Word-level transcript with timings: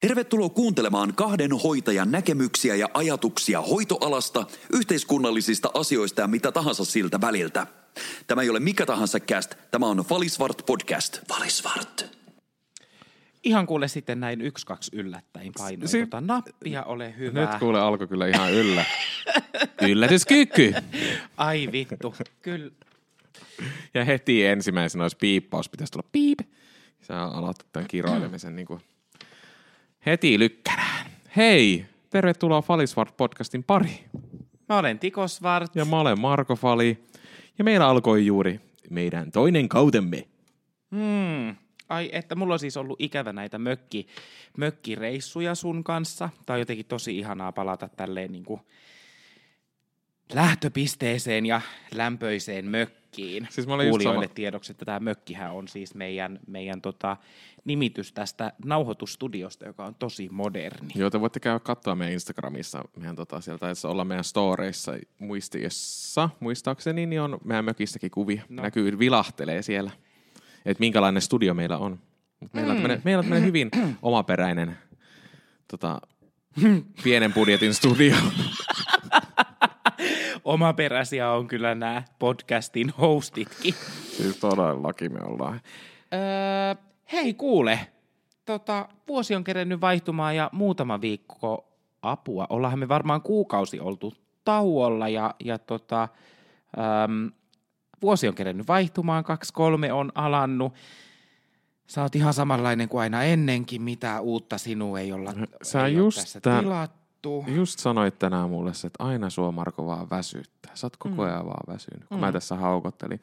Tervetuloa 0.00 0.48
kuuntelemaan 0.48 1.14
kahden 1.14 1.52
hoitajan 1.52 2.10
näkemyksiä 2.10 2.74
ja 2.74 2.88
ajatuksia 2.94 3.60
hoitoalasta, 3.60 4.46
yhteiskunnallisista 4.72 5.70
asioista 5.74 6.20
ja 6.20 6.26
mitä 6.26 6.52
tahansa 6.52 6.84
siltä 6.84 7.20
väliltä. 7.20 7.66
Tämä 8.26 8.42
ei 8.42 8.50
ole 8.50 8.60
mikä 8.60 8.86
tahansa 8.86 9.20
cast, 9.20 9.54
tämä 9.70 9.86
on 9.86 10.04
Valisvart 10.10 10.62
podcast. 10.66 11.18
Valisvart. 11.28 12.16
Ihan 13.44 13.66
kuule 13.66 13.88
sitten 13.88 14.20
näin 14.20 14.40
yksi, 14.40 14.66
kaksi 14.66 14.90
yllättäin 14.96 15.52
painoin 15.58 15.88
Si- 15.88 16.00
tota 16.00 16.20
nappia, 16.20 16.82
ole 16.82 17.14
hyvä. 17.18 17.40
Nyt 17.40 17.58
kuule 17.58 17.80
alkoi 17.80 18.08
kyllä 18.08 18.26
ihan 18.26 18.52
yllä. 18.52 18.84
Yllätyskyky. 19.90 20.74
Ai 21.36 21.68
vittu, 21.72 22.14
kyllä. 22.42 22.70
Ja 23.94 24.04
heti 24.04 24.46
ensimmäisenä 24.46 25.04
olisi 25.04 25.16
piippaus, 25.16 25.68
pitäisi 25.68 25.92
tulla 25.92 26.08
piip. 26.12 26.38
Sä 27.02 27.22
aloitat 27.22 27.66
tämän 27.72 27.88
kiroilemisen 27.88 28.56
niin 28.56 28.66
kuin 28.66 28.80
heti 30.06 30.38
lykkärään. 30.38 31.06
Hei, 31.36 31.86
tervetuloa 32.10 32.62
Falisvart 32.62 33.16
podcastin 33.16 33.64
pari. 33.64 34.04
Mä 34.68 34.78
olen 34.78 34.98
Tiko 34.98 35.28
Svart. 35.28 35.76
Ja 35.76 35.84
mä 35.84 36.00
olen 36.00 36.20
Marko 36.20 36.56
Fali. 36.56 37.04
Ja 37.58 37.64
meillä 37.64 37.88
alkoi 37.88 38.26
juuri 38.26 38.60
meidän 38.90 39.32
toinen 39.32 39.68
kautemme. 39.68 40.28
Hmm. 40.90 41.56
Ai, 41.88 42.10
että 42.12 42.34
mulla 42.34 42.54
on 42.54 42.58
siis 42.58 42.76
ollut 42.76 43.00
ikävä 43.00 43.32
näitä 43.32 43.58
mökki, 43.58 44.06
mökkireissuja 44.56 45.54
sun 45.54 45.84
kanssa. 45.84 46.28
Tää 46.46 46.54
on 46.54 46.60
jotenkin 46.60 46.86
tosi 46.86 47.18
ihanaa 47.18 47.52
palata 47.52 47.88
tälleen 47.88 48.32
niin 48.32 48.44
kuin 48.44 48.60
lähtöpisteeseen 50.32 51.46
ja 51.46 51.60
lämpöiseen 51.94 52.64
mökkiin. 52.64 52.99
Siis 53.50 53.66
mä 53.66 53.76
Kuulijoille 53.88 54.24
sama- 54.24 54.34
tiedoksi, 54.34 54.72
että 54.72 54.84
tämä 54.84 55.00
mökkihän 55.00 55.52
on 55.52 55.68
siis 55.68 55.94
meidän, 55.94 56.38
meidän 56.46 56.80
tota, 56.80 57.16
nimitys 57.64 58.12
tästä 58.12 58.52
nauhoitusstudiosta, 58.64 59.66
joka 59.66 59.84
on 59.84 59.94
tosi 59.94 60.28
moderni. 60.32 60.92
Joo, 60.94 61.10
te 61.10 61.20
voitte 61.20 61.40
käydä 61.40 61.58
katsoa 61.58 61.94
meidän 61.94 62.12
Instagramissa. 62.12 62.84
Meidän 62.96 63.16
tota, 63.16 63.40
sieltä 63.40 63.60
taisi 63.60 63.86
olla 63.86 64.04
meidän 64.04 64.24
storeissa 64.24 64.92
muistiossa, 65.18 66.30
muistaakseni, 66.40 67.06
niin 67.06 67.20
on 67.20 67.38
meidän 67.44 67.64
mökistäkin 67.64 68.10
kuvia. 68.10 68.42
No. 68.48 68.62
Näkyy, 68.62 68.98
vilahtelee 68.98 69.62
siellä, 69.62 69.90
että 70.64 70.80
minkälainen 70.80 71.22
studio 71.22 71.54
meillä 71.54 71.78
on. 71.78 71.98
Mut 72.40 72.54
Meillä 72.54 72.70
on 72.70 72.76
tämmönen, 72.76 73.02
meillä 73.04 73.18
on 73.18 73.24
tämmönen 73.24 73.46
hyvin 73.46 73.70
omaperäinen 74.02 74.78
tota, 75.68 76.00
pienen 77.04 77.32
budjetin 77.32 77.74
studio. 77.74 78.16
Omaperäisiä 80.50 81.30
on 81.30 81.46
kyllä 81.46 81.74
nämä 81.74 82.02
podcastin 82.18 82.90
hostitkin. 83.00 83.74
siis 84.16 84.36
todellakin 84.36 85.12
me 85.12 85.18
ollaan. 85.22 85.60
Öö, 86.14 86.82
hei 87.12 87.34
kuule, 87.34 87.80
tota, 88.44 88.88
vuosi 89.08 89.34
on 89.34 89.44
kerennyt 89.44 89.80
vaihtumaan 89.80 90.36
ja 90.36 90.50
muutama 90.52 91.00
viikko 91.00 91.68
apua. 92.02 92.46
Ollaan 92.50 92.78
me 92.78 92.88
varmaan 92.88 93.22
kuukausi 93.22 93.80
oltu 93.80 94.14
tauolla 94.44 95.08
ja, 95.08 95.34
ja 95.44 95.58
tota, 95.58 96.02
äm, 97.02 97.30
vuosi 98.02 98.28
on 98.28 98.34
kerennyt 98.34 98.68
vaihtumaan, 98.68 99.24
kaksi 99.24 99.52
kolme 99.52 99.92
on 99.92 100.12
alannut. 100.14 100.74
Sä 101.86 102.02
oot 102.02 102.16
ihan 102.16 102.34
samanlainen 102.34 102.88
kuin 102.88 103.00
aina 103.02 103.22
ennenkin, 103.22 103.82
mitä 103.82 104.20
uutta 104.20 104.58
sinua 104.58 105.00
ei 105.00 105.12
olla, 105.12 105.34
Sä 105.62 105.86
ei 105.86 105.94
just 105.94 106.18
ole 106.18 106.24
tässä 106.24 106.38
tän- 106.38 106.62
tilattu. 106.62 106.99
Just 107.46 107.78
sanoit 107.78 108.18
tänään 108.18 108.50
mulle 108.50 108.74
se, 108.74 108.86
että 108.86 109.04
aina 109.04 109.30
sua 109.30 109.52
Marko 109.52 109.86
vaan 109.86 110.10
väsyttää. 110.10 110.72
Sä 110.74 110.86
oot 110.86 110.96
koko 110.96 111.22
ajan 111.22 111.46
vaan 111.46 111.74
väsynyt, 111.74 112.08
kun 112.08 112.16
mm. 112.16 112.20
mä 112.20 112.32
tässä 112.32 112.56
haukottelin. 112.56 113.20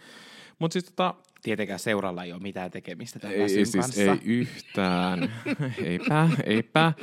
Mutta 0.60 0.74
siis 0.74 0.86
tota, 0.86 1.16
Tietenkään 1.42 1.80
seuralla 1.80 2.24
ei 2.24 2.32
ole 2.32 2.42
mitään 2.42 2.72
tekemistä 2.72 3.20
tämän 3.20 3.36
Ei, 3.36 3.50
siis 3.50 3.72
kanssa. 3.72 4.02
ei 4.02 4.20
yhtään. 4.24 5.34
eipä, 5.84 6.30
eipä. 6.46 6.94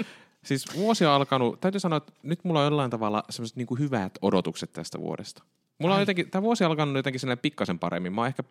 Siis 0.45 0.64
vuosi 0.77 1.06
on 1.06 1.12
alkanut, 1.12 1.61
täytyy 1.61 1.81
sanoa, 1.81 1.97
että 1.97 2.12
nyt 2.23 2.45
mulla 2.45 2.61
on 2.61 2.67
jollain 2.67 2.91
tavalla 2.91 3.25
sellaiset 3.31 3.56
niin 3.56 3.79
hyvät 3.79 4.19
odotukset 4.23 4.73
tästä 4.73 4.98
vuodesta. 4.98 5.42
Mulla 5.79 5.95
on 5.95 6.01
jotenkin, 6.01 6.31
tämä 6.31 6.42
vuosi 6.42 6.64
on 6.64 6.70
alkanut 6.70 6.97
jotenkin 6.97 7.20
sellainen 7.20 7.42
pikkasen 7.42 7.79
paremmin. 7.79 8.13
Mä 8.13 8.20
oon 8.20 8.29
ehkä 8.29 8.45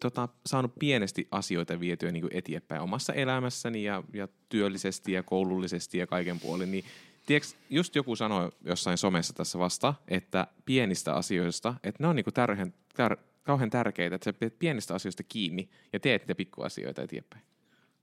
tota, 0.00 0.28
saanut 0.46 0.72
pienesti 0.78 1.28
asioita 1.30 1.80
vietyä 1.80 2.10
niin 2.10 2.28
eteenpäin 2.30 2.82
omassa 2.82 3.12
elämässäni 3.12 3.84
ja, 3.84 4.02
ja 4.12 4.28
työllisesti 4.48 5.12
ja 5.12 5.22
koulullisesti 5.22 5.98
ja 5.98 6.06
kaiken 6.06 6.40
puolin. 6.40 6.70
Niin, 6.70 6.84
tiedätkö, 7.26 7.52
just 7.70 7.94
joku 7.94 8.16
sanoi 8.16 8.52
jossain 8.64 8.98
somessa 8.98 9.32
tässä 9.32 9.58
vasta, 9.58 9.94
että 10.08 10.46
pienistä 10.64 11.14
asioista, 11.14 11.74
että 11.82 12.02
ne 12.02 12.08
on 12.08 12.16
niin 12.16 12.26
tärkeän, 12.34 12.74
tär, 12.96 13.16
kauhean 13.42 13.70
tärkeitä, 13.70 14.14
että 14.16 14.24
sä 14.24 14.32
pidät 14.32 14.58
pienistä 14.58 14.94
asioista 14.94 15.22
kiinni 15.22 15.68
ja 15.92 16.00
teet 16.00 16.22
niitä 16.22 16.34
pikkuasioita 16.34 17.02
eteenpäin. 17.02 17.42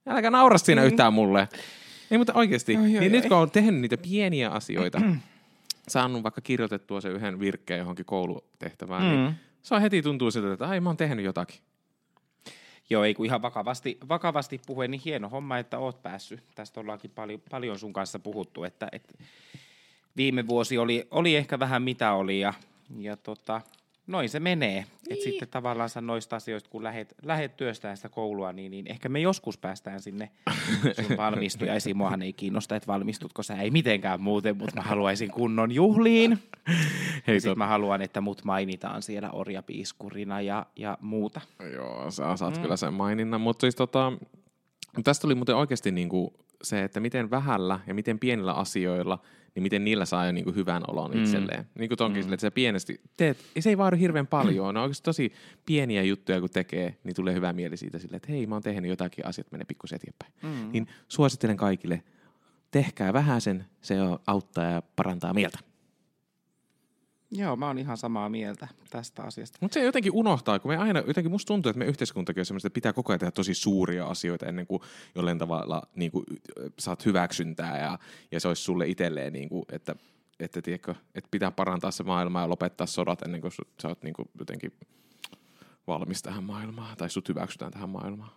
Älkää 0.08 0.32
naura 0.32 0.58
siinä 0.58 0.84
yhtään 0.84 1.14
mulle. 1.14 1.50
Ei, 2.12 2.18
mutta 2.18 2.34
oikeasti. 2.34 2.76
Oi, 2.76 2.82
oi, 2.82 2.90
niin 2.90 3.12
nyt 3.12 3.24
oi. 3.24 3.30
kun 3.30 3.38
on 3.38 3.52
tehnyt 3.52 3.82
niitä 3.82 3.98
pieniä 3.98 4.50
asioita, 4.50 5.02
saanut 5.88 6.24
vaikka 6.24 6.42
kirjoitettua 6.42 7.02
sen 7.02 7.12
yhden 7.12 7.40
virkkeen 7.40 7.80
johonkin 7.80 8.06
koulutehtävään, 8.06 9.04
mm. 9.04 9.10
niin 9.10 9.36
se 9.62 9.76
on 9.76 9.82
heti 9.82 10.02
tuntuu 10.02 10.32
siltä, 10.32 10.54
että 10.54 10.68
ai 10.68 10.80
mä 10.80 10.90
oon 10.90 10.98
tehnyt 10.98 11.26
jotakin. 11.26 11.60
Joo, 12.92 13.04
ei 13.04 13.14
kun 13.14 13.26
ihan 13.26 13.42
vakavasti, 13.42 13.98
vakavasti 14.10 14.62
puhuen, 14.66 14.92
niin 14.92 15.02
hieno 15.06 15.30
homma, 15.30 15.58
että 15.58 15.80
oot 15.80 16.04
päässyt. 16.04 16.44
Tästä 16.56 16.80
ollaankin 16.80 17.12
paljon, 17.12 17.42
paljon 17.52 17.80
sun 17.80 17.94
kanssa 17.94 18.20
puhuttu, 18.20 18.64
että, 18.64 18.88
että 18.92 19.14
viime 20.18 20.48
vuosi 20.48 20.78
oli, 20.78 21.08
oli 21.12 21.36
ehkä 21.36 21.60
vähän 21.60 21.82
mitä 21.82 22.14
oli 22.14 22.40
ja, 22.40 22.54
ja 23.00 23.18
tota, 23.18 23.62
noin 24.12 24.30
se 24.30 24.40
menee. 24.40 24.86
Niin. 24.86 25.18
Et 25.18 25.22
sitten 25.22 25.48
tavallaan 25.48 25.90
noista 26.02 26.36
asioista, 26.36 26.70
kun 26.70 26.84
lähet, 26.84 27.16
lähet 27.24 27.58
työstään 27.58 27.98
sitä 27.98 28.10
koulua, 28.10 28.54
niin, 28.54 28.72
niin 28.72 28.88
ehkä 28.88 29.10
me 29.10 29.20
joskus 29.20 29.58
päästään 29.58 30.02
sinne 30.02 30.30
sun 31.08 31.18
valmistujaisiin. 31.18 31.98
Muahan 31.98 32.22
ei 32.22 32.34
kiinnosta, 32.34 32.76
että 32.76 32.88
valmistutko 32.88 33.44
sä, 33.44 33.62
ei 33.62 33.72
mitenkään 33.72 34.22
muuten, 34.22 34.58
mutta 34.58 34.76
mä 34.76 34.82
haluaisin 34.82 35.32
kunnon 35.32 35.72
juhliin. 35.72 36.40
Hei, 37.28 37.36
Ja 37.36 37.42
sitten 37.42 37.58
mä 37.58 37.68
haluan, 37.68 38.02
että 38.02 38.22
mut 38.22 38.44
mainitaan 38.44 39.02
siellä 39.02 39.32
orjapiiskurina 39.32 40.42
ja, 40.42 40.66
ja 40.76 40.98
muuta. 41.02 41.42
Joo, 41.74 42.12
sä 42.12 42.38
saat 42.38 42.56
mm. 42.56 42.62
kyllä 42.62 42.78
sen 42.78 42.94
maininnan, 42.94 43.42
mutta 43.42 43.62
siis 43.62 43.76
tota, 43.76 44.14
tästä 45.04 45.22
tuli 45.22 45.36
muuten 45.36 45.56
oikeasti 45.56 45.92
niinku 45.92 46.34
se, 46.64 46.84
että 46.84 47.00
miten 47.00 47.32
vähällä 47.32 47.80
ja 47.88 47.94
miten 47.94 48.20
pienillä 48.20 48.54
asioilla, 48.54 49.20
niin 49.56 49.64
miten 49.64 49.84
niillä 49.84 50.06
saa 50.06 50.26
jo 50.26 50.32
niinku 50.32 50.52
hyvän 50.52 50.84
olon 50.88 51.12
mm. 51.12 51.24
itselleen. 51.24 51.68
Niin 51.80 51.90
kuin 51.90 51.98
tonkin 51.98 52.20
mm. 52.20 52.24
silleen, 52.24 52.34
että 52.34 52.42
sä 52.42 52.52
pienesti 52.52 53.02
teet, 53.18 53.38
se 53.60 53.70
ei 53.70 53.78
vaadi 53.78 54.00
hirveän 54.00 54.28
paljon, 54.28 54.74
ne 54.74 54.80
on 54.80 54.84
oikeasti 54.84 55.04
tosi 55.04 55.34
pieniä 55.66 56.04
juttuja 56.04 56.40
kun 56.40 56.50
tekee, 56.50 56.96
niin 57.04 57.16
tulee 57.16 57.34
hyvä 57.34 57.54
mieli 57.54 57.78
siitä 57.78 58.00
silleen, 58.00 58.18
että 58.18 58.32
hei 58.32 58.48
mä 58.48 58.56
oon 58.56 58.64
tehnyt 58.64 58.90
jotakin, 58.90 59.26
asiat 59.26 59.52
menee 59.52 59.66
pikkusen 59.66 59.96
eteenpäin. 59.96 60.34
Mm. 60.44 60.72
Niin 60.72 60.88
suosittelen 61.08 61.58
kaikille, 61.58 62.04
tehkää 62.72 63.14
vähän 63.14 63.42
sen, 63.42 63.66
se 63.82 63.96
auttaa 64.28 64.66
ja 64.66 64.82
parantaa 64.96 65.34
mieltä. 65.34 65.60
Joo, 67.32 67.56
mä 67.56 67.68
oon 67.68 67.80
ihan 67.80 67.98
samaa 67.98 68.30
mieltä 68.30 68.68
tästä 68.90 69.24
asiasta. 69.24 69.58
Mutta 69.62 69.74
se 69.74 69.84
jotenkin 69.84 70.12
unohtaa, 70.16 70.60
kun 70.60 70.72
me 70.72 70.78
aina, 70.78 71.04
jotenkin 71.08 71.32
musta 71.32 71.48
tuntuu, 71.48 71.70
että 71.70 71.80
me 71.80 71.86
yhteiskuntakin 71.86 72.42
on 72.42 72.46
semmoista, 72.46 72.68
että 72.68 72.74
pitää 72.74 72.94
koko 72.94 73.12
ajan 73.12 73.20
tehdä 73.20 73.32
tosi 73.32 73.54
suuria 73.54 74.06
asioita 74.06 74.46
ennen 74.46 74.68
kuin 74.68 74.82
jollain 75.16 75.38
tavalla 75.38 75.82
niin 75.96 76.12
kuin, 76.12 76.26
saat 76.80 77.06
hyväksyntää 77.06 77.80
ja, 77.80 78.00
ja 78.32 78.40
se 78.40 78.48
olisi 78.48 78.62
sulle 78.64 78.88
itselleen, 78.88 79.34
niin 79.34 79.50
kuin, 79.50 79.66
että, 79.72 79.96
että, 80.40 80.62
tiedätkö, 80.62 80.96
että 81.16 81.28
pitää 81.32 81.52
parantaa 81.52 81.92
se 81.92 82.04
maailma 82.04 82.42
ja 82.42 82.50
lopettaa 82.50 82.88
sodat 82.88 83.22
ennen 83.22 83.42
kuin 83.42 83.52
sä 83.82 83.88
oot 83.88 84.04
niin 84.04 84.14
kuin, 84.14 84.30
jotenkin 84.40 84.74
valmis 85.88 86.22
tähän 86.22 86.44
maailmaan 86.44 86.98
tai 86.98 87.10
sut 87.10 87.30
hyväksytään 87.30 87.72
tähän 87.72 87.90
maailmaan. 87.90 88.32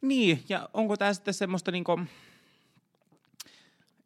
Niin, 0.00 0.44
ja 0.48 0.68
onko 0.74 0.96
tämä 0.96 1.14
sitten 1.14 1.34
semmoista 1.34 1.70
niinku, 1.70 2.00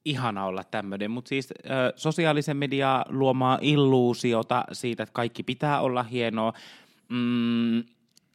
ihana 0.06 0.44
olla 0.44 0.64
tämmöinen, 0.64 1.10
mutta 1.10 1.28
siis 1.28 1.50
ö, 1.50 1.92
sosiaalisen 1.96 2.56
median 2.56 3.04
luomaa 3.08 3.58
illuusiota 3.60 4.64
siitä, 4.72 5.02
että 5.02 5.12
kaikki 5.12 5.42
pitää 5.42 5.80
olla 5.80 6.02
hienoa. 6.02 6.52
Mm, 7.08 7.84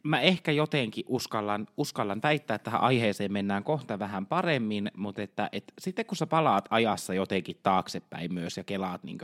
mä 0.02 0.20
ehkä 0.20 0.52
jotenkin 0.52 1.04
uskallan, 1.08 1.66
uskallan 1.76 2.20
väittää, 2.22 2.54
että 2.54 2.64
tähän 2.64 2.80
aiheeseen 2.80 3.32
mennään 3.32 3.64
kohta 3.64 3.98
vähän 3.98 4.26
paremmin, 4.26 4.90
mutta 4.96 5.22
että, 5.22 5.48
että 5.52 5.72
sitten 5.78 6.06
kun 6.06 6.16
sä 6.16 6.26
palaat 6.26 6.64
ajassa 6.70 7.14
jotenkin 7.14 7.56
taaksepäin 7.62 8.34
myös 8.34 8.56
ja 8.56 8.64
kelaat 8.64 9.04
niin 9.04 9.18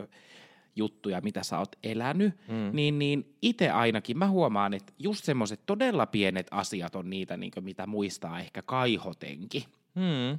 juttuja, 0.76 1.20
mitä 1.20 1.42
sä 1.42 1.58
oot 1.58 1.76
elänyt, 1.82 2.34
mm. 2.48 2.70
niin, 2.72 2.98
niin 2.98 3.34
itse 3.42 3.70
ainakin 3.70 4.18
mä 4.18 4.28
huomaan, 4.28 4.74
että 4.74 4.92
just 4.98 5.24
semmoiset 5.24 5.60
todella 5.66 6.06
pienet 6.06 6.46
asiat 6.50 6.96
on 6.96 7.10
niitä, 7.10 7.36
niin 7.36 7.52
mitä 7.60 7.86
muistaa 7.86 8.40
ehkä 8.40 8.62
kaihotenkin. 8.62 9.62
Hmm. 9.98 10.38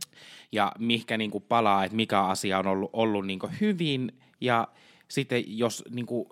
Ja 0.52 0.72
mihinkä 0.80 1.18
niin 1.18 1.32
palaa, 1.48 1.84
että 1.84 1.96
mikä 1.96 2.22
asia 2.22 2.60
on 2.60 2.68
ollut, 2.68 2.90
ollut 2.94 3.26
niin 3.26 3.40
hyvin 3.62 4.12
ja 4.42 4.68
sitten 5.08 5.58
jos 5.58 5.84
niin 5.90 6.06
kuin, 6.06 6.30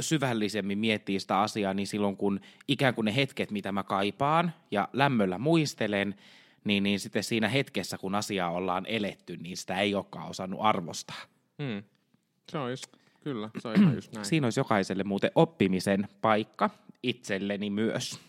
syvällisemmin 0.00 0.78
miettii 0.78 1.20
sitä 1.20 1.40
asiaa, 1.40 1.74
niin 1.74 1.86
silloin 1.86 2.16
kun 2.16 2.40
ikään 2.68 2.94
kuin 2.94 3.04
ne 3.04 3.16
hetket, 3.16 3.50
mitä 3.50 3.72
mä 3.72 3.82
kaipaan 3.82 4.52
ja 4.70 4.88
lämmöllä 4.92 5.38
muistelen, 5.38 6.14
niin, 6.64 6.82
niin 6.82 7.00
sitten 7.00 7.24
siinä 7.24 7.48
hetkessä, 7.48 7.98
kun 7.98 8.14
asiaa 8.14 8.50
ollaan 8.50 8.86
eletty, 8.86 9.36
niin 9.36 9.56
sitä 9.56 9.80
ei 9.80 9.94
olekaan 9.94 10.30
osannut 10.30 10.60
arvostaa. 10.62 11.20
Hmm. 11.62 11.82
Se 12.52 12.58
on 12.58 12.70
just, 12.70 12.86
kyllä, 13.24 13.50
se 13.58 13.68
on 13.68 13.74
ihan 13.80 13.94
just 13.94 14.12
näin. 14.14 14.26
Siinä 14.26 14.46
olisi 14.46 14.60
jokaiselle 14.60 15.04
muuten 15.04 15.30
oppimisen 15.34 16.08
paikka 16.20 16.70
itselleni 17.02 17.70
myös. 17.70 18.20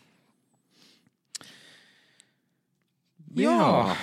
Joo. 3.35 3.89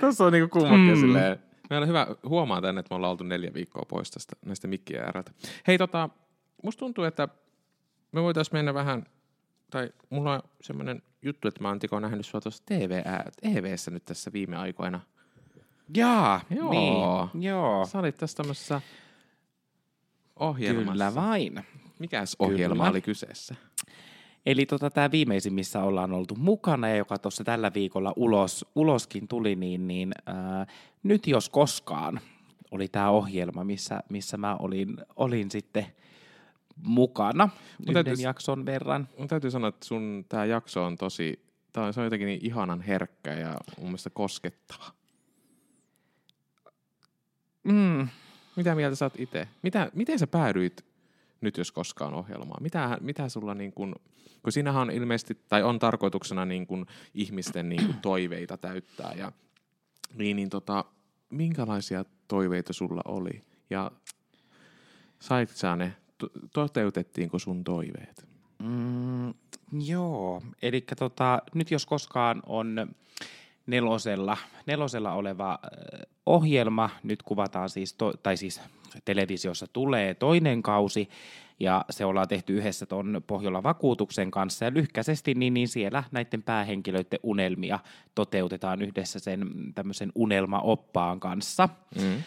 Tässä 0.00 0.24
on 0.24 0.32
niinku 0.32 0.60
kummakin 0.60 0.94
Mm. 0.94 1.00
silleen. 1.00 1.38
Meillä 1.70 1.84
on 1.84 1.88
hyvä 1.88 2.06
huomaa 2.28 2.60
tänne, 2.60 2.78
että 2.80 2.92
me 2.94 2.96
ollaan 2.96 3.10
oltu 3.10 3.24
neljä 3.24 3.54
viikkoa 3.54 3.82
pois 3.88 4.10
tästä 4.10 4.36
näistä 4.44 4.68
mikkiä 4.68 5.02
äärältä. 5.02 5.32
Hei 5.66 5.78
tota, 5.78 6.08
musta 6.62 6.78
tuntuu, 6.78 7.04
että 7.04 7.28
me 8.12 8.22
voitaisiin 8.22 8.56
mennä 8.58 8.74
vähän, 8.74 9.06
tai 9.70 9.90
mulla 10.10 10.34
on 10.34 10.42
semmoinen 10.60 11.02
juttu, 11.22 11.48
että 11.48 11.62
mä 11.62 11.68
oon 11.68 11.78
Tiko 11.78 12.00
nähnyt 12.00 12.26
sua 12.26 12.40
tuossa 12.40 12.62
TV, 12.66 13.02
TVssä 13.40 13.90
nyt 13.90 14.04
tässä 14.04 14.32
viime 14.32 14.56
aikoina. 14.56 15.00
Jaa, 15.96 16.40
Joo. 16.50 16.70
niin, 16.70 17.44
joo. 17.44 17.86
Sä 17.86 17.98
olit 17.98 18.16
tässä 18.16 18.36
tämmöisessä 18.36 18.80
ohjelmassa. 20.36 20.92
Kyllä 20.92 21.14
vain. 21.14 21.64
Mikäs 21.98 22.36
ohjelma 22.38 22.74
Kyllä. 22.74 22.90
oli 22.90 23.00
kyseessä? 23.00 23.54
Eli 24.46 24.66
tota, 24.66 24.90
tämä 24.90 25.10
viimeisin, 25.10 25.54
missä 25.54 25.82
ollaan 25.82 26.12
oltu 26.12 26.34
mukana 26.34 26.88
ja 26.88 26.96
joka 26.96 27.18
tuossa 27.18 27.44
tällä 27.44 27.70
viikolla 27.74 28.12
ulos, 28.16 28.66
uloskin 28.74 29.28
tuli, 29.28 29.56
niin, 29.56 29.88
niin 29.88 30.12
ää, 30.26 30.66
nyt 31.02 31.26
jos 31.26 31.48
koskaan 31.48 32.20
oli 32.70 32.88
tämä 32.88 33.10
ohjelma, 33.10 33.64
missä, 33.64 34.00
missä 34.08 34.36
mä 34.36 34.56
olin, 34.56 34.96
olin 35.16 35.50
sitten 35.50 35.86
mukana 36.82 37.48
yhden 37.80 37.94
täytyis- 37.94 38.22
jakson 38.22 38.66
verran. 38.66 39.08
Mun 39.18 39.28
täytyy 39.28 39.50
sanoa, 39.50 39.68
että 39.68 39.86
sun 39.86 40.24
tää 40.28 40.44
jakso 40.44 40.84
on 40.84 40.96
tosi, 40.96 41.40
tää 41.72 41.84
on, 41.84 41.94
se 41.94 42.00
on 42.00 42.06
jotenkin 42.06 42.26
niin 42.26 42.46
ihanan 42.46 42.80
herkkä 42.80 43.32
ja 43.32 43.56
mun 43.78 43.86
mielestä 43.86 44.10
koskettava. 44.10 44.84
Mm. 47.64 48.08
Mitä 48.56 48.74
mieltä 48.74 48.96
sä 48.96 49.04
oot 49.04 49.20
itse? 49.20 49.48
Mitä, 49.62 49.90
miten 49.94 50.18
sä 50.18 50.26
päädyit 50.26 50.84
nyt 51.40 51.56
jos 51.56 51.72
koskaan 51.72 52.14
ohjelmaan? 52.14 52.62
Mitä, 52.62 52.98
mitä 53.00 53.28
sulla 53.28 53.54
niin 53.54 53.72
kun, 53.72 53.94
kun 54.42 54.52
siinähän 54.52 54.82
on 54.82 54.90
ilmeisesti, 54.90 55.38
tai 55.48 55.62
on 55.62 55.78
tarkoituksena 55.78 56.44
niin 56.44 56.66
kun 56.66 56.86
ihmisten 57.14 57.68
niin 57.68 57.86
kun 57.86 57.94
toiveita 58.02 58.56
täyttää 58.56 59.12
ja 59.12 59.32
niin, 60.14 60.36
niin 60.36 60.50
tota, 60.50 60.84
minkälaisia 61.30 62.04
toiveita 62.28 62.72
sulla 62.72 63.02
oli? 63.04 63.42
Ja 63.70 63.90
sait 65.18 65.50
sä 65.50 65.76
ne, 65.76 65.96
to- 66.18 66.30
toteutettiinko 66.52 67.38
sun 67.38 67.64
toiveet? 67.64 68.26
Mm, 68.62 69.34
joo, 69.86 70.42
eli 70.62 70.80
tota, 70.98 71.42
nyt 71.54 71.70
jos 71.70 71.86
koskaan 71.86 72.42
on 72.46 72.94
nelosella, 73.66 74.36
nelosella 74.66 75.12
oleva 75.12 75.58
ohjelma, 76.26 76.90
nyt 77.02 77.22
kuvataan 77.22 77.70
siis, 77.70 77.94
to, 77.94 78.12
tai 78.22 78.36
siis 78.36 78.60
televisiossa 79.04 79.66
tulee 79.72 80.14
toinen 80.14 80.62
kausi, 80.62 81.08
ja 81.60 81.84
se 81.90 82.04
ollaan 82.04 82.28
tehty 82.28 82.56
yhdessä 82.56 82.86
tuon 82.86 83.22
Pohjola 83.26 83.62
Vakuutuksen 83.62 84.30
kanssa, 84.30 84.64
ja 84.64 84.74
lyhkäisesti 84.74 85.34
niin, 85.34 85.54
niin 85.54 85.68
siellä 85.68 86.04
näiden 86.12 86.42
päähenkilöiden 86.42 87.20
unelmia 87.22 87.78
toteutetaan 88.14 88.82
yhdessä 88.82 89.18
sen 89.18 89.48
tämmöisen 89.74 90.12
unelmaoppaan 90.14 91.20
kanssa. 91.20 91.68
Mm. 92.00 92.22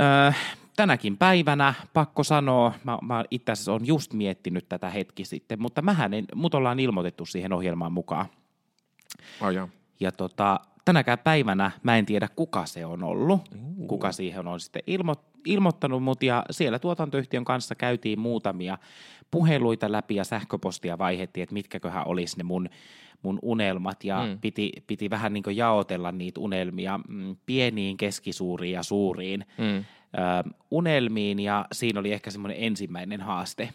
Öö, 0.00 0.32
tänäkin 0.76 1.16
päivänä, 1.16 1.74
pakko 1.92 2.24
sanoa, 2.24 2.72
mä, 2.84 2.98
mä 3.02 3.24
itse 3.30 3.52
asiassa 3.52 3.72
olen 3.72 3.86
just 3.86 4.12
miettinyt 4.12 4.68
tätä 4.68 4.90
hetki 4.90 5.24
sitten, 5.24 5.62
mutta 5.62 5.82
mähän 5.82 6.14
en, 6.14 6.24
mut 6.34 6.54
ollaan 6.54 6.80
ilmoitettu 6.80 7.26
siihen 7.26 7.52
ohjelmaan 7.52 7.92
mukaan. 7.92 8.26
Oh, 9.40 9.50
joo. 9.50 9.68
Ja 10.00 10.12
tota, 10.12 10.60
tänäkään 10.86 11.18
päivänä 11.18 11.70
mä 11.82 11.96
en 11.98 12.06
tiedä, 12.06 12.28
kuka 12.36 12.66
se 12.66 12.86
on 12.86 13.02
ollut, 13.02 13.40
kuka 13.88 14.12
siihen 14.12 14.46
on 14.46 14.60
sitten 14.60 14.82
ilmo, 14.86 15.14
ilmoittanut 15.46 16.02
mut, 16.02 16.22
ja 16.22 16.44
siellä 16.50 16.78
tuotantoyhtiön 16.78 17.44
kanssa 17.44 17.74
käytiin 17.74 18.20
muutamia 18.20 18.78
puheluita 19.30 19.92
läpi 19.92 20.14
ja 20.14 20.24
sähköpostia 20.24 20.98
vaihettiin, 20.98 21.42
että 21.42 21.52
mitkäköhän 21.52 22.06
olisi 22.06 22.36
ne 22.38 22.44
mun, 22.44 22.68
mun 23.22 23.38
unelmat, 23.42 24.04
ja 24.04 24.22
Mm. 24.22 24.28
mm. 24.28 24.38
piti, 24.40 24.72
piti 24.86 25.10
vähän 25.10 25.32
niin 25.32 25.44
jaotella 25.56 26.12
niitä 26.12 26.40
unelmia 26.40 27.00
mm, 27.08 27.36
pieniin, 27.46 27.96
keskisuuriin 27.96 28.72
ja 28.72 28.82
suuriin 28.82 29.44
Mm. 29.58 29.76
ö, 29.76 29.84
unelmiin 30.70 31.38
ja 31.40 31.66
siinä 31.72 32.00
oli 32.00 32.12
ehkä 32.12 32.30
semmoinen 32.30 32.58
ensimmäinen 32.60 33.20
haaste. 33.20 33.68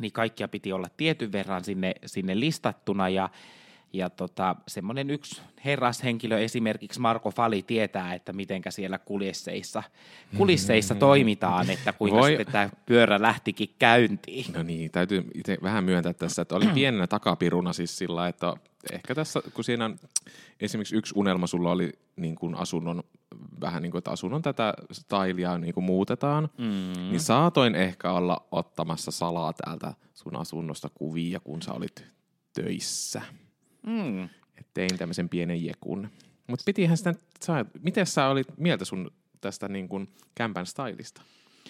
Niin 0.00 0.12
kaikkia 0.12 0.48
piti 0.48 0.72
olla 0.72 0.88
tietyn 0.96 1.32
verran 1.32 1.64
sinne, 1.64 1.94
sinne 2.06 2.40
listattuna 2.40 3.08
ja, 3.08 3.28
ja 3.92 4.10
tota, 4.10 4.56
semmoinen 4.68 5.10
yksi 5.10 5.42
herrashenkilö, 5.64 6.38
esimerkiksi 6.38 7.00
Marko 7.00 7.30
Fali, 7.30 7.62
tietää, 7.62 8.14
että 8.14 8.32
mitenkä 8.32 8.70
siellä 8.70 8.98
kulisseissa, 8.98 9.82
kulisseissa 10.36 10.94
toimitaan, 10.94 11.70
että 11.70 11.92
kuinka 11.92 12.18
Voi- 12.18 12.28
sitten 12.28 12.52
tämä 12.52 12.70
pyörä 12.86 13.22
lähtikin 13.22 13.74
käyntiin. 13.78 14.52
No 14.52 14.62
niin, 14.62 14.90
täytyy 14.90 15.24
itse 15.34 15.58
vähän 15.62 15.84
myöntää 15.84 16.12
tässä, 16.12 16.42
että 16.42 16.56
olin 16.56 16.70
pienenä 16.80 17.06
takapiruna 17.06 17.72
siis 17.72 17.98
sillä, 17.98 18.28
että 18.28 18.54
ehkä 18.92 19.14
tässä, 19.14 19.40
kun 19.54 19.64
siinä 19.64 19.84
on 19.84 19.98
esimerkiksi 20.60 20.96
yksi 20.96 21.14
unelma 21.16 21.46
sulla 21.46 21.70
oli 21.70 21.92
niin 22.16 22.34
kuin 22.34 22.54
asunnon, 22.54 23.02
vähän 23.60 23.82
niin 23.82 23.90
kuin, 23.90 23.98
että 23.98 24.10
asunnon 24.10 24.42
tätä 24.42 24.74
stylia 24.92 25.58
niin 25.58 25.74
kuin 25.74 25.84
muutetaan, 25.84 26.48
mm. 26.58 26.92
niin 27.10 27.20
saatoin 27.20 27.74
ehkä 27.74 28.12
olla 28.12 28.46
ottamassa 28.50 29.10
salaa 29.10 29.52
täältä 29.52 29.94
sun 30.14 30.36
asunnosta 30.36 30.88
kuvia, 30.94 31.40
kun 31.40 31.62
sä 31.62 31.72
olit 31.72 32.04
töissä. 32.52 33.22
Mm. 33.86 34.24
Et 34.24 34.66
tein 34.74 34.98
tämmöisen 34.98 35.28
pienen 35.28 35.64
jekun. 35.64 36.08
Mutta 36.46 36.62
pitihän 36.66 36.96
sitä, 36.96 37.14
sä, 37.40 37.64
miten 37.82 38.06
sä 38.06 38.28
olit 38.28 38.46
mieltä 38.56 38.84
sun 38.84 39.10
tästä 39.40 39.68
niin 39.68 39.88
kuin 39.88 40.08
kämpän 40.34 40.66
stylista? 40.66 41.22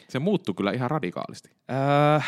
Se 0.08 0.18
muuttui 0.18 0.54
kyllä 0.54 0.72
ihan 0.72 0.90
radikaalisti. 0.90 1.50
Öö, 1.70 2.20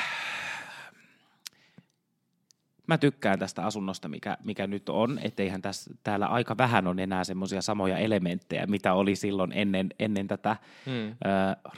mä 2.86 2.98
tykkään 2.98 3.38
tästä 3.38 3.66
asunnosta, 3.66 4.08
mikä, 4.08 4.36
mikä 4.44 4.66
nyt 4.66 4.88
on, 4.88 5.18
etteihän 5.22 5.62
tässä, 5.62 5.94
täällä 6.02 6.26
aika 6.26 6.56
vähän 6.58 6.86
on 6.86 6.98
enää 6.98 7.24
semmoisia 7.24 7.62
samoja 7.62 7.98
elementtejä, 7.98 8.66
mitä 8.66 8.94
oli 8.94 9.16
silloin 9.16 9.52
ennen, 9.52 9.90
ennen 9.98 10.28
tätä 10.28 10.56
Mm. 10.86 11.08
ö, 11.10 11.14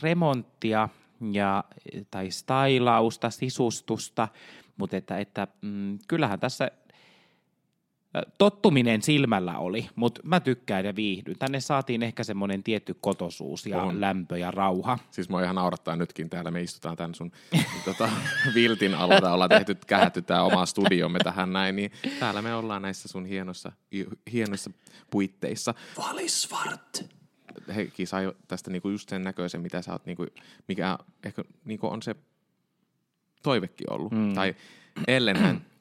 remonttia 0.03 0.89
ja, 1.33 1.65
tai 2.11 2.31
stailausta, 2.31 3.31
sisustusta, 3.31 4.29
mutta 4.77 4.97
että, 4.97 5.19
että 5.19 5.47
mm, 5.63 5.99
kyllähän 6.09 6.41
tässä 6.41 6.71
tottuminen 8.39 9.03
silmällä 9.03 9.59
oli, 9.59 9.89
mutta 9.95 10.21
mä 10.25 10.41
tykkään 10.41 10.85
ja 10.85 10.97
viihdyn. 10.97 11.39
Tänne 11.39 11.61
saatiin 11.61 12.03
ehkä 12.03 12.25
semmoinen 12.25 12.63
tietty 12.63 12.97
kotosuus 13.01 13.67
ja 13.67 13.83
On. 13.83 14.01
lämpö 14.01 14.39
ja 14.39 14.51
rauha. 14.51 14.99
Siis 15.11 15.29
mua 15.29 15.43
ihan 15.43 15.55
naurattaa 15.55 15.97
nytkin 15.97 16.31
täällä. 16.31 16.51
Me 16.51 16.63
istutaan 16.63 16.97
tämän 16.97 17.15
sun 17.15 17.33
tota, 17.85 18.09
viltin 18.55 18.95
alla. 18.95 19.33
Ollaan 19.33 19.51
tehty, 19.51 19.77
kähätty 19.87 20.23
tää 20.23 20.43
oma 20.43 20.67
studiomme 20.67 21.19
tähän 21.19 21.53
näin. 21.53 21.77
Niin 21.77 21.93
täällä 22.21 22.43
me 22.43 22.55
ollaan 22.55 22.83
näissä 22.83 23.09
sun 23.09 23.27
hienossa, 23.27 23.73
hienoissa 24.33 24.71
puitteissa. 25.11 25.75
Valisvart. 25.99 27.05
Heikki 27.75 28.07
sai 28.07 28.33
tästä 28.49 28.71
niinku 28.71 28.89
just 28.89 29.09
sen 29.09 29.25
näköisen, 29.25 29.61
mitä 29.61 29.83
sä 29.83 29.93
oot, 29.93 30.07
niinku, 30.07 30.27
mikä 30.69 30.99
ehkä 31.25 31.43
niinku 31.65 31.87
on 31.87 32.03
se 32.03 32.15
toivekin 33.43 33.93
ollut. 33.93 34.13
Mm. 34.13 34.35
Tai 34.35 34.55
ellen 35.09 35.37
hän 35.37 35.72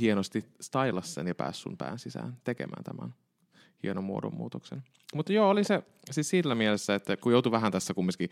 hienosti 0.00 0.44
stylas 0.60 1.14
sen 1.14 1.26
ja 1.26 1.34
pääsi 1.34 1.60
sun 1.60 1.76
pään 1.76 1.98
sisään 1.98 2.36
tekemään 2.44 2.84
tämän 2.84 3.14
hienon 3.82 4.04
muodonmuutoksen. 4.04 4.82
Mutta 5.14 5.32
joo, 5.32 5.50
oli 5.50 5.64
se 5.64 5.82
siis 6.10 6.28
sillä 6.28 6.54
mielessä, 6.54 6.94
että 6.94 7.16
kun 7.16 7.32
joutui 7.32 7.52
vähän 7.52 7.72
tässä 7.72 7.94
kumminkin 7.94 8.30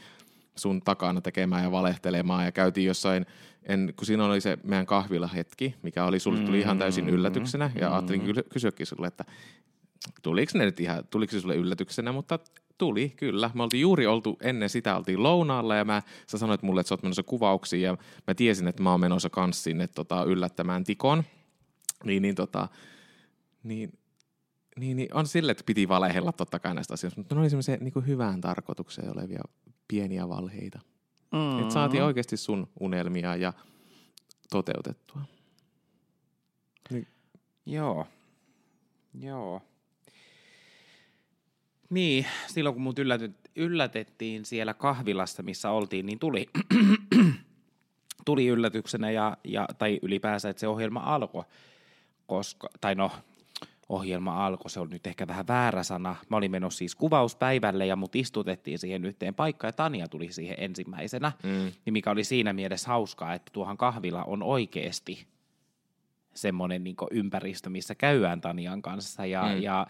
sun 0.56 0.80
takana 0.80 1.20
tekemään 1.20 1.64
ja 1.64 1.70
valehtelemaan 1.70 2.44
ja 2.44 2.52
käytiin 2.52 2.86
jossain, 2.86 3.26
en, 3.62 3.92
kun 3.96 4.06
siinä 4.06 4.24
oli 4.24 4.40
se 4.40 4.58
meidän 4.64 4.86
kahvila 4.86 5.26
hetki, 5.26 5.74
mikä 5.82 6.04
oli 6.04 6.18
sulle 6.18 6.40
tuli 6.40 6.60
ihan 6.60 6.78
täysin 6.78 7.08
yllätyksenä 7.08 7.70
ja 7.80 7.92
ajattelin 7.92 8.20
kyllä 8.20 8.42
kysyäkin 8.52 8.86
sulle, 8.86 9.06
että 9.06 9.24
tuliko 10.22 10.52
ne 10.54 10.64
nyt 10.64 10.80
ihan, 10.80 11.04
tuliko 11.10 11.30
se 11.30 11.40
sulle 11.40 11.56
yllätyksenä, 11.56 12.12
mutta 12.12 12.38
tuli 12.78 13.12
kyllä. 13.16 13.50
Me 13.54 13.62
oltiin 13.62 13.80
juuri 13.80 14.06
oltu, 14.06 14.38
ennen 14.42 14.68
sitä 14.68 14.96
oltiin 14.96 15.22
lounaalla 15.22 15.76
ja 15.76 15.84
mä, 15.84 16.02
sä 16.26 16.38
sanoit 16.38 16.62
mulle, 16.62 16.80
että 16.80 16.88
sä 16.88 16.94
oot 16.94 17.02
menossa 17.02 17.22
kuvauksiin 17.22 17.82
ja 17.82 17.96
mä 18.26 18.34
tiesin, 18.34 18.68
että 18.68 18.82
mä 18.82 18.90
oon 18.90 19.00
menossa 19.00 19.30
kans 19.30 19.64
sinne 19.64 19.88
tota, 19.88 20.24
yllättämään 20.24 20.84
Tikon. 20.84 21.24
Niin, 22.04 22.22
niin, 22.22 22.34
tota, 22.34 22.68
niin, 23.62 23.98
niin, 24.76 24.96
niin 24.96 25.14
on 25.14 25.26
sille, 25.26 25.52
että 25.52 25.64
piti 25.66 25.88
valehella 25.88 26.32
totta 26.32 26.58
kai 26.58 26.74
näistä 26.74 26.94
asioista, 26.94 27.20
mutta 27.20 27.34
ne 27.34 27.40
oli 27.40 27.50
semmoisia 27.50 27.76
niin 27.76 28.06
hyvään 28.06 28.40
tarkoitukseen 28.40 29.12
olevia 29.12 29.42
pieniä 29.88 30.28
valheita. 30.28 30.80
Mm. 31.32 31.60
Että 31.60 31.74
saatiin 31.74 32.02
oikeasti 32.02 32.36
sun 32.36 32.68
unelmia 32.80 33.36
ja 33.36 33.52
toteutettua. 34.50 35.20
Joo. 37.66 38.06
Joo. 39.20 39.62
Niin, 41.90 42.26
silloin 42.46 42.74
kun 42.74 42.82
mut 42.82 42.98
ylläty, 42.98 43.34
yllätettiin 43.56 44.44
siellä 44.44 44.74
kahvilassa, 44.74 45.42
missä 45.42 45.70
oltiin, 45.70 46.06
niin 46.06 46.18
tuli, 46.18 46.46
tuli 48.24 48.46
yllätyksenä 48.46 49.10
ja, 49.10 49.36
ja, 49.44 49.68
tai 49.78 49.98
ylipäänsä, 50.02 50.48
että 50.48 50.60
se 50.60 50.68
ohjelma 50.68 51.00
alkoi, 51.00 51.44
koska, 52.26 52.68
tai 52.80 52.94
no, 52.94 53.10
ohjelma 53.88 54.46
alkoi, 54.46 54.70
se 54.70 54.80
on 54.80 54.90
nyt 54.90 55.06
ehkä 55.06 55.26
vähän 55.28 55.46
väärä 55.48 55.82
sana. 55.82 56.16
Mä 56.28 56.36
olin 56.36 56.50
menossa 56.50 56.78
siis 56.78 56.94
kuvauspäivälle 56.94 57.86
ja 57.86 57.96
mut 57.96 58.16
istutettiin 58.16 58.78
siihen 58.78 59.04
yhteen 59.04 59.34
paikkaan 59.34 59.68
ja 59.68 59.72
Tania 59.72 60.08
tuli 60.08 60.32
siihen 60.32 60.56
ensimmäisenä, 60.58 61.32
Mm. 61.42 61.72
niin 61.84 61.92
mikä 61.92 62.10
oli 62.10 62.24
siinä 62.24 62.52
mielessä 62.52 62.88
hauskaa, 62.88 63.34
että 63.34 63.50
tuohan 63.52 63.76
kahvila 63.76 64.24
on 64.24 64.42
oikeasti 64.42 65.26
semmoinen 66.34 66.84
niin 66.84 66.96
ympäristö, 67.10 67.70
missä 67.70 67.94
käydään 67.94 68.40
Tanian 68.40 68.82
kanssa 68.82 69.26
ja, 69.26 69.42
Mm. 69.42 69.62
ja 69.62 69.86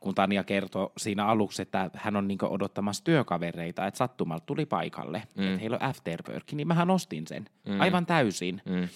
kun 0.00 0.14
Tania 0.14 0.44
kertoi 0.44 0.90
siinä 0.96 1.26
aluksi, 1.26 1.62
että 1.62 1.90
hän 1.94 2.16
on 2.16 2.28
niinku 2.28 2.46
odottamassa 2.50 3.04
työkavereita, 3.04 3.86
että 3.86 3.98
sattumalta 3.98 4.46
tuli 4.46 4.66
paikalle, 4.66 5.22
mm. 5.34 5.42
että 5.44 5.58
heillä 5.58 5.76
on 5.76 5.82
afterwork, 5.82 6.52
niin 6.52 6.68
mähän 6.68 6.90
ostin 6.90 7.26
sen 7.26 7.46
mm. 7.68 7.80
aivan 7.80 8.06
täysin. 8.06 8.62
Mm. 8.64 8.88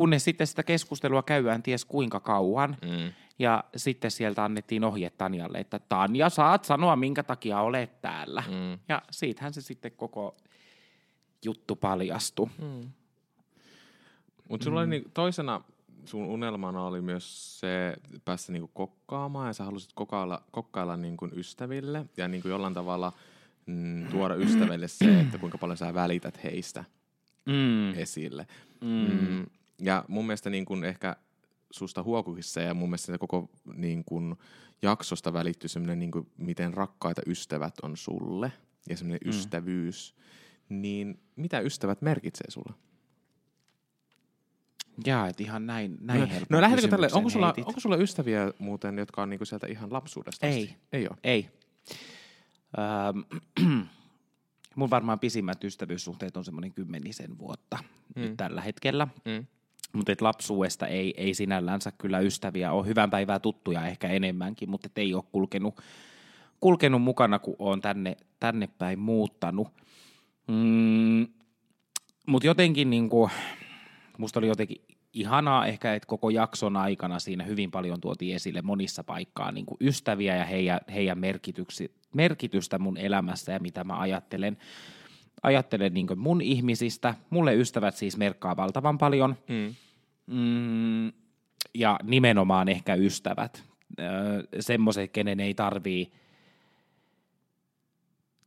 Kunnes 0.00 0.24
sitten 0.24 0.46
sitä 0.46 0.62
keskustelua 0.62 1.22
käydään 1.22 1.62
ties 1.62 1.84
kuinka 1.84 2.20
kauan, 2.20 2.76
mm. 2.82 3.12
ja 3.38 3.64
sitten 3.76 4.10
sieltä 4.10 4.44
annettiin 4.44 4.84
ohje 4.84 5.10
Tanjalle, 5.10 5.58
että 5.58 5.78
Tanja, 5.78 6.28
saat 6.28 6.64
sanoa, 6.64 6.96
minkä 6.96 7.22
takia 7.22 7.60
olet 7.60 8.00
täällä. 8.00 8.42
Mm. 8.48 8.78
Ja 8.88 9.02
siitähän 9.10 9.54
se 9.54 9.60
sitten 9.60 9.92
koko 9.92 10.36
juttu 11.44 11.76
paljastui. 11.76 12.48
Mm. 12.58 12.90
Mutta 14.48 14.64
sulla 14.64 14.80
mm. 14.80 14.82
oli 14.82 14.90
niin, 14.90 15.10
toisena 15.14 15.60
sun 16.04 16.26
unelmana 16.26 16.82
oli 16.82 17.00
myös 17.00 17.60
se 17.60 17.96
päästä 18.24 18.52
niinku 18.52 18.70
kokkaamaan 18.74 19.46
ja 19.46 19.52
sä 19.52 19.64
halusit 19.64 19.90
kokkailla, 19.94 20.42
kokkailla 20.50 20.96
niinku 20.96 21.28
ystäville 21.36 22.06
ja 22.16 22.28
niinku 22.28 22.48
jollain 22.48 22.74
tavalla 22.74 23.12
mm, 23.66 24.06
tuoda 24.06 24.34
ystäville 24.34 24.88
se, 24.88 25.20
että 25.20 25.38
kuinka 25.38 25.58
paljon 25.58 25.76
sä 25.76 25.94
välität 25.94 26.44
heistä 26.44 26.84
mm. 27.46 27.94
esille. 27.94 28.46
Mm. 28.80 28.88
Mm, 28.88 29.46
ja 29.80 30.04
mun 30.08 30.26
mielestä 30.26 30.50
niinku 30.50 30.74
ehkä 30.74 31.16
susta 31.70 32.02
huokuissa 32.02 32.60
ja 32.60 32.74
mun 32.74 32.88
mielestä 32.88 33.18
koko 33.18 33.50
niinku, 33.74 34.20
jaksosta 34.82 35.32
välittyy 35.32 35.68
semmoinen, 35.68 35.98
niinku, 35.98 36.26
miten 36.36 36.74
rakkaita 36.74 37.22
ystävät 37.26 37.74
on 37.82 37.96
sulle 37.96 38.52
ja 38.88 38.96
semmoinen 38.96 39.20
mm. 39.24 39.30
ystävyys. 39.30 40.14
Niin 40.68 41.20
mitä 41.36 41.60
ystävät 41.60 42.02
merkitsee 42.02 42.50
sulle? 42.50 42.74
Jaa, 45.06 45.28
että 45.28 45.42
ihan 45.42 45.66
näin, 45.66 45.98
näin 46.00 46.20
no, 46.20 46.26
no 46.48 46.60
lähdetäänkö 46.60 46.90
tälle, 46.90 47.08
onko 47.12 47.30
sulla, 47.30 47.54
onko 47.64 47.80
sulla 47.80 47.96
ystäviä 47.96 48.52
muuten, 48.58 48.98
jotka 48.98 49.22
on 49.22 49.30
niinku 49.30 49.44
sieltä 49.44 49.66
ihan 49.66 49.92
lapsuudesta 49.92 50.46
Ei. 50.46 50.62
Asti? 50.62 50.76
Ei 50.92 51.08
ole? 51.08 51.18
Ei. 51.24 51.48
Ähm, 52.78 53.80
mun 54.76 54.90
varmaan 54.90 55.18
pisimmät 55.18 55.64
ystävyyssuhteet 55.64 56.36
on 56.36 56.44
semmoinen 56.44 56.72
kymmenisen 56.72 57.38
vuotta 57.38 57.78
mm. 58.16 58.22
nyt 58.22 58.36
tällä 58.36 58.60
hetkellä. 58.60 59.08
Mm. 59.24 59.46
Mutta 59.92 60.12
lapsuudesta 60.20 60.86
ei, 60.86 61.14
ei 61.16 61.34
sinällänsä 61.34 61.92
kyllä 61.98 62.18
ystäviä 62.18 62.72
ole. 62.72 62.86
Hyvän 62.86 63.10
päivää 63.10 63.38
tuttuja 63.38 63.86
ehkä 63.86 64.08
enemmänkin, 64.08 64.70
mutta 64.70 64.88
ei 64.96 65.14
ole 65.14 65.24
kulkenut, 65.32 65.80
kulkenut 66.60 67.02
mukana, 67.02 67.38
kun 67.38 67.56
on 67.58 67.80
tänne, 67.80 68.16
tänne 68.40 68.68
päin 68.78 68.98
muuttanut. 68.98 69.68
Mm, 70.48 71.26
mutta 72.26 72.46
jotenkin 72.46 72.90
niinku, 72.90 73.30
musta 74.18 74.38
oli 74.38 74.46
jotenkin 74.46 74.82
ihanaa 75.12 75.66
ehkä, 75.66 75.94
että 75.94 76.06
koko 76.06 76.30
jakson 76.30 76.76
aikana 76.76 77.18
siinä 77.18 77.44
hyvin 77.44 77.70
paljon 77.70 78.00
tuotiin 78.00 78.36
esille 78.36 78.62
monissa 78.62 79.04
paikkaa 79.04 79.52
niin 79.52 79.66
kuin 79.66 79.78
ystäviä 79.80 80.36
ja 80.36 80.44
heidän, 80.44 80.80
heidän 80.94 81.18
merkitystä 82.14 82.78
mun 82.78 82.96
elämässä 82.96 83.52
ja 83.52 83.60
mitä 83.60 83.84
mä 83.84 83.98
ajattelen, 84.00 84.56
ajattelen 85.42 85.94
niin 85.94 86.06
mun 86.16 86.40
ihmisistä. 86.40 87.14
Mulle 87.30 87.54
ystävät 87.54 87.94
siis 87.94 88.16
merkkaa 88.16 88.56
valtavan 88.56 88.98
paljon. 88.98 89.36
Mm. 89.48 89.74
Mm, 90.26 91.12
ja 91.74 91.98
nimenomaan 92.02 92.68
ehkä 92.68 92.94
ystävät. 92.94 93.64
Öö, 94.00 94.42
semmoiset, 94.60 95.10
kenen 95.10 95.40
ei 95.40 95.54
tarvii 95.54 96.12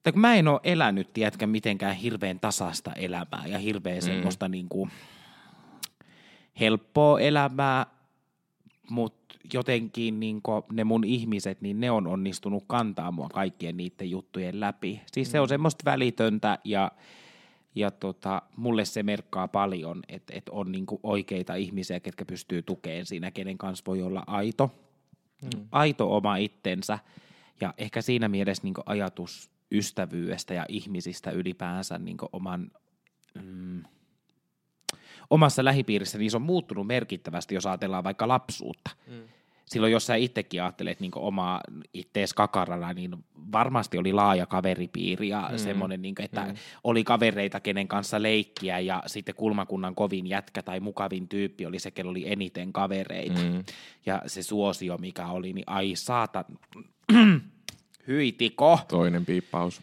tai 0.04 0.14
kun 0.14 0.22
mä 0.22 0.36
en 0.36 0.48
ole 0.48 0.60
elänyt, 0.64 1.14
tiedätkö, 1.14 1.48
mitenkään 1.48 1.96
hirveän 1.96 2.40
tasasta 2.40 2.94
elämää 2.94 3.44
ja 3.48 3.58
hirveän 3.60 3.98
mm. 3.98 4.02
semmoista 4.02 4.48
niin 4.48 4.70
kuin, 4.70 4.92
helppoa 6.60 7.20
elämää, 7.20 7.86
mutta 8.90 9.23
jotenkin 9.54 10.20
niin 10.20 10.42
ne 10.72 10.84
mun 10.84 11.04
ihmiset, 11.04 11.62
niin 11.62 11.80
ne 11.80 11.92
on 11.92 12.08
onnistunut 12.08 12.64
kantaa 12.68 13.12
mua 13.12 13.30
kaikkien 13.30 13.78
niiden 13.78 14.10
juttujen 14.10 14.60
läpi. 14.60 15.02
Siis 15.12 15.28
mm. 15.28 15.32
se 15.32 15.40
on 15.40 15.46
mm. 15.46 15.50
semmoista 15.50 15.86
välitöntä 15.86 16.60
ja, 16.64 16.92
ja 17.76 17.92
tota, 17.92 18.42
mulle 18.58 18.86
se 18.86 19.04
merkkaa 19.04 19.48
paljon, 19.48 20.04
että 20.08 20.34
et 20.36 20.50
on 20.50 20.72
niin 20.72 20.86
oikeita 21.04 21.56
ihmisiä, 21.56 22.00
ketkä 22.00 22.26
pystyy 22.26 22.62
tukemaan 22.62 23.06
siinä, 23.06 23.32
kenen 23.32 23.58
kanssa 23.58 23.84
voi 23.88 24.02
olla 24.02 24.24
aito, 24.28 24.72
mm. 25.42 25.68
aito 25.72 26.16
oma 26.16 26.36
itsensä. 26.36 27.00
Ja 27.62 27.74
ehkä 27.78 28.02
siinä 28.02 28.28
mielessä 28.28 28.64
niin 28.64 28.74
ajatus 28.86 29.50
ystävyydestä 29.72 30.54
ja 30.54 30.66
ihmisistä 30.70 31.32
ylipäänsä 31.32 31.98
niin 31.98 32.18
oman... 32.32 32.72
Mm, 33.44 33.84
omassa 35.30 35.66
lähipiirissä, 35.66 36.18
niin 36.18 36.32
se 36.32 36.38
on 36.38 36.42
muuttunut 36.42 36.88
merkittävästi, 36.88 37.56
jos 37.56 37.66
ajatellaan 37.66 38.04
vaikka 38.04 38.28
lapsuutta. 38.28 38.92
Mm. 39.08 39.24
Silloin, 39.66 39.94
jos 39.94 40.06
sä 40.06 40.16
itsekin 40.16 40.64
ajattelet 40.64 41.00
niin 41.00 41.12
omaa 41.16 41.62
ittees 41.94 42.34
kakarana, 42.34 42.94
niin 42.94 43.16
varmasti 43.52 43.98
oli 43.98 44.14
laaja 44.14 44.46
kaveripiiri 44.46 45.30
ja 45.30 45.50
mm. 45.52 45.58
semmoinen, 45.58 46.02
niin 46.02 46.16
kuin, 46.16 46.26
että 46.26 46.42
mm. 46.42 46.56
oli 46.84 47.04
kavereita, 47.04 47.60
kenen 47.60 47.88
kanssa 47.88 48.22
leikkiä 48.22 48.80
ja 48.80 49.04
sitten 49.06 49.36
kulmakunnan 49.36 49.96
kovin 49.96 50.28
jätkä 50.28 50.64
tai 50.64 50.80
mukavin 50.80 51.28
tyyppi 51.28 51.66
oli 51.66 51.80
se, 51.80 51.92
kello 51.92 52.12
oli 52.12 52.32
eniten 52.32 52.74
kavereita. 52.74 53.42
Mm. 53.42 53.64
Ja 54.06 54.22
se 54.28 54.44
suosio, 54.44 54.98
mikä 54.98 55.28
oli, 55.28 55.54
niin 55.54 55.64
ai 55.68 55.92
saata, 55.96 56.46
hyitiko. 58.08 58.80
Toinen 58.88 59.26
piippaus. 59.26 59.82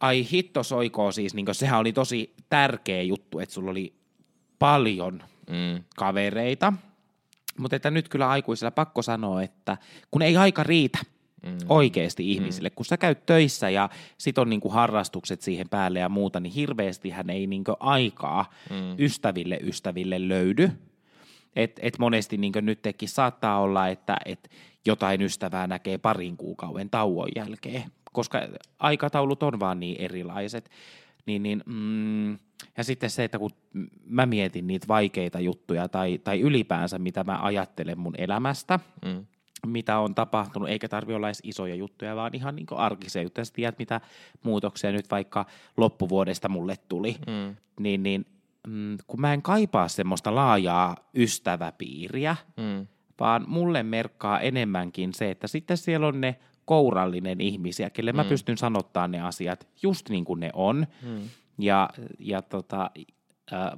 Ai 0.00 0.26
hitto 0.32 0.62
soikoo 0.62 1.12
siis, 1.12 1.34
niin 1.34 1.46
sehän 1.52 1.80
oli 1.80 1.92
tosi 1.92 2.34
tärkeä 2.48 3.02
juttu, 3.02 3.38
että 3.38 3.54
sulla 3.54 3.70
oli 3.70 3.94
paljon 4.58 5.22
mm. 5.50 5.84
kavereita, 5.96 6.72
mutta 7.58 7.76
että 7.76 7.90
nyt 7.90 8.08
kyllä 8.08 8.28
aikuisilla 8.28 8.70
pakko 8.70 9.02
sanoa, 9.02 9.42
että 9.42 9.76
kun 10.10 10.22
ei 10.22 10.36
aika 10.36 10.62
riitä 10.62 10.98
mm. 11.42 11.58
oikeasti 11.68 12.22
mm. 12.22 12.28
ihmisille, 12.28 12.68
mm. 12.68 12.74
kun 12.74 12.86
sä 12.86 12.96
käyt 12.96 13.26
töissä 13.26 13.70
ja 13.70 13.88
sit 14.18 14.38
on 14.38 14.50
niinku 14.50 14.68
harrastukset 14.68 15.40
siihen 15.40 15.68
päälle 15.68 15.98
ja 15.98 16.08
muuta, 16.08 16.40
niin 16.40 16.52
hirveästi 16.52 17.10
hän 17.10 17.30
ei 17.30 17.46
niinku 17.46 17.76
aikaa 17.80 18.50
mm. 18.70 18.94
ystäville 18.98 19.58
ystäville 19.62 20.28
löydy. 20.28 20.70
Et, 21.56 21.80
et 21.82 21.98
monesti 21.98 22.36
niin 22.36 22.52
nytkin 22.60 23.08
saattaa 23.08 23.60
olla, 23.60 23.88
että 23.88 24.16
et 24.24 24.50
jotain 24.86 25.22
ystävää 25.22 25.66
näkee 25.66 25.98
parin 25.98 26.36
kuukauden 26.36 26.90
tauon 26.90 27.28
jälkeen, 27.36 27.84
koska 28.12 28.40
aikataulut 28.78 29.42
on 29.42 29.60
vaan 29.60 29.80
niin 29.80 30.00
erilaiset. 30.00 30.70
Niin, 31.26 31.42
niin 31.42 31.62
mm, 31.66 32.32
ja 32.76 32.84
sitten 32.84 33.10
se, 33.10 33.24
että 33.24 33.38
kun 33.38 33.50
mä 34.04 34.26
mietin 34.26 34.66
niitä 34.66 34.88
vaikeita 34.88 35.40
juttuja 35.40 35.88
tai, 35.88 36.18
tai 36.18 36.40
ylipäänsä, 36.40 36.98
mitä 36.98 37.24
mä 37.24 37.38
ajattelen 37.42 37.98
mun 37.98 38.14
elämästä, 38.18 38.80
mm. 39.04 39.26
mitä 39.66 39.98
on 39.98 40.14
tapahtunut, 40.14 40.68
eikä 40.68 40.88
tarvi 40.88 41.14
olla 41.14 41.28
edes 41.28 41.40
isoja 41.42 41.74
juttuja, 41.74 42.16
vaan 42.16 42.34
ihan 42.34 42.56
niin 42.56 42.66
arkisia 42.76 43.22
juttuja. 43.22 43.44
Sä 43.44 43.52
tiedät, 43.52 43.78
mitä 43.78 44.00
muutoksia 44.42 44.92
nyt 44.92 45.10
vaikka 45.10 45.46
loppuvuodesta 45.76 46.48
mulle 46.48 46.76
tuli, 46.88 47.16
mm. 47.26 47.56
niin, 47.80 48.02
niin 48.02 48.26
mm, 48.66 48.96
kun 49.06 49.20
mä 49.20 49.32
en 49.32 49.42
kaipaa 49.42 49.88
semmoista 49.88 50.34
laajaa 50.34 50.96
ystäväpiiriä, 51.14 52.36
mm. 52.56 52.86
vaan 53.20 53.44
mulle 53.48 53.82
merkkaa 53.82 54.40
enemmänkin 54.40 55.14
se, 55.14 55.30
että 55.30 55.46
sitten 55.46 55.76
siellä 55.76 56.06
on 56.06 56.20
ne 56.20 56.36
kourallinen 56.70 57.40
ihmisiä, 57.40 57.90
kelle 57.90 58.12
mm. 58.12 58.16
mä 58.16 58.24
pystyn 58.24 58.58
sanottaa 58.58 59.08
ne 59.08 59.20
asiat 59.20 59.68
just 59.82 60.08
niin 60.08 60.24
kuin 60.24 60.40
ne 60.40 60.50
on. 60.54 60.86
Mm. 61.02 61.20
Ja, 61.58 61.90
ja 62.18 62.42
tota, 62.42 62.90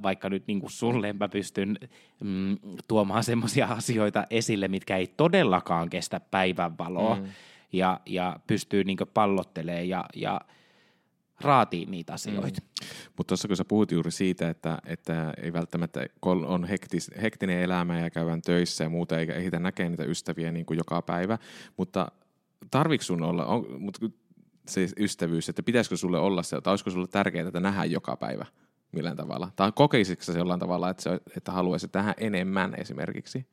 vaikka 0.03 0.29
nyt 0.29 0.47
niin 0.47 0.59
kuin 0.59 0.71
sulle 0.71 1.13
mä 1.13 1.29
pystyn 1.29 1.77
mm, 2.23 2.57
tuomaan 2.87 3.23
semmoisia 3.23 3.65
asioita 3.65 4.25
esille, 4.29 4.67
mitkä 4.67 4.97
ei 4.97 5.07
todellakaan 5.07 5.89
kestä 5.89 6.19
päivänvaloa, 6.19 7.15
mm. 7.15 7.25
ja, 7.71 7.99
ja 8.05 8.39
pystyy 8.47 8.83
niin 8.83 8.97
pallottelemaan 9.13 9.89
ja, 9.89 10.05
ja 10.15 10.41
raatiin 11.41 11.91
niitä 11.91 12.13
asioita. 12.13 12.61
Mm. 12.61 12.87
Mutta 13.17 13.29
tuossa 13.29 13.47
kun 13.47 13.57
sä 13.57 13.65
puhut 13.65 13.91
juuri 13.91 14.11
siitä, 14.11 14.49
että, 14.49 14.77
että 14.85 15.33
ei 15.41 15.53
välttämättä 15.53 16.05
on 16.21 16.65
hektis, 16.65 17.11
hektinen 17.21 17.59
elämä 17.59 17.99
ja 17.99 18.09
käydään 18.09 18.41
töissä 18.41 18.83
ja 18.83 18.89
muuta, 18.89 19.19
eikä 19.19 19.33
ehitä 19.33 19.59
näkee 19.59 19.89
niitä 19.89 20.03
ystäviä 20.03 20.51
niin 20.51 20.65
kuin 20.65 20.77
joka 20.77 21.01
päivä, 21.01 21.37
mutta 21.77 22.11
tarvitsetko 22.71 23.07
sun 23.07 23.23
olla, 23.23 23.45
on, 23.45 23.81
mutta 23.81 24.05
se 24.67 24.87
ystävyys, 24.99 25.49
että 25.49 25.63
pitäisikö 25.63 25.97
sulle 25.97 26.19
olla 26.19 26.43
se, 26.43 26.61
tai 26.61 26.71
olisiko 26.71 26.89
sulle 26.89 27.07
tärkeää, 27.07 27.47
että 27.47 27.59
nähdään 27.59 27.91
joka 27.91 28.15
päivä 28.15 28.45
millään 28.91 29.17
tavalla? 29.17 29.51
Tai 29.55 29.71
kokeisitko 29.75 30.23
se 30.23 30.37
jollain 30.37 30.59
tavalla, 30.59 30.89
että, 30.89 31.03
se, 31.03 31.19
että 31.37 31.51
haluaisit 31.51 31.91
tähän 31.91 32.13
enemmän 32.17 32.73
esimerkiksi? 32.77 33.47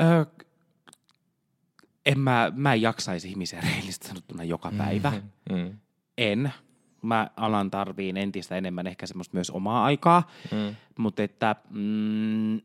Öö, 0.00 0.24
en 2.06 2.20
mä, 2.20 2.52
mä 2.56 2.74
en 2.74 2.82
jaksaisi 2.82 3.28
ihmisiä 3.28 3.60
reilistä 3.74 4.08
sanottuna 4.08 4.44
joka 4.44 4.72
päivä. 4.78 5.10
Mm-hmm. 5.10 5.64
Mm. 5.64 5.78
En. 6.18 6.52
Mä 7.02 7.30
alan 7.36 7.70
tarviin 7.70 8.16
entistä 8.16 8.56
enemmän 8.56 8.86
ehkä 8.86 9.06
semmoista 9.06 9.36
myös 9.36 9.50
omaa 9.50 9.84
aikaa, 9.84 10.30
mm. 10.52 10.76
mutta 10.98 11.22
että 11.22 11.56
mm, 11.70 12.60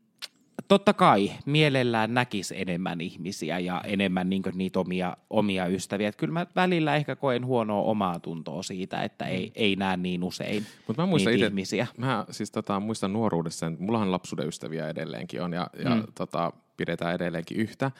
totta 0.68 0.94
kai 0.94 1.32
mielellään 1.46 2.14
näkisi 2.14 2.62
enemmän 2.62 3.02
ihmisiä 3.02 3.60
ja 3.60 3.82
enemmän 3.82 4.30
niin 4.30 4.44
niitä 4.54 4.80
omia, 4.80 5.18
omia 5.30 5.68
ystäviä. 5.68 6.10
Et 6.10 6.16
kyllä 6.16 6.34
mä 6.34 6.48
välillä 6.56 6.96
ehkä 6.96 7.16
koen 7.16 7.46
huonoa 7.46 7.82
omaa 7.82 8.20
tuntoa 8.20 8.64
siitä, 8.64 9.04
että 9.04 9.26
ei, 9.26 9.46
mm. 9.46 9.52
ei 9.56 9.76
näe 9.76 9.98
niin 9.98 10.24
usein 10.24 10.66
Mut 10.88 10.98
mä 10.98 11.06
muistan 11.06 11.34
ite, 11.34 11.46
ihmisiä. 11.46 11.88
Mä 11.98 12.26
siis 12.32 12.52
tota, 12.52 12.80
muistan 12.80 13.14
nuoruudessa, 13.14 13.72
mullahan 13.80 14.12
lapsuuden 14.12 14.48
ystäviä 14.48 14.90
edelleenkin 14.90 15.42
on 15.42 15.54
ja, 15.54 15.70
ja 15.84 15.96
mm. 15.96 16.04
tota, 16.16 16.52
pidetään 16.78 17.16
edelleenkin 17.16 17.58
yhtä. 17.58 17.92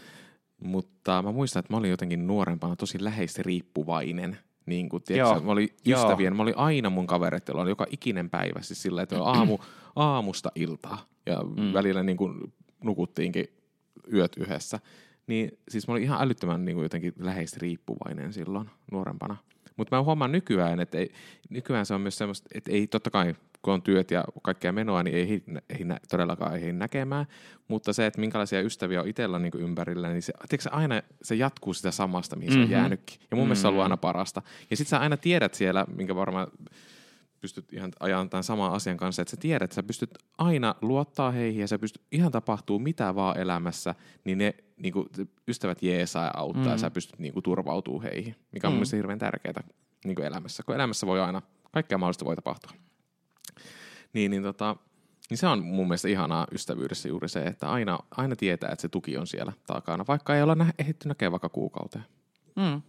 Mutta 0.64 1.22
mä 1.22 1.32
muistan, 1.32 1.60
että 1.60 1.74
mä 1.74 1.78
olin 1.78 1.90
jotenkin 1.90 2.28
nuorempana 2.28 2.76
tosi 2.76 3.04
läheisesti 3.04 3.44
riippuvainen. 3.44 4.38
Niin 4.66 4.90
kuin, 4.90 5.04
tiedätkö, 5.04 5.34
Joo. 5.34 5.44
mä 5.44 5.52
olin 5.52 5.70
Joo. 5.86 6.02
ystävien, 6.02 6.36
mä 6.36 6.44
olin 6.44 6.58
aina 6.58 6.90
mun 6.90 7.08
joilla 7.48 7.62
oli 7.62 7.72
joka 7.72 7.86
ikinen 7.92 8.30
päivä 8.30 8.62
siis 8.62 8.82
sillä, 8.82 9.02
että 9.02 9.24
aamu, 9.24 9.58
aamusta 9.96 10.52
iltaa 10.56 11.06
ja 11.26 11.42
mm. 11.44 11.74
välillä 11.74 12.04
niin 12.04 12.18
kuin 12.18 12.54
nukuttiinkin 12.84 13.48
yöt 14.14 14.38
yhdessä. 14.38 14.80
Niin 15.28 15.58
siis 15.70 15.88
mä 15.88 15.92
olin 15.92 16.04
ihan 16.04 16.22
älyttömän 16.22 16.66
niin 16.66 16.76
kuin 16.76 16.84
jotenkin 16.84 17.14
läheisesti 17.20 17.60
riippuvainen 17.60 18.34
silloin 18.34 18.70
nuorempana. 18.92 19.38
Mutta 19.78 19.96
mä 19.96 20.04
huomaan 20.04 20.32
nykyään, 20.32 20.80
että 20.80 20.98
ei, 20.98 21.12
nykyään 21.50 21.86
se 21.86 21.94
on 21.94 22.02
myös 22.02 22.18
semmoista, 22.18 22.50
että 22.54 22.72
ei 22.72 22.88
totta 22.88 23.10
kai 23.10 23.36
kun 23.66 23.74
on 23.74 23.82
työt 23.82 24.12
ja 24.12 24.24
kaikkea 24.44 24.72
menoa, 24.72 25.04
niin 25.04 25.16
ei, 25.16 25.44
ei 25.70 25.84
nä- 25.84 26.00
todellakaan 26.10 26.56
ei 26.56 26.74
näkemään. 26.74 27.26
Mutta 27.68 27.94
se, 27.94 28.06
että 28.06 28.20
minkälaisia 28.20 28.62
ystäviä 28.62 29.02
on 29.02 29.08
itsellä 29.08 29.40
niin 29.40 29.52
ympärillä, 29.58 30.10
niin 30.10 30.22
se, 30.22 30.34
tiedätkö, 30.50 30.70
aina 30.72 31.02
se 31.22 31.36
jatkuu 31.36 31.74
sitä 31.74 31.92
samasta, 31.92 32.36
mihin 32.36 32.50
mm-hmm. 32.54 32.64
se 32.64 32.66
Mhm. 32.68 32.74
on 32.76 32.82
jäänytkin. 32.82 33.18
Ja 33.20 33.28
mun 33.32 33.38
mm-hmm. 33.38 33.48
mielestä 33.48 33.62
se 33.62 33.68
on 33.68 33.72
ollut 33.72 33.84
aina 33.84 33.98
parasta. 33.98 34.42
Ja 34.70 34.78
sitten 34.78 34.90
sä 34.90 35.00
aina 35.00 35.18
tiedät 35.18 35.54
siellä, 35.54 35.86
minkä 35.96 36.16
varmaan 36.16 36.48
pystyt 37.42 37.74
ihan 37.74 37.92
ajan 38.00 38.30
tämän 38.30 38.44
saman 38.44 38.74
asian 38.74 38.98
kanssa, 38.98 39.22
että 39.22 39.30
sä 39.32 39.38
tiedät, 39.38 39.64
että 39.64 39.76
sä 39.76 39.84
pystyt 39.84 40.10
aina 40.38 40.76
luottaa 40.82 41.32
heihin 41.32 41.62
ja 41.62 41.68
sä 41.68 41.80
pystyt, 41.80 42.02
ihan 42.12 42.32
tapahtuu 42.32 42.80
mitä 42.80 43.16
vaan 43.16 43.38
elämässä, 43.38 43.96
niin 44.24 44.38
ne 44.38 44.56
niin 44.78 44.94
kuin, 44.94 45.08
ystävät 45.48 45.84
jeesaa 45.84 46.26
ja 46.26 46.32
auttaa 46.36 46.64
mm. 46.64 46.70
ja 46.72 46.78
sä 46.78 46.92
pystyt 46.92 47.20
niin 47.20 47.34
kuin, 47.34 47.44
turvautuu 47.44 48.02
heihin, 48.02 48.36
mikä 48.52 48.68
on 48.68 48.72
mm. 48.72 48.74
mun 48.74 48.78
mielestä 48.80 48.96
hirveän 48.96 49.20
tärkeää 49.20 49.64
niin 50.06 50.16
kuin 50.16 50.26
elämässä, 50.26 50.64
kun 50.64 50.76
elämässä 50.76 51.08
voi 51.08 51.22
aina, 51.22 51.42
kaikkea 51.72 51.98
mahdollista 51.98 52.26
voi 52.26 52.36
tapahtua. 52.36 52.72
Niin, 54.16 54.32
niin, 54.32 54.44
tota, 54.44 54.76
niin 55.30 55.38
se 55.38 55.48
on 55.48 55.64
mun 55.64 55.88
mielestä 55.88 56.08
ihanaa 56.08 56.48
ystävyydessä 56.52 57.10
juuri 57.10 57.30
se, 57.30 57.40
että 57.44 57.70
aina, 57.70 58.00
aina 58.12 58.36
tietää, 58.36 58.70
että 58.72 58.82
se 58.82 58.90
tuki 58.90 59.18
on 59.18 59.28
siellä 59.28 59.54
takana, 59.68 60.06
vaikka 60.08 60.36
ei 60.36 60.44
olla 60.44 60.56
nä- 60.56 60.74
ehditty 60.80 61.08
näkemään 61.08 61.32
vaikka 61.32 61.50
kuukauteen. 61.50 62.06
Mm. 62.56 62.82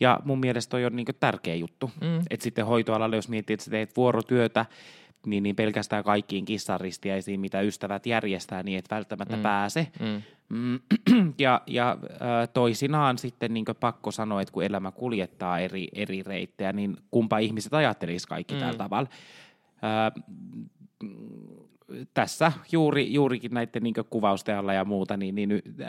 Ja 0.00 0.20
mun 0.24 0.40
mielestä 0.40 0.70
toi 0.70 0.84
on 0.84 0.96
niin 0.96 1.06
tärkeä 1.20 1.54
juttu. 1.54 1.90
Mm. 2.00 2.18
Että 2.30 2.44
sitten 2.44 2.66
hoitoalalla, 2.66 3.16
jos 3.16 3.28
miettii, 3.28 3.54
että 3.54 3.64
sä 3.64 3.70
teet 3.70 3.96
vuorotyötä, 3.96 4.66
niin, 5.26 5.42
niin 5.42 5.56
pelkästään 5.56 6.04
kaikkiin 6.04 6.44
kissaristiaisiin, 6.44 7.40
mitä 7.40 7.60
ystävät 7.60 8.06
järjestää, 8.06 8.62
niin 8.62 8.78
et 8.78 8.90
välttämättä 8.90 9.36
mm. 9.36 9.42
pääse. 9.42 9.88
Mm. 10.00 10.22
Mm, 10.48 10.80
ja 11.38 11.60
ja 11.66 11.98
toisinaan 12.52 13.18
sitten 13.18 13.54
niin 13.54 13.64
pakko 13.80 14.10
sanoa, 14.10 14.42
että 14.42 14.52
kun 14.52 14.64
elämä 14.64 14.90
kuljettaa 14.90 15.58
eri, 15.58 15.88
eri 15.92 16.22
reittejä, 16.22 16.72
niin 16.72 16.96
kumpa 17.10 17.38
ihmiset 17.38 17.74
ajattelisi 17.74 18.28
kaikki 18.28 18.54
mm. 18.54 18.60
tällä 18.60 18.78
tavalla. 18.78 19.08
Tässä 22.14 22.52
juuri, 22.72 23.12
juurikin 23.12 23.54
näiden 23.54 23.82
niin 23.82 23.94
kuvausten 24.10 24.58
alla 24.58 24.72
ja 24.72 24.84
muuta, 24.84 25.16
niin, 25.16 25.34
niin 25.34 25.52
äh, 25.52 25.88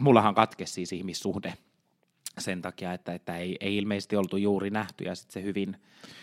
mullahan 0.00 0.34
katkesi 0.34 0.72
siis 0.72 0.92
ihmissuhde 0.92 1.52
sen 2.38 2.62
takia, 2.62 2.92
että, 2.92 3.14
että 3.14 3.36
ei, 3.36 3.56
ei 3.60 3.76
ilmeisesti 3.76 4.16
oltu 4.16 4.36
juuri 4.36 4.70
nähty 4.70 5.04
ja 5.04 5.14
sitten 5.14 5.42
se 5.42 5.42
hyvin, 5.42 5.76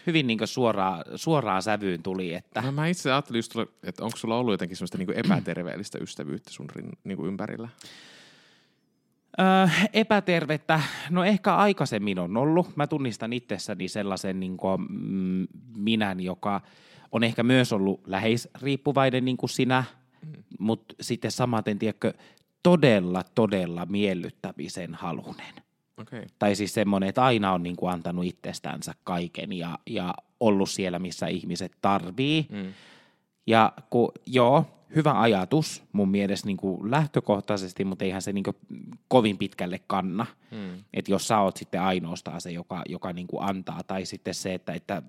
hyvin 0.07 0.27
niin 0.27 0.39
suoraan, 0.45 1.03
suoraan 1.15 1.61
sävyyn 1.63 2.03
tuli, 2.03 2.33
että 2.33 2.61
No 2.61 2.71
mä 2.71 2.87
itse 2.87 3.11
ajattelin 3.11 3.37
just, 3.37 3.53
että 3.83 4.03
onko 4.03 4.17
sulla 4.17 4.37
ollut 4.37 4.53
jotenkin 4.53 4.77
semmoista 4.77 4.97
niinku 4.97 5.13
epäterveellistä 5.15 5.97
ystävyyttä 6.01 6.51
sun 6.51 6.67
niinku 7.03 7.25
ympärillä? 7.25 7.69
Öö, 9.39 9.67
epätervettä, 9.93 10.81
no 11.09 11.23
ehkä 11.23 11.55
aikaisemmin 11.55 12.19
on 12.19 12.37
ollut. 12.37 12.75
Mä 12.75 12.87
tunnistan 12.87 13.33
itsessäni 13.33 13.87
sellaisen 13.87 14.39
niin 14.39 14.57
kuin, 14.57 14.81
mm, 14.89 15.47
minän, 15.75 16.19
joka 16.19 16.61
on 17.11 17.23
ehkä 17.23 17.43
myös 17.43 17.73
ollut 17.73 18.07
läheisriippuvainen 18.07 19.25
niin 19.25 19.37
kuin 19.37 19.49
sinä, 19.49 19.83
mm. 20.25 20.43
mutta 20.59 20.95
sitten 21.01 21.31
samaten, 21.31 21.79
tiedätkö, 21.79 22.13
todella, 22.63 23.23
todella 23.35 23.85
miellyttämisen 23.85 24.93
halunen. 24.95 25.53
Okay. 25.97 26.25
Tai 26.39 26.55
siis 26.55 26.73
semmoinen, 26.73 27.09
että 27.09 27.23
aina 27.23 27.53
on 27.53 27.63
niin 27.63 27.75
kuin 27.75 27.93
antanut 27.93 28.25
itsestänsä 28.25 28.93
kaiken 29.03 29.53
ja, 29.53 29.79
ja 29.89 30.13
ollut 30.39 30.69
siellä, 30.69 30.99
missä 30.99 31.27
ihmiset 31.27 31.71
tarvii. 31.81 32.47
Mm. 32.49 32.73
Ja 33.47 33.73
kun, 33.89 34.11
joo, 34.25 34.65
hyvä 34.95 35.21
ajatus 35.21 35.83
mun 35.91 36.09
mielestä 36.09 36.47
niin 36.47 36.57
kuin 36.57 36.91
lähtökohtaisesti, 36.91 37.85
mutta 37.85 38.05
eihän 38.05 38.21
se 38.21 38.33
niin 38.33 38.43
kuin 38.43 38.57
kovin 39.07 39.37
pitkälle 39.37 39.79
kanna. 39.87 40.25
Mm. 40.51 40.83
Että 40.93 41.11
jos 41.11 41.27
sä 41.27 41.39
oot 41.39 41.57
sitten 41.57 41.81
ainoastaan 41.81 42.41
se, 42.41 42.51
joka, 42.51 42.81
joka 42.89 43.13
niin 43.13 43.27
kuin 43.27 43.43
antaa, 43.43 43.83
tai 43.83 44.05
sitten 44.05 44.33
se, 44.33 44.53
että, 44.53 44.73
että 44.73 45.01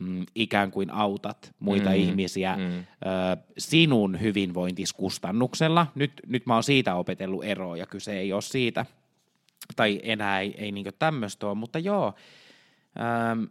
mm, 0.00 0.26
ikään 0.34 0.70
kuin 0.70 0.90
autat 0.90 1.54
muita 1.58 1.90
mm. 1.90 1.96
ihmisiä 1.96 2.56
mm. 2.56 2.78
Ö, 2.78 2.84
sinun 3.58 4.20
hyvinvointiskustannuksella. 4.20 5.86
Nyt, 5.94 6.12
nyt 6.26 6.46
mä 6.46 6.54
oon 6.54 6.62
siitä 6.62 6.94
opetellut 6.94 7.44
eroa, 7.44 7.76
ja 7.76 7.86
kyse 7.86 8.18
ei 8.18 8.32
ole 8.32 8.42
siitä, 8.42 8.86
tai 9.76 10.00
enää 10.02 10.40
ei, 10.40 10.54
ei 10.58 10.72
niin 10.72 10.86
tämmöistä 10.98 11.46
ole, 11.46 11.54
mutta 11.54 11.78
joo, 11.78 12.14
ähm, 13.00 13.44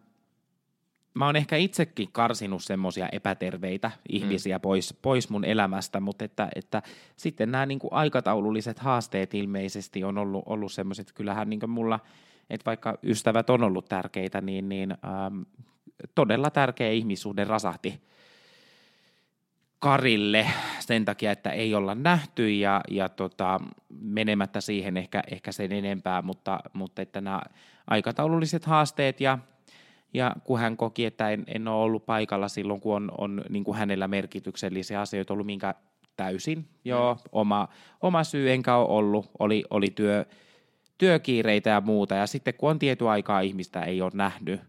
mä 1.16 1.26
oon 1.26 1.36
ehkä 1.36 1.58
itsekin 1.58 2.10
karsinut 2.12 2.64
semmoisia 2.64 3.10
epäterveitä 3.12 3.92
ihmisiä 4.10 4.58
mm. 4.58 4.62
pois, 4.62 4.94
pois 5.02 5.30
mun 5.30 5.46
elämästä, 5.46 6.00
mutta 6.00 6.26
että, 6.26 6.50
että 6.56 6.82
sitten 7.16 7.52
nämä 7.52 7.66
niin 7.66 7.80
aikataululliset 7.92 8.80
haasteet 8.80 9.34
ilmeisesti 9.34 10.04
on 10.04 10.18
ollut, 10.18 10.44
ollut 10.46 10.72
semmoiset, 10.72 11.12
kyllähän 11.12 11.50
niin 11.50 11.70
mulla, 11.70 12.00
että 12.50 12.66
vaikka 12.66 12.98
ystävät 13.04 13.50
on 13.50 13.64
ollut 13.64 13.86
tärkeitä, 13.86 14.42
niin, 14.42 14.70
niin 14.70 14.92
ähm, 14.92 15.42
todella 16.16 16.50
tärkeä 16.50 16.92
ihmissuhde 16.92 17.44
rasahti 17.44 18.02
Karille 19.80 20.48
sen 20.80 21.06
takia, 21.06 21.32
että 21.32 21.50
ei 21.50 21.76
olla 21.76 21.96
nähty 21.96 22.52
ja, 22.54 22.82
ja 22.90 23.10
tota, 23.10 23.60
menemättä 24.02 24.62
siihen 24.62 24.98
ehkä, 24.98 25.24
ehkä 25.32 25.52
sen 25.52 25.72
enempää, 25.72 26.22
mutta, 26.22 26.60
mutta 26.74 27.02
että 27.02 27.22
nämä 27.22 27.42
aikataululliset 27.88 28.66
haasteet 28.66 29.22
ja 29.22 29.38
ja 30.16 30.36
kun 30.44 30.60
hän 30.60 30.78
koki, 30.78 31.06
että 31.06 31.30
en, 31.30 31.44
en 31.48 31.68
ole 31.68 31.84
ollut 31.84 32.06
paikalla 32.06 32.48
silloin, 32.48 32.82
kun 32.82 32.96
on, 32.96 33.12
on 33.18 33.42
niin 33.50 33.64
kuin 33.64 33.78
hänellä 33.78 34.08
merkityksellisiä 34.08 35.02
asioita 35.02 35.34
ollut, 35.34 35.46
minkä 35.46 35.76
täysin, 36.16 36.68
joo, 36.86 37.18
oma, 37.32 37.68
oma 38.02 38.24
syy 38.24 38.52
enkä 38.52 38.76
ole 38.76 38.98
ollut, 38.98 39.32
oli, 39.40 39.64
oli 39.70 39.88
työ, 39.96 40.26
työkiireitä 40.98 41.70
ja 41.70 41.82
muuta. 41.82 42.16
Ja 42.16 42.28
sitten 42.28 42.54
kun 42.54 42.70
on 42.70 42.80
tietty 42.80 43.10
aikaa 43.10 43.40
ihmistä 43.40 43.82
ei 43.82 44.02
ole 44.02 44.12
nähnyt 44.14 44.62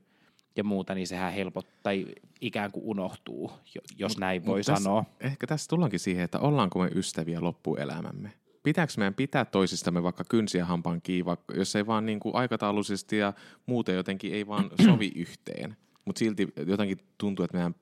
ja 0.57 0.65
muuta, 0.65 0.95
niin 0.95 1.07
sehän 1.07 1.33
helpottaa 1.33 1.77
tai 1.83 2.07
ikään 2.41 2.73
kuin 2.73 2.85
unohtuu, 2.87 3.53
jos 3.99 4.13
mut, 4.13 4.21
näin 4.21 4.47
voi 4.47 4.63
tässä, 4.63 4.85
sanoa. 4.85 5.05
Ehkä 5.21 5.47
tässä 5.47 5.69
tullaankin 5.69 6.01
siihen, 6.01 6.25
että 6.25 6.39
ollaanko 6.39 6.79
me 6.79 6.91
ystäviä 6.95 7.41
loppuelämämme. 7.41 8.33
Pitääkö 8.67 8.93
meidän 8.97 9.15
pitää 9.15 9.45
toisistamme 9.45 10.03
vaikka 10.03 10.25
kynsiä 10.29 10.65
hampaan 10.65 11.03
kiinni, 11.03 11.33
jos 11.55 11.77
ei 11.77 11.87
vaan 11.87 12.07
niin 12.07 12.21
kuin 12.21 12.35
aikataulullisesti 12.35 13.19
ja 13.19 13.33
muuten 13.67 13.95
jotenkin 13.95 14.33
ei 14.35 14.47
vaan 14.47 14.71
sovi 14.85 15.13
yhteen. 15.15 15.77
Mutta 16.05 16.19
silti 16.19 16.49
jotenkin 16.67 16.99
tuntuu, 17.19 17.45
että 17.45 17.57
meidän 17.57 17.75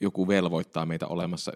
joku 0.00 0.28
velvoittaa 0.28 0.86
meitä 0.86 1.06
olemassa, 1.06 1.52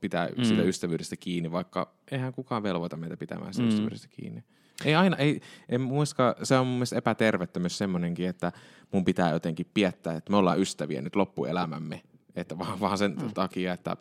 pitää 0.00 0.28
mm. 0.36 0.44
sitä 0.44 0.62
ystävyydestä 0.62 1.16
kiinni, 1.16 1.52
vaikka 1.52 1.94
eihän 2.10 2.32
kukaan 2.32 2.62
velvoita 2.62 2.96
meitä 2.96 3.16
pitämään 3.16 3.54
sitä 3.54 3.62
mm. 3.62 3.68
ystävyydestä 3.68 4.08
kiinni. 4.08 4.44
Ei 4.84 4.94
aina, 4.94 5.16
ei, 5.16 5.40
en 5.68 5.80
muista, 5.80 6.36
se 6.42 6.58
on 6.58 6.66
mun 6.66 6.76
mielestä 6.76 6.96
epätervettä 6.96 7.60
myös 7.60 7.78
semmoinenkin, 7.78 8.28
että 8.28 8.52
mun 8.92 9.04
pitää 9.04 9.30
jotenkin 9.30 9.66
piettää, 9.74 10.16
että 10.16 10.30
me 10.30 10.36
ollaan 10.36 10.60
ystäviä 10.60 11.02
nyt 11.02 11.16
loppuelämämme, 11.16 12.02
että 12.36 12.58
vaan, 12.58 12.80
vaan 12.80 12.98
sen 12.98 13.16
mm. 13.22 13.34
takia, 13.34 13.72
että 13.72 13.96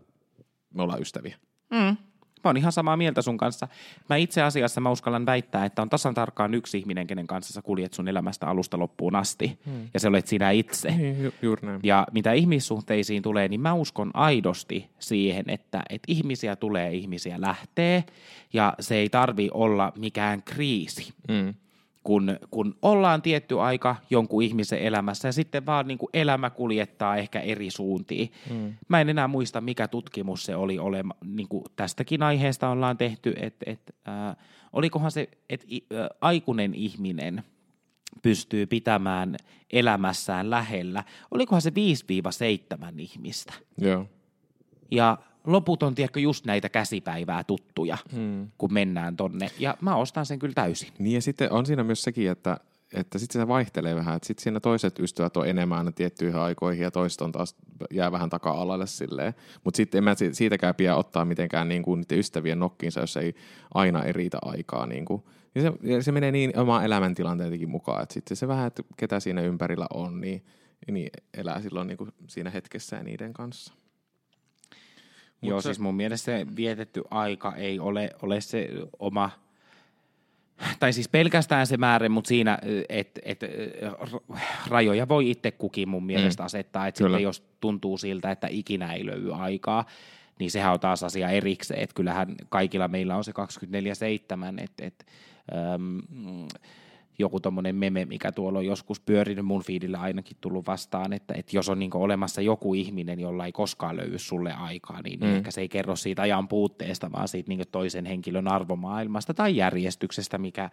me 0.74 0.82
ollaan 0.82 1.02
ystäviä. 1.02 1.36
Mm. 1.72 1.98
Mä 2.44 2.50
oon 2.50 2.58
ihan 2.58 2.72
samaa 2.72 2.98
mieltä 2.98 3.22
sun 3.22 3.38
kanssa. 3.38 3.68
Mä 4.10 4.16
itse 4.16 4.42
asiassa 4.42 4.82
mä 4.82 4.92
uskallan 4.92 5.26
väittää, 5.26 5.66
että 5.66 5.82
on 5.82 5.90
tasan 5.90 6.14
tarkkaan 6.14 6.54
yksi 6.54 6.78
ihminen, 6.78 7.08
kenen 7.08 7.28
kanssa 7.28 7.54
sä 7.54 7.62
kuljet 7.62 7.94
sun 7.94 8.08
elämästä 8.08 8.48
alusta 8.48 8.80
loppuun 8.80 9.16
asti. 9.16 9.60
Hmm. 9.66 9.90
Ja 9.94 10.00
se 10.00 10.08
olet 10.08 10.28
sinä 10.28 10.52
itse. 10.52 10.92
Niin, 10.92 11.24
ju- 11.24 11.34
juuri 11.42 11.68
näin. 11.68 11.80
Ja 11.84 12.08
mitä 12.12 12.34
ihmissuhteisiin 12.34 13.24
tulee, 13.24 13.48
niin 13.48 13.62
mä 13.62 13.74
uskon 13.74 14.12
aidosti 14.14 14.90
siihen, 15.00 15.46
että, 15.48 15.84
että 15.90 16.06
ihmisiä 16.08 16.56
tulee, 16.56 16.94
ihmisiä 16.94 17.42
lähtee. 17.42 18.04
Ja 18.54 18.74
se 18.80 18.96
ei 18.96 19.10
tarvi 19.10 19.50
olla 19.54 19.94
mikään 19.96 20.44
kriisi. 20.44 21.14
Hmm 21.32 21.54
kun, 22.08 22.38
kun 22.52 22.76
ollaan 22.82 23.22
tietty 23.22 23.62
aika 23.62 23.96
jonkun 24.10 24.44
ihmisen 24.44 24.80
elämässä 24.80 25.28
ja 25.28 25.32
sitten 25.32 25.66
vaan 25.66 25.88
niin 25.88 25.98
kuin 25.98 26.10
elämä 26.14 26.50
kuljettaa 26.50 27.18
ehkä 27.18 27.40
eri 27.40 27.72
suuntiin. 27.72 28.32
Mm. 28.50 28.74
Mä 28.88 29.02
en 29.02 29.10
enää 29.10 29.28
muista, 29.28 29.62
mikä 29.62 29.88
tutkimus 29.88 30.44
se 30.44 30.56
oli. 30.56 30.80
Olema, 30.80 31.14
niin 31.26 31.48
kuin 31.48 31.64
tästäkin 31.76 32.24
aiheesta 32.24 32.70
ollaan 32.70 32.98
tehty, 32.98 33.34
että 33.38 33.72
et, 33.72 33.96
äh, 34.08 34.36
olikohan 34.74 35.12
se, 35.12 35.30
että 35.50 35.68
äh, 35.94 36.08
aikuinen 36.22 36.74
ihminen 36.74 37.44
pystyy 38.22 38.66
pitämään 38.66 39.36
elämässään 39.74 40.50
lähellä. 40.50 41.04
Olikohan 41.32 41.62
se 41.62 41.70
5-7 41.70 41.74
ihmistä? 42.98 43.54
Joo. 43.78 44.06
Ja 44.92 45.18
loput 45.48 45.84
on, 45.84 45.96
tiedätkö, 45.96 46.20
just 46.20 46.46
näitä 46.46 46.70
käsipäivää 46.70 47.44
tuttuja, 47.44 47.98
hmm. 48.16 48.48
kun 48.58 48.74
mennään 48.74 49.18
tonne. 49.18 49.52
Ja 49.60 49.78
mä 49.82 49.96
ostan 49.96 50.26
sen 50.26 50.40
kyllä 50.40 50.54
täysin. 50.54 50.90
Niin 51.00 51.16
ja 51.16 51.22
sitten 51.22 51.52
on 51.52 51.66
siinä 51.66 51.84
myös 51.84 52.02
sekin, 52.02 52.32
että 52.32 52.58
että 52.94 53.20
sitten 53.20 53.42
se 53.42 53.48
vaihtelee 53.48 53.96
vähän, 53.96 54.16
että 54.16 54.28
sitten 54.28 54.44
siinä 54.44 54.60
toiset 54.60 55.00
ystävät 55.00 55.38
on 55.38 55.48
enemmän 55.48 55.78
aina 55.78 55.92
tiettyihin 55.92 56.40
aikoihin 56.40 56.84
ja 56.84 56.92
toiset 56.92 57.22
on 57.22 57.32
taas 57.32 57.56
jää 57.92 58.12
vähän 58.12 58.30
taka-alalle 58.30 58.88
silleen. 58.88 59.34
Mutta 59.64 59.78
sitten 59.78 59.98
en 59.98 60.04
mä 60.04 60.16
si- 60.16 60.34
siitäkään 60.34 60.76
pidä 60.76 60.96
ottaa 60.96 61.26
mitenkään 61.26 61.70
niin 61.70 61.84
kuin 61.84 62.02
niiden 62.02 62.20
ystävien 62.20 62.60
nokkiinsa, 62.60 63.00
jos 63.00 63.18
ei 63.18 63.36
aina 63.74 64.04
ei 64.04 64.14
riitä 64.14 64.38
aikaa. 64.42 64.86
Niin 64.86 65.06
kuin. 65.06 65.24
Ja 65.56 65.62
se, 65.62 65.72
ja 65.82 66.04
se 66.04 66.12
menee 66.12 66.32
niin 66.32 66.60
omaan 66.60 66.86
elämäntilanteenkin 66.86 67.70
mukaan, 67.70 68.04
että 68.04 68.14
sitten 68.14 68.38
se 68.38 68.48
vähän, 68.48 68.68
että 68.68 68.84
ketä 68.98 69.20
siinä 69.20 69.42
ympärillä 69.42 69.88
on, 69.94 70.22
niin, 70.22 70.46
niin 70.92 71.10
elää 71.38 71.62
silloin 71.62 71.88
niin 71.88 71.98
kuin 71.98 72.12
siinä 72.28 72.50
hetkessä 72.50 72.96
ja 72.96 73.04
niiden 73.04 73.34
kanssa. 73.34 73.74
Mut 75.42 75.50
Joo, 75.50 75.62
se- 75.62 75.66
siis 75.66 75.80
mun 75.80 75.96
mielestä 75.96 76.26
se 76.26 76.48
vietetty 76.56 77.04
aika 77.12 77.56
ei 77.56 77.80
ole, 77.80 78.10
ole 78.22 78.42
se 78.42 78.70
oma, 79.00 79.30
tai 80.80 80.94
siis 80.94 81.10
pelkästään 81.10 81.68
se 81.68 81.78
määrä, 81.78 82.10
mutta 82.10 82.28
siinä, 82.28 82.60
että 82.90 83.22
et, 83.26 83.40
rajoja 84.68 85.08
voi 85.08 85.32
itse 85.32 85.52
kukin 85.52 85.90
mun 85.90 86.06
mielestä 86.06 86.44
Mm. 86.44 86.46
asettaa, 86.46 86.88
että 86.88 86.98
sitten 86.98 87.24
jos 87.24 87.44
tuntuu 87.60 87.98
siltä, 87.98 88.32
että 88.32 88.48
ikinä 88.52 88.94
ei 88.94 89.06
löydy 89.06 89.34
aikaa, 89.34 89.86
niin 90.40 90.52
sehän 90.52 90.74
on 90.74 90.80
taas 90.80 91.04
asia 91.04 91.30
erikseen, 91.30 91.80
että 91.84 91.94
kyllähän 91.94 92.36
kaikilla 92.50 92.88
meillä 92.88 93.16
on 93.16 93.24
se 93.24 93.32
24-7, 93.32 94.60
että 94.64 94.86
et, 94.86 95.06
äm, 95.74 96.02
joku 97.20 97.40
tommonen 97.40 97.76
meme, 97.76 98.06
mikä 98.06 98.32
tuolla 98.32 98.60
on 98.60 98.66
joskus 98.66 99.00
pyörinyt 99.00 99.46
mun 99.46 99.64
fiidillä 99.64 100.02
ainakin 100.02 100.38
tullut 100.42 100.68
vastaan, 100.68 101.14
että, 101.14 101.34
että 101.38 101.58
jos 101.58 101.70
on 101.70 101.80
niinku 101.80 102.02
olemassa 102.04 102.42
joku 102.42 102.74
ihminen, 102.74 103.20
jolla 103.20 103.46
ei 103.46 103.52
koskaan 103.52 103.98
löydy 103.98 104.20
sulle 104.20 104.54
aikaa, 104.54 105.02
niin, 105.02 105.20
niin 105.20 105.32
Mm. 105.32 105.38
ehkä 105.38 105.52
se 105.52 105.62
ei 105.62 105.70
kerro 105.70 105.96
siitä 105.96 106.22
ajan 106.22 106.48
puutteesta, 106.48 107.12
vaan 107.12 107.28
siitä 107.28 107.50
niinku 107.50 107.66
toisen 107.72 108.06
henkilön 108.06 108.48
arvomaailmasta 108.48 109.34
tai 109.34 109.56
järjestyksestä, 109.56 110.38
mikä, 110.38 110.70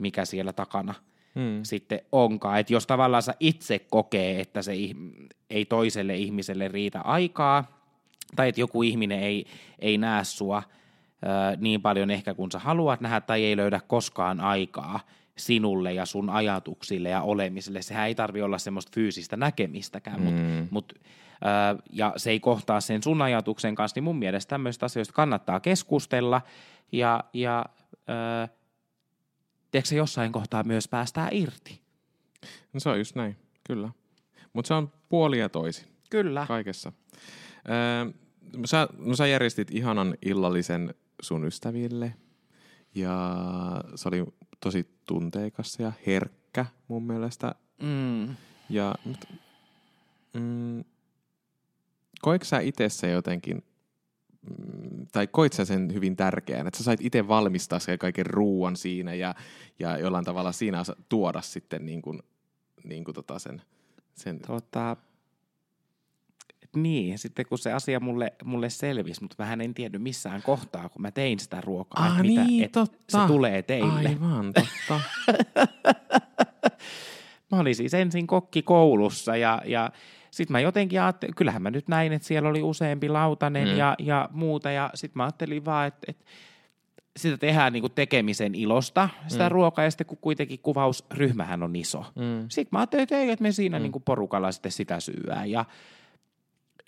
mikä 0.00 0.24
siellä 0.24 0.52
takana 0.52 0.94
Mm. 1.34 1.60
sitten 1.62 2.00
onkaan. 2.12 2.58
Että 2.60 2.72
jos 2.72 2.86
tavallaan 2.86 3.22
sä 3.22 3.34
itse 3.40 3.78
kokee, 3.78 4.40
että 4.40 4.62
se 4.62 4.72
ei 5.50 5.64
toiselle 5.64 6.16
ihmiselle 6.16 6.68
riitä 6.68 7.00
aikaa, 7.00 7.82
tai 8.36 8.48
että 8.48 8.60
joku 8.60 8.82
ihminen 8.82 9.20
ei, 9.20 9.44
ei 9.78 9.98
näe 9.98 10.24
sua 10.24 10.62
ö, 11.22 11.56
niin 11.56 11.82
paljon 11.82 12.10
ehkä 12.10 12.34
kuin 12.34 12.50
sä 12.50 12.58
haluat 12.58 13.00
nähdä, 13.00 13.20
tai 13.20 13.44
ei 13.44 13.56
löydä 13.56 13.80
koskaan 13.86 14.40
aikaa 14.40 15.00
sinulle 15.46 15.92
ja 15.92 16.06
sun 16.06 16.30
ajatuksille 16.30 17.08
ja 17.08 17.22
olemiselle. 17.22 17.82
Sehän 17.82 18.06
ei 18.06 18.14
tarvi 18.14 18.42
olla 18.42 18.58
semmoista 18.58 18.92
fyysistä 18.94 19.36
näkemistäkään, 19.36 20.20
mm. 20.20 20.24
mutta 20.24 20.42
mut, 20.70 20.92
ö, 20.94 21.82
ja 21.90 22.12
se 22.16 22.30
ei 22.30 22.40
kohtaa 22.40 22.80
sen 22.80 23.02
sun 23.02 23.22
ajatuksen 23.22 23.74
kanssa, 23.74 23.96
niin 23.96 24.04
mun 24.04 24.18
mielestä 24.18 24.50
tämmöistä 24.50 24.86
asioista 24.86 25.14
kannattaa 25.14 25.60
keskustella 25.60 26.42
ja, 26.92 27.24
ja 27.32 27.64
ö, 27.92 28.48
tiedätkö 29.70 29.88
sä, 29.88 29.94
jossain 29.94 30.32
kohtaa 30.32 30.64
myös 30.64 30.88
päästää 30.88 31.28
irti. 31.30 31.80
No 32.72 32.80
se 32.80 32.88
on 32.88 32.98
just 32.98 33.14
näin, 33.14 33.36
kyllä. 33.64 33.90
Mutta 34.52 34.68
se 34.68 34.74
on 34.74 34.92
puoli 35.08 35.38
ja 35.38 35.48
toisin 35.48 35.88
Kyllä. 36.10 36.46
kaikessa. 36.46 36.92
Öö, 37.68 38.12
sä, 38.64 38.88
no 38.98 39.16
sä 39.16 39.26
järjestit 39.26 39.70
ihanan 39.70 40.14
illallisen 40.22 40.94
sun 41.22 41.44
ystäville 41.44 42.14
ja 42.94 43.36
se 43.94 44.08
oli 44.08 44.24
tosi 44.60 44.88
tunteikas 45.06 45.78
ja 45.78 45.92
herkkä 46.06 46.66
mun 46.88 47.02
mielestä. 47.02 47.54
Mm. 47.82 48.36
Ja, 48.70 48.94
mut, 49.04 49.24
mm, 50.34 50.84
koiko 52.20 52.44
sä 52.44 52.60
itse 52.60 52.88
se 52.88 53.10
jotenkin, 53.10 53.64
mm, 54.42 55.06
tai 55.12 55.26
koit 55.26 55.52
sä 55.52 55.64
sen 55.64 55.94
hyvin 55.94 56.16
tärkeän, 56.16 56.66
että 56.66 56.78
sä 56.78 56.84
sait 56.84 57.00
itse 57.00 57.28
valmistaa 57.28 57.78
sen 57.78 57.98
kaiken 57.98 58.26
ruuan 58.26 58.76
siinä 58.76 59.14
ja, 59.14 59.34
ja 59.78 59.98
jollain 59.98 60.24
tavalla 60.24 60.52
siinä 60.52 60.82
tuoda 61.08 61.40
sitten 61.40 61.86
niin 61.86 62.02
kuin, 62.02 62.22
niin 62.84 63.04
kuin 63.04 63.14
tota 63.14 63.38
sen, 63.38 63.62
sen 64.14 64.40
Tota, 64.40 64.96
niin, 66.76 67.18
sitten 67.18 67.46
kun 67.48 67.58
se 67.58 67.72
asia 67.72 68.00
mulle, 68.00 68.32
mulle 68.44 68.70
selvisi, 68.70 69.20
mutta 69.22 69.36
vähän 69.38 69.60
en 69.60 69.74
tiennyt 69.74 70.02
missään 70.02 70.42
kohtaa, 70.42 70.88
kun 70.88 71.02
mä 71.02 71.10
tein 71.10 71.38
sitä 71.38 71.60
ruokaa, 71.60 72.04
Ah, 72.04 72.10
että 72.10 72.22
mitä, 72.22 72.44
niin, 72.44 72.64
että 72.64 72.80
totta. 72.80 73.20
se 73.20 73.26
tulee 73.26 73.62
teille. 73.62 74.08
Aivan, 74.08 74.52
totta. 74.52 75.00
Mä 77.52 77.58
olin 77.60 77.74
siis 77.76 77.94
ensin 77.94 78.26
kokki 78.26 78.62
koulussa 78.62 79.36
ja, 79.36 79.62
ja 79.64 79.90
sitten 80.30 80.52
mä 80.52 80.60
jotenkin 80.60 81.02
ajattelin, 81.02 81.34
kyllähän 81.34 81.62
mä 81.62 81.70
nyt 81.70 81.88
näin, 81.88 82.12
että 82.12 82.28
siellä 82.28 82.48
oli 82.48 82.62
useampi 82.62 83.08
lautanen 83.08 83.68
Mm. 83.68 83.76
ja, 83.76 83.94
ja 83.98 84.28
muuta 84.32 84.70
ja 84.70 84.90
sitten 84.94 85.18
mä 85.18 85.24
ajattelin 85.24 85.64
vaan, 85.64 85.86
että, 85.88 85.98
että 86.08 86.24
sitä 87.16 87.36
tehdään 87.36 87.72
niinku 87.72 87.88
tekemisen 87.88 88.54
ilosta, 88.54 89.08
sitä 89.28 89.44
Mm. 89.44 89.52
ruokaa 89.52 89.84
ja 89.84 89.90
sitten 89.90 90.06
kun 90.06 90.18
kuitenkin 90.20 90.58
kuvausryhmähän 90.58 91.62
on 91.62 91.76
iso. 91.76 92.04
Mm. 92.16 92.44
Sitten 92.48 92.68
mä 92.72 92.78
ajattelin, 92.78 93.02
että 93.02 93.18
ei, 93.18 93.30
että 93.30 93.42
me 93.42 93.52
siinä 93.52 93.76
Mm. 93.78 93.80
mm. 93.80 93.82
niinku 93.82 94.00
porukalla 94.00 94.52
sitten 94.52 94.72
sitä 94.72 95.00
syyään. 95.00 95.50
Ja, 95.50 95.64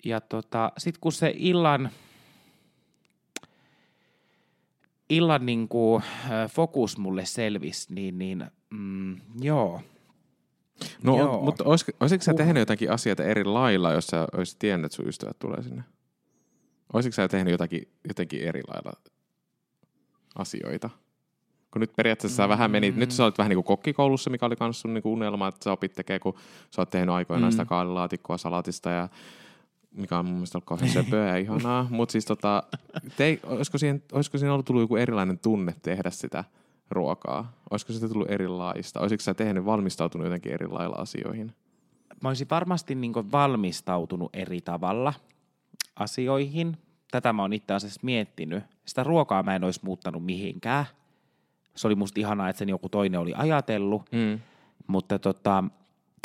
ja 0.05 0.21
tota, 0.21 0.71
sitten 0.77 0.99
kun 1.01 1.11
se 1.11 1.33
illan, 1.35 1.89
illan 5.09 5.45
niinku, 5.45 6.01
ö, 6.25 6.47
fokus 6.47 6.97
mulle 6.97 7.25
selvisi, 7.25 7.93
niin, 7.93 8.19
niin 8.19 8.45
mm, 8.69 9.15
joo. 9.41 9.81
No, 11.03 11.17
Joo. 11.17 11.41
mutta 11.41 11.63
olisiko, 11.63 11.91
olisiko 11.99 12.23
sä 12.23 12.31
Uh. 12.31 12.37
tehnyt 12.37 12.57
jotakin 12.57 12.91
asioita 12.91 13.23
eri 13.23 13.43
lailla, 13.43 13.91
jos 13.91 14.07
sä 14.07 14.27
olisit 14.37 14.59
tiennyt, 14.59 14.85
että 14.85 14.95
sun 14.95 15.07
ystävät 15.07 15.39
tulee 15.39 15.63
sinne? 15.63 15.83
Olisiko 16.93 17.13
sä 17.13 17.27
tehnyt 17.27 17.51
jotakin, 17.51 17.87
jotenkin 18.07 18.41
eri 18.41 18.61
lailla 18.67 18.91
asioita? 20.35 20.89
Kun 21.71 21.79
nyt 21.79 21.95
periaatteessa 21.95 22.35
sä 22.37 22.49
vähän 22.49 22.71
menit, 22.71 22.95
Mm. 22.95 22.99
nyt 22.99 23.11
sä 23.11 23.23
olet 23.23 23.37
vähän 23.37 23.49
niin 23.49 23.57
kuin 23.57 23.63
kokkikoulussa, 23.65 24.29
mikä 24.29 24.45
oli 24.45 24.55
myös 24.59 24.81
sun 24.81 24.93
niin 24.93 25.01
kuin 25.01 25.13
unelma, 25.13 25.47
että 25.47 25.63
sä 25.63 25.71
opit 25.71 25.93
tekemään, 25.93 26.19
kun 26.19 26.33
sä 26.71 26.81
oot 26.81 26.89
tehnyt 26.89 27.09
aikoinaan 27.15 27.51
Mm. 27.51 27.51
sitä 27.51 27.65
kaalilaatikkoa 27.65 28.37
salatista 28.37 28.89
ja 28.89 29.09
mikä 29.95 30.19
on 30.19 30.25
mun 30.25 30.33
mielestä 30.33 30.57
ollut 30.57 30.65
kauhean 30.65 30.91
söpöä 31.03 31.27
ja 31.27 31.37
ihanaa. 31.37 31.87
Mutta 31.89 32.11
siis 32.11 32.25
tota, 32.25 32.63
te, 33.17 33.39
olisiko, 33.43 33.77
siihen, 33.77 34.03
olisiko 34.11 34.37
siinä 34.37 34.53
ollut 34.53 34.65
tullut 34.65 34.83
joku 34.83 34.95
erilainen 34.95 35.39
tunne 35.39 35.75
tehdä 35.81 36.09
sitä 36.09 36.43
ruokaa? 36.89 37.53
Olisiko 37.71 37.93
siitä 37.93 38.07
tullut 38.07 38.31
erilaista? 38.31 38.99
Olisiko 38.99 39.21
sä 39.21 39.33
tehnyt, 39.33 39.65
valmistautunut 39.65 40.25
jotenkin 40.25 40.51
eri 40.51 40.67
lailla 40.67 40.95
asioihin? 40.95 41.53
Mä 42.21 42.29
olisin 42.29 42.47
varmasti 42.49 42.95
niinku 42.95 43.31
valmistautunut 43.31 44.35
eri 44.35 44.61
tavalla 44.61 45.13
asioihin. 45.95 46.77
Tätä 47.11 47.33
mä 47.33 47.41
oon 47.41 47.53
itse 47.53 47.73
asiassa 47.73 48.01
miettinyt. 48.03 48.63
Sitä 48.85 49.03
ruokaa 49.03 49.43
mä 49.43 49.55
en 49.55 49.63
olisi 49.63 49.79
muuttanut 49.83 50.25
mihinkään. 50.25 50.85
Se 51.75 51.87
oli 51.87 51.95
musta 51.95 52.19
ihanaa, 52.19 52.49
että 52.49 52.57
sen 52.57 52.69
joku 52.69 52.89
toinen 52.89 53.19
oli 53.19 53.33
ajatellut. 53.35 54.01
Mm. 54.11 54.39
Mutta 54.87 55.19
tota, 55.19 55.63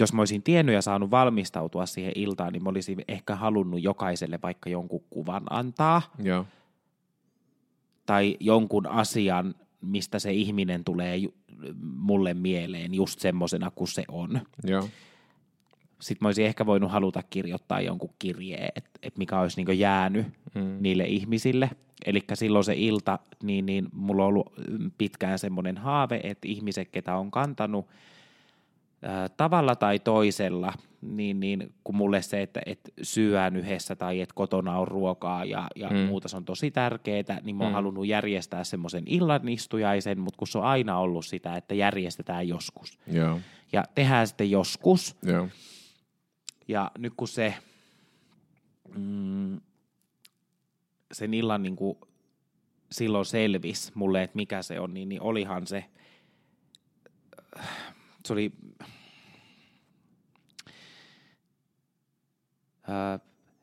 jos 0.00 0.12
mä 0.12 0.20
olisin 0.22 0.42
tiennyt 0.42 0.74
ja 0.74 0.83
saanut 0.83 1.11
valmistautua 1.11 1.87
siihen 1.87 2.12
iltaan, 2.14 2.53
niin 2.53 2.62
mä 2.62 2.68
olisin 2.70 3.05
ehkä 3.09 3.37
halunnut 3.37 3.83
jokaiselle 3.83 4.38
vaikka 4.42 4.70
jonkun 4.70 5.05
kuvan 5.11 5.42
antaa 5.50 6.03
Joo. 6.22 6.46
tai 8.07 8.37
jonkun 8.40 8.87
asian, 8.87 9.55
mistä 9.81 10.18
se 10.18 10.33
ihminen 10.33 10.85
tulee 10.85 11.18
mulle 11.83 12.35
mieleen 12.35 12.94
just 12.94 13.20
semmosena 13.20 13.70
kuin 13.70 13.88
se 13.88 14.05
on. 14.09 14.40
Joo. 14.64 14.88
Sitten 16.00 16.18
mä 16.20 16.29
olisin 16.29 16.46
ehkä 16.46 16.66
voinut 16.66 16.90
haluta 16.90 17.22
kirjoittaa 17.31 17.81
jonkun 17.81 18.14
kirjeen, 18.18 18.72
että 18.76 18.90
et 19.03 19.18
mikä 19.18 19.40
olisi 19.40 19.57
niinku 19.57 19.72
jäänyt 19.72 20.26
Mm. 20.55 20.76
niille 20.81 21.05
ihmisille. 21.05 21.70
Eli 22.07 22.20
silloin 22.35 22.64
se 22.64 22.74
ilta, 22.76 23.18
niin, 23.42 23.66
niin 23.66 23.88
mulla 23.92 24.22
on 24.22 24.29
ollut 24.29 24.53
pitkään 24.98 25.38
semmoinen 25.38 25.76
haave, 25.79 26.20
että 26.24 26.48
ihmiset, 26.48 26.88
ketä 26.88 27.16
on 27.16 27.31
kantanut 27.31 27.87
tavalla 29.36 29.76
tai 29.76 29.98
toisella, 29.98 30.72
niin, 31.02 31.40
niin 31.40 31.72
kun 31.84 31.96
mulle 31.96 32.22
se, 32.22 32.42
että, 32.42 32.60
että 32.66 32.90
syön 33.02 33.56
yhdessä 33.56 33.96
tai 33.96 34.20
että 34.20 34.34
kotona 34.34 34.78
on 34.78 34.88
ruokaa 34.88 35.44
ja, 35.44 35.68
ja 35.76 35.88
Mm. 35.90 35.96
muuta, 35.96 36.28
se 36.28 36.36
on 36.36 36.44
tosi 36.44 36.70
tärkeää, 36.70 37.40
niin 37.42 37.56
mä 37.56 37.64
oon 37.64 37.72
Mm. 37.72 37.74
halunnut 37.74 38.06
järjestää 38.06 38.64
semmoisen 38.64 39.04
illanistujaisen, 39.06 40.20
mutta 40.20 40.38
kun 40.38 40.48
se 40.48 40.58
on 40.58 40.64
aina 40.64 40.98
ollut 40.98 41.26
sitä, 41.26 41.56
että 41.56 41.74
järjestetään 41.74 42.48
joskus. 42.48 42.98
Joo. 43.12 43.40
Ja 43.72 43.84
tehdään 43.94 44.26
sitten 44.26 44.50
joskus, 44.50 45.16
Joo. 45.22 45.48
ja 46.68 46.90
nyt 46.98 47.12
kun 47.16 47.28
se 47.28 47.54
mm, 48.96 49.60
sen 51.12 51.34
illan 51.34 51.62
niin 51.62 51.76
kuin 51.76 51.98
silloin 52.92 53.24
selvisi 53.26 53.92
mulle, 53.94 54.22
että 54.22 54.36
mikä 54.36 54.62
se 54.62 54.80
on, 54.80 54.94
niin, 54.94 55.08
niin 55.08 55.22
olihan 55.22 55.66
se, 55.66 55.84
se 58.31 58.35
oli, 58.35 58.53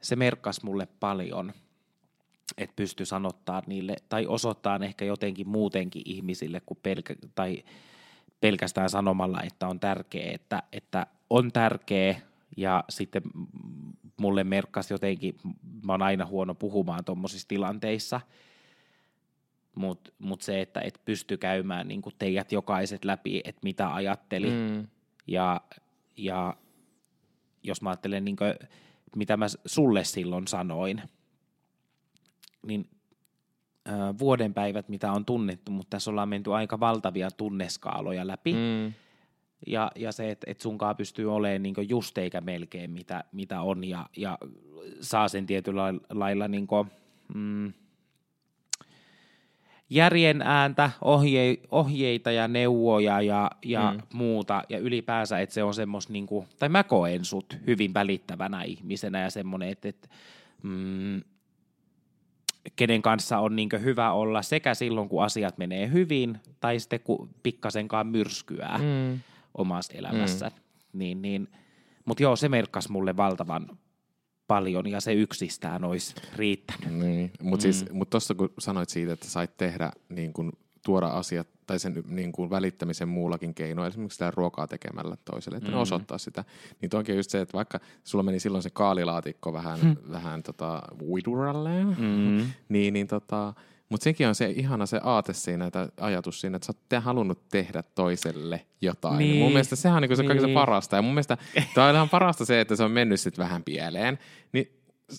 se 0.02 0.16
merkkasi 0.16 0.66
mulle 0.66 0.88
paljon, 1.00 1.54
että 2.58 2.76
pysty 2.76 3.06
sanottaa 3.06 3.64
niille, 3.68 3.96
tai 4.10 4.28
osoittaa 4.28 4.80
ehkä 4.84 5.06
jotenkin 5.06 5.50
muutenkin 5.50 6.02
ihmisille, 6.06 6.60
kuin 6.66 6.80
pelkä, 6.84 7.16
tai 7.36 7.64
pelkästään 8.42 8.90
sanomalla, 8.90 9.42
että 9.42 9.68
on 9.68 9.80
tärkeää, 9.80 10.32
että, 10.36 10.64
että 10.72 11.08
on 11.30 11.52
tärkeä, 11.52 12.22
ja 12.58 12.84
sitten 12.90 13.22
mulle 14.18 14.44
merkkasi 14.44 14.94
jotenkin, 14.94 15.36
mä 15.86 15.94
oon 15.94 16.02
aina 16.02 16.26
huono 16.26 16.56
puhumaan 16.56 17.06
tuommoisissa 17.06 17.48
tilanteissa, 17.48 18.22
mutta 19.78 20.12
mut 20.20 20.42
se, 20.42 20.62
että 20.62 20.82
et 20.82 21.02
pysty 21.06 21.38
käymään 21.38 21.88
niin 21.88 22.02
teidät 22.20 22.52
jokaiset 22.52 23.06
läpi, 23.06 23.42
että 23.44 23.62
mitä 23.64 23.94
ajatteli 23.94 24.50
Mm. 24.50 24.88
ja, 25.28 25.62
ja 26.18 26.56
jos 27.64 27.82
mä 27.82 27.90
ajattelen, 27.90 28.26
niin 28.26 28.36
kuin, 28.36 28.54
mitä 29.16 29.38
mä 29.38 29.46
sulle 29.66 30.04
silloin 30.04 30.48
sanoin, 30.48 31.02
niin 32.68 32.90
ö, 33.88 33.92
vuodenpäivät, 34.20 34.90
mitä 34.90 35.12
on 35.12 35.26
tunnettu, 35.26 35.72
mutta 35.72 35.90
tässä 35.90 36.12
ollaan 36.12 36.30
menty 36.30 36.54
aika 36.54 36.80
valtavia 36.80 37.32
tunneskaaloja 37.32 38.28
läpi. 38.28 38.54
Mm. 38.54 38.94
Ja, 39.68 39.92
ja 39.96 40.12
se, 40.12 40.32
että 40.32 40.52
et 40.52 40.62
sunkaan 40.62 40.96
pystyy 40.96 41.34
olemaan 41.36 41.64
niin 41.64 41.90
just 41.90 42.18
eikä 42.18 42.42
melkein 42.42 42.92
mitä, 42.92 43.24
mitä 43.32 43.62
on 43.62 43.84
ja, 43.84 44.10
ja 44.18 44.38
saa 45.02 45.28
sen 45.28 45.46
tietyllä 45.46 45.94
lailla 46.10 46.48
niin 46.48 46.68
kuin, 46.68 46.88
mm, 47.36 47.74
järjen 49.90 50.42
ääntä, 50.42 50.92
ohje, 51.02 51.58
ohjeita 51.72 52.32
ja 52.32 52.48
neuvoja 52.48 53.22
ja, 53.22 53.52
ja 53.66 53.92
mm. 53.92 54.02
muuta. 54.14 54.64
Ja 54.70 54.80
ylipäänsä, 54.80 55.40
että 55.40 55.54
se 55.54 55.64
on 55.64 55.74
semmoista, 55.74 56.14
niin 56.14 56.28
kuin, 56.28 56.48
tai 56.60 56.70
mä 56.70 56.84
koen 56.84 57.26
sut 57.26 57.58
hyvin 57.68 57.94
välittävänä 57.94 58.64
ihmisenä 58.64 59.22
ja 59.22 59.30
semmoinen, 59.30 59.70
että, 59.70 59.90
että 59.90 60.08
mm, 60.64 61.22
kenen 62.76 63.02
kanssa 63.02 63.40
on 63.40 63.56
niin 63.56 63.70
hyvä 63.82 64.12
olla 64.12 64.42
sekä 64.42 64.74
silloin, 64.74 65.10
kun 65.10 65.24
asiat 65.24 65.58
menee 65.58 65.92
hyvin, 65.92 66.38
tai 66.60 66.80
sitten 66.80 67.00
kun 67.00 67.30
pikkasenkaan 67.44 68.08
myrskyää 68.08 68.78
Mm. 68.78 69.20
omassa 69.54 69.94
elämässä. 69.98 70.48
Mm. 70.48 71.00
Niin, 71.00 71.22
niin, 71.22 71.48
Mutta 72.06 72.24
joo, 72.24 72.36
se 72.36 72.50
merkkasi 72.50 72.92
mulle 72.92 73.18
valtavan 73.18 73.78
paljon 74.48 74.90
ja 74.90 75.02
se 75.02 75.14
yksistään 75.14 75.84
olisi 75.84 76.16
riittänyt. 76.36 76.94
Niin, 76.94 77.32
mutta 77.42 77.64
siis, 77.64 77.86
mut 77.92 78.10
tuossa 78.10 78.36
kun 78.36 78.54
sanoit 78.60 78.90
siitä, 78.90 79.14
että 79.14 79.28
sait 79.28 79.58
tehdä 79.58 79.92
niin 80.10 80.34
kun, 80.34 80.54
tuoda 80.86 81.08
asiat 81.08 81.48
tai 81.66 81.80
sen 81.80 82.04
niin 82.08 82.32
kuin 82.32 82.50
välittämisen 82.50 83.08
muullakin 83.08 83.54
keinoin, 83.54 83.88
esimerkiksi 83.88 84.16
sitä 84.16 84.32
ruokaa 84.32 84.68
tekemällä 84.68 85.18
toiselle, 85.26 85.58
että 85.58 85.70
mm. 85.70 85.76
ne 85.76 85.82
osoittaa 85.82 86.18
sitä. 86.18 86.44
Niin 86.82 86.90
toki 86.90 87.16
just 87.16 87.30
se, 87.30 87.42
että 87.42 87.58
vaikka 87.58 87.80
sulla 88.04 88.24
meni 88.24 88.40
silloin 88.40 88.64
se 88.64 88.70
kaalilaatikko 88.70 89.54
vähän, 89.54 89.80
hmm. 89.80 89.96
vähän 90.12 90.44
tota, 90.44 90.82
widuralle, 91.08 91.84
Mm. 91.84 92.46
niin, 92.70 92.94
niin 92.94 93.08
tota, 93.08 93.54
mutta 93.90 94.04
sekin 94.04 94.28
on 94.28 94.36
se 94.36 94.50
ihana 94.56 94.86
se 94.86 95.00
aate 95.04 95.34
siinä, 95.34 95.72
tai 95.72 95.88
ajatus 96.00 96.42
siinä, 96.42 96.56
että 96.56 96.66
sä 96.66 96.70
oot 96.72 96.90
te 96.90 96.98
halunnut 96.98 97.50
tehdä 97.50 97.84
toiselle 97.96 98.66
jotain. 98.82 99.18
Niin. 99.18 99.38
Mun 99.40 99.52
mielestä 99.52 99.76
sehän 99.76 99.96
on 99.96 100.02
niinku 100.02 100.16
se 100.16 100.22
Niin. 100.22 100.28
kaikista 100.28 100.54
parasta. 100.54 100.96
Ja 100.96 101.02
mun 101.02 101.14
mielestä 101.14 101.38
toi 101.76 101.90
on 101.90 101.96
ihan 101.96 102.10
parasta 102.10 102.46
se, 102.46 102.62
että 102.62 102.76
se 102.76 102.84
on 102.84 102.92
mennyt 102.92 103.20
sitten 103.20 103.44
vähän 103.44 103.64
pieleen. 103.64 104.20
Niin 104.54 104.72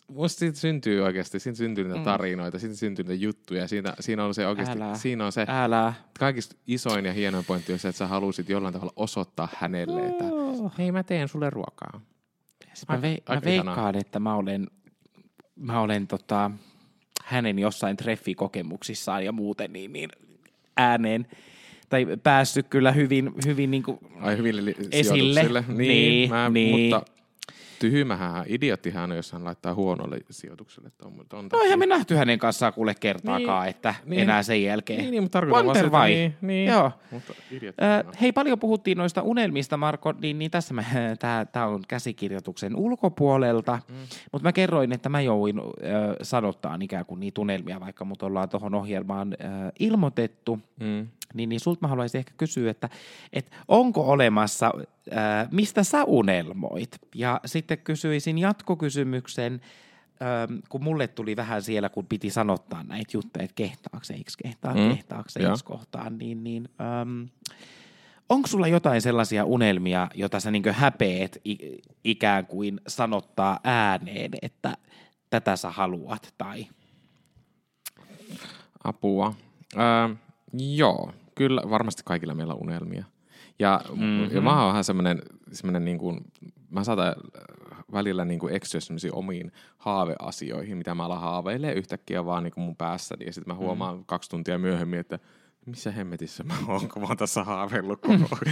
musta 0.08 0.38
siitä 0.38 0.58
syntyy 0.58 1.00
oikeasti, 1.00 1.38
siitä 1.40 1.56
syntyy 1.56 1.88
niitä 1.88 2.04
tarinoita, 2.04 2.58
siitä 2.58 2.74
syntyy 2.76 3.04
niitä 3.04 3.24
juttuja. 3.24 3.68
Siinä, 3.68 3.94
siinä 4.00 4.24
on 4.24 4.34
se 4.34 4.46
oikeasti, 4.46 4.76
Älä. 4.82 4.94
siinä 4.94 5.26
on 5.26 5.32
se 5.32 5.44
Älä. 5.48 5.92
kaikista 6.18 6.56
isoin 6.66 7.04
ja 7.04 7.12
hienoin 7.12 7.44
pointti 7.44 7.72
on 7.72 7.78
se, 7.78 7.88
että 7.88 7.98
sä 7.98 8.06
halusit 8.06 8.48
jollain 8.48 8.74
tavalla 8.74 8.92
osoittaa 8.96 9.48
hänelle, 9.56 10.06
että 10.06 10.24
hei 10.78 10.92
mä 10.92 11.02
teen 11.02 11.28
sulle 11.28 11.50
ruokaa. 11.50 12.00
Mä, 12.88 13.02
ve, 13.02 13.18
mä 13.28 13.40
veikkaan, 13.44 13.96
että 13.96 14.20
mä 14.20 14.34
olen, 14.34 14.66
mä 15.56 15.80
olen 15.80 16.06
tota, 16.06 16.50
hänen 17.28 17.58
jossain 17.58 17.96
treffikokemuksissaan 17.96 19.24
ja 19.24 19.32
muuten 19.32 19.72
niin, 19.72 19.92
niin 19.92 20.10
ääneen 20.76 21.26
tai 21.88 22.06
päässyt 22.22 22.66
kyllä 22.68 22.92
hyvin, 22.92 23.30
hyvin 23.46 23.70
niin 23.70 23.82
kuin, 23.82 23.98
Ai 24.20 24.42
li- 24.42 24.74
Esille. 24.92 25.64
Niin, 25.68 25.78
Niin, 25.78 26.30
mä, 26.30 26.50
niin. 26.50 26.90
mutta 26.90 27.12
tyhmähän, 27.78 28.44
idioottihan 28.48 29.10
on, 29.10 29.16
jos 29.16 29.32
hän 29.32 29.44
laittaa 29.44 29.74
huonolle 29.74 30.20
sijoitukselle. 30.30 30.90
Ton, 30.98 31.12
ton 31.28 31.48
no 31.52 31.60
eihän 31.60 31.78
me 31.78 31.86
nähty 31.86 32.14
hänen 32.14 32.38
kanssaan 32.38 32.72
kuule 32.72 32.94
kertaakaan, 32.94 33.62
Niin, 33.64 33.70
että 33.70 33.94
niin. 34.04 34.22
enää 34.22 34.42
sen 34.42 34.62
jälkeen. 34.62 35.00
Niin, 35.00 35.10
niin 35.10 35.22
mutta 35.22 35.40
tarkoitan 35.40 35.92
vaan? 35.92 36.08
Niin, 36.08 36.36
niin. 36.40 36.68
Joo. 36.68 36.92
Mutta. 37.10 37.32
Ö, 37.64 38.12
hei, 38.20 38.32
paljon 38.32 38.58
puhuttiin 38.58 38.98
noista 38.98 39.22
unelmista, 39.22 39.76
Marko, 39.76 40.12
niin, 40.12 40.38
niin 40.38 40.50
tässä 40.50 40.74
tämä 41.52 41.66
on 41.74 41.82
käsikirjoituksen 41.88 42.76
ulkopuolelta, 42.76 43.78
mm. 43.88 43.94
mutta 44.32 44.48
mä 44.48 44.52
kerroin, 44.52 44.92
että 44.92 45.08
mä 45.08 45.20
jouin 45.20 45.58
ö, 45.58 45.62
sanottaa 46.22 46.78
ikään 46.80 47.06
kuin 47.06 47.20
niitä 47.20 47.40
unelmia, 47.40 47.80
vaikka 47.80 48.04
mut 48.04 48.22
ollaan 48.22 48.48
tuohon 48.48 48.74
ohjelmaan 48.74 49.32
ö, 49.32 49.36
ilmoitettu, 49.78 50.58
Mm. 50.80 51.08
Niin, 51.34 51.48
niin 51.48 51.60
sulta 51.60 51.78
mä 51.82 51.88
haluaisin 51.88 52.18
ehkä 52.18 52.32
kysyä, 52.36 52.70
että, 52.70 52.88
että 53.32 53.56
onko 53.68 54.00
olemassa, 54.10 54.72
ää, 55.10 55.48
mistä 55.50 55.84
sä 55.84 56.04
unelmoit? 56.04 56.98
Ja 57.14 57.40
sitten 57.46 57.78
kysyisin 57.78 58.38
jatkokysymyksen, 58.38 59.60
ää, 60.20 60.48
kun 60.68 60.84
mulle 60.84 61.08
tuli 61.08 61.36
vähän 61.36 61.62
siellä, 61.62 61.88
kun 61.88 62.06
piti 62.06 62.30
sanottaa 62.30 62.82
näitä 62.82 63.10
juttuja, 63.16 63.44
että 63.44 63.54
kehtaako 63.54 64.04
se, 64.04 64.14
eikö 64.14 64.30
kehtaa, 64.42 64.74
Mm, 64.74 64.94
kehtaako 64.94 65.28
se 65.28 65.40
joo. 65.42 65.52
yksi 65.52 65.64
kohtaan, 65.64 66.18
niin, 66.18 66.44
niin 66.44 66.68
äm, 67.02 67.28
onko 68.28 68.48
sulla 68.48 68.68
jotain 68.68 69.02
sellaisia 69.02 69.44
unelmia, 69.44 70.08
jota 70.14 70.40
sä 70.40 70.50
niin 70.50 70.62
häpeet 70.70 71.40
ikään 72.04 72.46
kuin 72.46 72.80
sanottaa 72.88 73.60
ääneen, 73.64 74.30
että 74.42 74.76
tätä 75.30 75.56
sä 75.56 75.70
haluat, 75.70 76.34
tai 76.38 76.66
Apua. 78.84 79.34
Öö, 79.76 80.14
joo, 80.52 81.12
kyllä 81.34 81.62
varmasti 81.70 82.02
kaikilla 82.04 82.34
meillä 82.34 82.54
on 82.54 82.62
unelmia. 82.62 83.04
Ja, 83.58 83.80
mm-hmm. 83.90 84.34
ja 84.34 84.40
mä 84.40 84.60
oon 84.60 84.68
vähän 84.68 84.84
semmoinen, 84.84 85.22
semmoinen 85.52 85.84
niin 85.84 85.98
kuin, 85.98 86.20
mä 86.70 86.84
saatan 86.84 87.06
äh, 87.08 87.78
välillä 87.92 88.24
niin 88.24 88.40
kuin 88.40 88.54
eksyä 88.54 88.80
semmoisiin 88.80 89.14
omiin 89.14 89.52
haaveasioihin, 89.78 90.78
mitä 90.78 90.94
mä 90.94 91.04
alan 91.04 91.20
haaveilee 91.20 91.72
yhtäkkiä 91.72 92.24
vaan 92.24 92.42
niin 92.42 92.52
kuin 92.52 92.64
mun 92.64 92.76
päässäni. 92.76 93.26
Ja 93.26 93.32
sitten 93.32 93.54
mä 93.54 93.58
huomaan 93.58 93.96
mm. 93.96 94.04
kaksi 94.06 94.30
tuntia 94.30 94.58
myöhemmin, 94.58 95.00
että 95.00 95.18
missä 95.66 95.90
hemmetissä 95.90 96.44
mä 96.44 96.54
oon, 96.68 96.88
kun 96.88 97.02
mä 97.02 97.08
oon 97.08 97.16
tässä 97.16 97.44
haaveillut 97.44 98.00
koko 98.00 98.38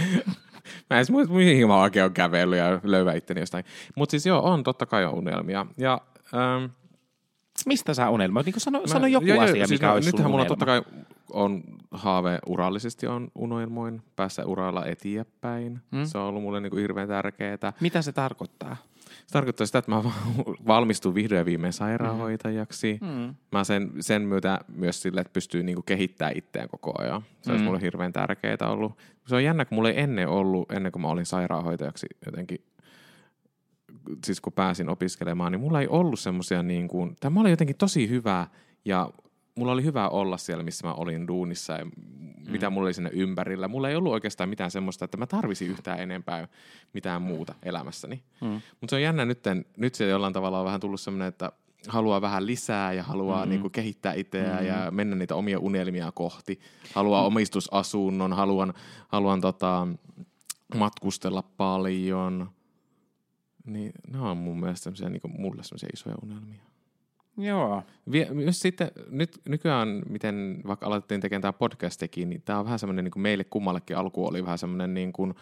Mä 0.89 0.95
en 0.95 0.97
edes 0.97 1.11
muista, 1.11 1.33
mihin 1.33 1.67
mä 1.67 1.81
oikein 1.81 2.03
oon 2.03 2.13
kävellyt 2.13 2.59
ja 2.59 2.79
löydä 2.83 3.13
itteni 3.13 3.39
jostain. 3.39 3.65
Mutta 3.95 4.11
siis 4.11 4.25
joo, 4.25 4.41
on 4.43 4.63
totta 4.63 4.85
kai 4.85 5.05
on 5.05 5.13
unelmia. 5.13 5.65
Ja, 5.77 6.01
ähm, 6.33 6.71
mistä 7.65 7.93
sä 7.93 8.09
unelmoit? 8.09 8.45
Niin 8.45 8.59
sano, 8.59 8.79
Mä- 8.79 8.87
sano 8.87 9.07
joku 9.07 9.25
joo, 9.25 9.41
asia, 9.41 9.67
siis 9.67 9.69
mikä 9.69 9.87
no, 9.87 9.93
olisi 9.93 10.11
Nythän 10.11 10.31
mulla 10.31 10.43
unelma. 10.43 10.49
totta 10.49 10.65
kai 10.65 10.81
on 11.33 11.63
haave 11.91 12.39
urallisesti 12.47 13.07
on 13.07 13.27
unelmoin 13.35 14.01
päässä 14.15 14.45
uralla 14.45 14.85
eteenpäin. 14.85 15.79
Mm. 15.91 16.03
Se 16.05 16.17
on 16.17 16.23
ollut 16.23 16.41
mulle 16.43 16.61
niinku 16.61 16.77
hirveän 16.77 17.07
tärkeää. 17.07 17.73
Mitä 17.81 18.01
se 18.01 18.11
tarkoittaa? 18.11 18.75
Se 19.27 19.33
tarkoittaa 19.33 19.65
sitä, 19.67 19.79
että 19.79 19.91
mä 19.91 20.03
va- 20.03 20.11
valmistun 20.67 21.15
vihdoin 21.15 21.45
viimein 21.45 21.73
sairaanhoitajaksi. 21.73 22.99
Mm. 23.01 23.35
Mä 23.51 23.63
sen, 23.63 23.91
sen 23.99 24.21
myötä 24.21 24.59
myös 24.67 25.01
sille, 25.01 25.21
että 25.21 25.33
pystyy 25.33 25.63
niinku 25.63 25.81
kehittämään 25.81 26.37
itseään 26.37 26.69
koko 26.69 26.93
ajan. 27.01 27.21
Se 27.41 27.51
olisi 27.51 27.63
Mm. 27.63 27.65
mulle 27.67 27.81
hirveän 27.81 28.13
tärkeää 28.13 28.57
ollut. 28.67 28.97
Se 29.27 29.35
on 29.35 29.43
jännä, 29.43 29.65
kun 29.65 29.75
mulla 29.75 29.89
ei 29.89 29.99
ennen 29.99 30.27
ollut, 30.29 30.71
ennen 30.71 30.91
kuin 30.91 31.01
mä 31.01 31.07
olin 31.07 31.25
sairaanhoitajaksi 31.25 32.07
jotenkin, 32.25 32.57
siis 34.25 34.41
kun 34.41 34.53
pääsin 34.53 34.89
opiskelemaan, 34.89 35.51
niin 35.51 35.59
mulla 35.59 35.81
ei 35.81 35.87
ollut 35.87 36.19
semmoisia 36.19 36.63
niin 36.63 36.87
kuin, 36.87 37.15
tai 37.19 37.31
mä 37.31 37.39
olin 37.39 37.49
jotenkin 37.51 37.75
tosi 37.77 38.09
hyvä 38.09 38.47
ja 38.85 39.09
mulla 39.57 39.71
oli 39.71 39.83
hyvä 39.83 40.09
olla 40.09 40.37
siellä, 40.37 40.63
missä 40.63 40.87
mä 40.87 40.93
olin 40.93 41.27
duunissa 41.27 41.73
ja 41.73 41.85
mitä 42.49 42.69
mulla 42.69 42.85
oli 42.85 42.93
sinne 42.93 43.09
ympärillä. 43.13 43.67
Mulla 43.67 43.89
ei 43.89 43.95
ollut 43.95 44.13
oikeastaan 44.13 44.49
mitään 44.49 44.71
semmoista, 44.71 45.05
että 45.05 45.17
mä 45.17 45.27
tarvisin 45.27 45.67
yhtään 45.67 45.99
enempää 45.99 46.47
mitään 46.93 47.21
muuta 47.21 47.55
elämässäni. 47.63 48.23
Mm. 48.41 48.61
Mutta 48.81 48.89
se 48.89 48.95
on 48.95 49.01
jännä 49.01 49.25
nyt, 49.25 49.43
nyt 49.77 49.95
se 49.95 50.09
jollain 50.09 50.33
tavalla 50.33 50.59
on 50.59 50.65
vähän 50.65 50.79
tullut 50.79 51.01
semmoinen, 51.01 51.27
että 51.27 51.51
haluaa 51.87 52.21
vähän 52.21 52.45
lisää 52.45 52.93
ja 52.93 53.03
haluaa 53.03 53.37
mm-hmm. 53.37 53.49
niinku 53.49 53.69
kehittää 53.69 54.13
itseään 54.13 54.65
mm-hmm. 54.65 54.67
ja 54.67 54.91
mennä 54.91 55.15
niitä 55.15 55.35
omia 55.35 55.59
unelmia 55.59 56.11
kohti. 56.11 56.59
Haluaa 56.93 57.21
mm-hmm. 57.21 57.35
omistusasunnon, 57.35 58.33
haluan, 58.33 58.73
haluan 59.07 59.41
tota, 59.41 59.87
matkustella 60.75 61.41
paljon. 61.41 62.51
Niin 63.65 63.91
ne 64.07 64.19
on 64.19 64.37
mun 64.37 64.59
mielestä 64.59 64.83
semmosia, 64.83 65.09
niinku 65.09 65.27
mulle 65.27 65.63
semmoisia 65.63 65.89
isoja 65.93 66.15
unelmia. 66.23 66.61
Joo. 67.37 67.83
Vie, 68.11 68.29
myös 68.33 68.59
sitten 68.59 68.91
nyt, 69.09 69.41
nykyään, 69.47 70.01
miten 70.09 70.61
vaikka 70.67 70.85
alettiin 70.85 71.21
tekemään 71.21 71.41
tämä 71.41 71.53
podcastikin, 71.53 72.29
niin 72.29 72.41
tämä 72.41 72.59
on 72.59 72.65
vähän 72.65 72.79
semmoinen, 72.79 73.03
niin 73.03 73.11
kuin 73.11 73.23
meille 73.23 73.43
kummallekin 73.43 73.97
alku 73.97 74.27
oli 74.27 74.43
vähän 74.43 74.57
semmoinen, 74.57 74.93
niin 74.93 75.13
kuin, 75.13 75.33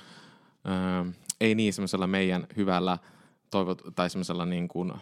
ää, 0.63 1.05
ei 1.41 1.55
niin 1.55 1.73
semmoisella 1.73 2.07
meidän 2.07 2.47
hyvällä 2.57 2.97
toivot, 3.51 3.81
tai 3.95 4.09
semmoisella 4.09 4.45
niin 4.45 4.67
kuin, 4.67 4.93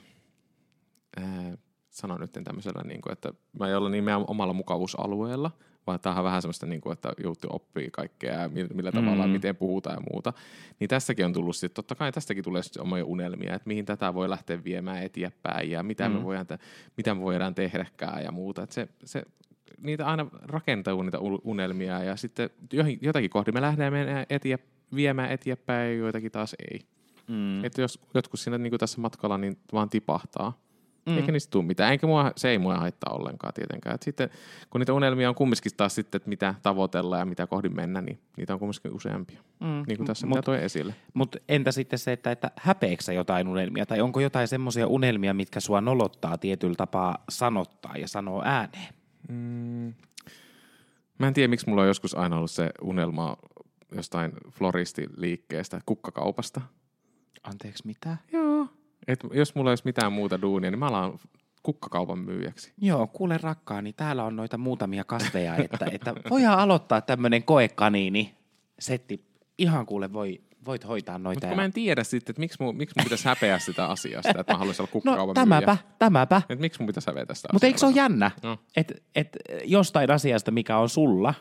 ää, 1.18 1.58
sanon 1.90 2.20
nyt 2.20 2.32
tämmöisellä, 2.44 2.84
niin 2.84 3.02
kuin, 3.02 3.14
että 3.14 3.34
mä 3.60 3.68
ei 3.68 3.76
olla 3.76 3.90
niin 3.90 4.04
meidän 4.04 4.26
omalla 4.28 4.54
mukavuusalueella, 4.54 5.52
vaan 5.88 6.00
tämä 6.00 6.16
on 6.16 6.24
vähän 6.24 6.42
semmoista, 6.42 6.66
niin 6.66 6.82
kuin, 6.82 6.94
että 6.94 7.14
joutuu 7.24 7.50
oppii 7.54 7.90
kaikkea 7.92 8.42
ja 8.42 8.50
millä, 8.50 8.92
tavalla, 8.92 9.28
Mm. 9.28 9.32
miten 9.32 9.56
puhutaan 9.56 9.96
ja 9.96 10.02
muuta. 10.12 10.34
Niin 10.80 10.88
tässäkin 10.88 11.26
on 11.26 11.34
tullut 11.34 11.56
sitten, 11.56 11.76
totta 11.76 11.96
kai 11.96 12.12
tästäkin 12.12 12.44
tulee 12.44 12.64
sitten 12.64 12.82
omia 12.82 13.06
unelmia, 13.06 13.56
että 13.56 13.68
mihin 13.68 13.86
tätä 13.86 14.14
voi 14.14 14.30
lähteä 14.30 14.64
viemään 14.64 15.04
eteenpäin 15.04 15.72
ja 15.72 15.84
mitä, 15.84 16.10
mm. 16.10 16.16
me, 16.16 16.24
voidaan 16.24 16.46
mitä 16.98 17.16
me 17.16 17.22
voidaan 17.22 17.56
tehdäkään 17.56 18.24
ja 18.24 18.32
muuta. 18.32 18.64
Että 18.64 18.76
se, 18.76 18.88
se, 19.06 19.24
niitä 19.82 20.06
aina 20.06 20.28
rakentuu 20.42 21.04
niitä 21.04 21.20
unelmia 21.44 22.04
ja 22.04 22.16
sitten 22.16 22.50
jotakin 23.02 23.30
kohdin 23.30 23.54
me 23.54 23.62
lähdemme 23.62 24.26
etie, 24.30 24.60
viemään 24.96 25.32
eteenpäin 25.32 25.92
ja 25.92 25.98
joitakin 25.98 26.32
taas 26.32 26.56
ei. 26.72 26.82
Mm. 27.28 27.66
Että 27.66 27.82
jos 27.82 28.00
jotkut 28.14 28.40
siinä 28.40 28.58
niin 28.58 28.78
tässä 28.80 29.02
matkalla 29.02 29.38
niin 29.38 29.58
vaan 29.74 29.90
tipahtaa. 29.90 30.63
Mm. 31.06 31.18
Eikä 31.18 31.32
niistä 31.32 31.52
tule 31.52 31.66
mitään. 31.66 31.92
Eikä 31.92 32.08
mua, 32.08 32.32
se 32.36 32.50
ei 32.50 32.58
mua 32.58 32.78
haittaa 32.78 33.14
ollenkaan 33.14 33.54
tietenkään. 33.54 33.96
Et 33.96 34.02
sitten, 34.02 34.30
kun 34.70 34.82
niitä 34.82 34.94
unelmia 34.94 35.30
on 35.30 35.36
kumminkin 35.36 35.72
taas 35.78 35.96
sitten, 35.96 36.20
että 36.20 36.30
mitä 36.30 36.56
tavoitella 36.62 37.18
ja 37.18 37.26
mitä 37.26 37.48
kohdin 37.48 37.76
mennä, 37.76 38.02
niin 38.02 38.20
niitä 38.38 38.54
on 38.54 38.60
kumminkin 38.60 38.94
useampia. 38.94 39.42
Mm. 39.60 39.84
Niin 39.88 39.98
kuin 39.98 40.08
tässä, 40.08 40.28
mut, 40.28 40.38
mitä 40.38 40.46
toi 40.46 40.64
esille. 40.64 40.96
Mutta 41.14 41.38
entä 41.50 41.72
sitten 41.72 42.00
se, 42.00 42.12
että, 42.12 42.32
että 42.32 42.52
häpeeksä 42.56 43.14
jotain 43.14 43.48
unelmia? 43.48 43.86
Tai 43.86 44.02
onko 44.02 44.20
jotain 44.20 44.48
semmoisia 44.48 44.88
unelmia, 44.88 45.34
mitkä 45.34 45.60
sua 45.60 45.82
nolottaa 45.82 46.38
tietyllä 46.38 46.76
tapaa 46.76 47.24
sanottaa 47.30 47.98
ja 47.98 48.08
sanoa 48.08 48.42
ääneen? 48.46 48.94
Mm. 49.30 49.94
Mä 51.20 51.28
en 51.28 51.34
tiedä, 51.34 51.48
miksi 51.48 51.70
mulla 51.70 51.82
on 51.82 51.88
joskus 51.88 52.16
aina 52.16 52.38
ollut 52.38 52.52
se 52.52 52.70
unelma 52.82 53.38
jostain 53.96 54.32
floristiliikkeestä, 54.52 55.82
kukkakaupasta. 55.86 56.62
Anteeksi, 57.44 57.88
mitä? 57.88 58.18
Joo. 58.32 58.43
Et 59.08 59.20
jos 59.34 59.56
mulla 59.56 59.70
ei 59.70 59.72
olisi 59.72 59.86
mitään 59.86 60.14
muuta 60.14 60.42
duunia, 60.42 60.72
niin 60.72 60.80
mä 60.80 60.88
alan 60.88 61.20
kukkakaupan 61.64 62.20
myyjäksi. 62.20 62.74
Joo, 62.82 63.08
kuule 63.08 63.38
rakkaani, 63.38 63.94
täällä 63.94 64.24
on 64.24 64.36
noita 64.36 64.58
muutamia 64.58 65.04
kasveja, 65.04 65.56
että, 65.56 65.86
että 65.92 66.14
voidaan 66.30 66.60
aloittaa 66.60 67.02
tämmöinen 67.02 67.44
koekaniini 67.44 68.36
setti. 68.80 69.26
Ihan 69.58 69.86
kuule, 69.86 70.14
voi, 70.14 70.42
voit 70.66 70.88
hoitaa 70.88 71.18
noita. 71.18 71.38
Mutta 71.38 71.48
ja... 71.48 71.56
mä 71.56 71.66
en 71.66 71.74
tiedä 71.74 72.04
sitten, 72.04 72.32
että 72.32 72.40
miksi 72.40 72.64
mun, 72.64 72.78
miksi 72.78 72.96
mun 72.98 73.04
pitäisi 73.04 73.26
häpeä 73.26 73.60
sitä 73.60 73.86
asiasta, 73.86 74.40
että 74.40 74.54
mä 74.54 74.60
haluaisin 74.60 74.82
olla 74.82 74.90
no, 74.90 74.92
kukkakaupan 74.92 75.28
no, 75.28 75.34
tämäpä, 75.34 75.72
myyjä. 75.72 75.96
tämäpä. 76.00 76.42
Et 76.50 76.60
miksi 76.60 76.80
mun 76.80 76.88
pitäisi 76.88 77.10
häveä 77.10 77.26
tästä 77.26 77.50
Mutta 77.54 77.68
eikö 77.68 77.80
se 77.80 77.86
ole 77.86 77.96
jännä, 77.96 78.32
no. 78.44 78.58
että 78.76 78.94
et 79.16 79.38
jostain 79.64 80.12
asiasta, 80.12 80.52
mikä 80.52 80.78
on 80.78 80.90
sulla, 80.90 81.34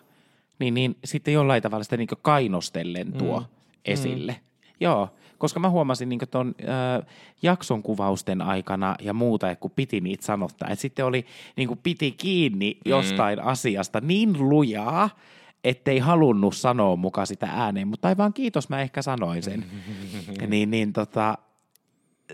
niin, 0.58 0.74
niin 0.74 0.98
sitten 1.04 1.34
jollain 1.34 1.62
tavalla 1.62 1.84
sitä 1.84 1.96
niin 1.96 2.08
kainostellen 2.22 3.12
tuo 3.12 3.40
mm. 3.40 3.46
esille. 3.84 4.32
Mm. 4.32 4.66
Joo, 4.80 5.14
koska 5.42 5.60
mä 5.60 5.70
huomasin 5.70 6.08
niin 6.08 6.20
tuon 6.30 6.54
äh, 6.60 7.06
jakson 7.42 7.82
kuvausten 7.82 8.42
aikana 8.42 8.94
ja 9.00 9.12
muuta, 9.12 9.56
kun 9.56 9.70
piti 9.70 10.00
niitä 10.00 10.24
sanottaa. 10.24 10.68
Että 10.68 10.82
sitten 10.82 11.04
oli, 11.04 11.26
niin 11.56 11.68
kuin 11.68 11.80
piti 11.82 12.12
kiinni 12.12 12.70
mm. 12.84 12.90
jostain 12.90 13.40
asiasta 13.40 14.00
niin 14.00 14.48
lujaa, 14.48 15.10
ettei 15.64 15.98
halunnut 15.98 16.56
sanoa 16.56 16.96
mukaan 16.96 17.26
sitä 17.26 17.48
ääneen, 17.52 17.88
mutta 17.88 18.08
aivan 18.08 18.32
kiitos, 18.32 18.68
mä 18.68 18.80
ehkä 18.80 19.02
sanoin 19.02 19.42
sen. 19.42 19.64
niin, 20.46 20.70
niin 20.70 20.92
tota, 20.92 21.38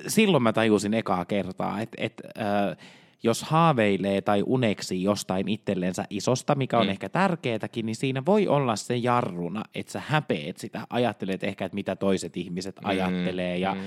silloin 0.07 0.42
mä 0.42 0.53
tajusin 0.53 0.94
ekaa 0.94 1.25
kertaa, 1.25 1.81
että 1.81 1.97
et, 2.01 2.23
äh, 2.38 2.87
jos 3.22 3.42
haaveilee 3.42 4.20
tai 4.20 4.42
uneksi 4.46 5.02
jostain 5.02 5.48
itsellensä 5.48 6.04
isosta, 6.11 6.54
mikä 6.54 6.78
on 6.78 6.87
mm. 6.87 6.90
ehkä 6.90 7.09
tärkeätäkin, 7.09 7.87
niin 7.87 7.96
siinä 7.96 8.22
voi 8.26 8.48
olla 8.48 8.76
se 8.76 8.96
jarruna, 8.96 9.62
että 9.74 9.92
sä 9.92 10.02
häpeet 10.07 10.57
sitä, 10.57 10.87
ajattelet 10.90 11.44
ehkä, 11.44 11.64
että 11.64 11.74
mitä 11.74 11.96
toiset 11.96 12.37
ihmiset 12.37 12.76
mm. 12.81 12.88
ajattelee. 12.88 13.59
Ja, 13.59 13.74
mm. 13.74 13.81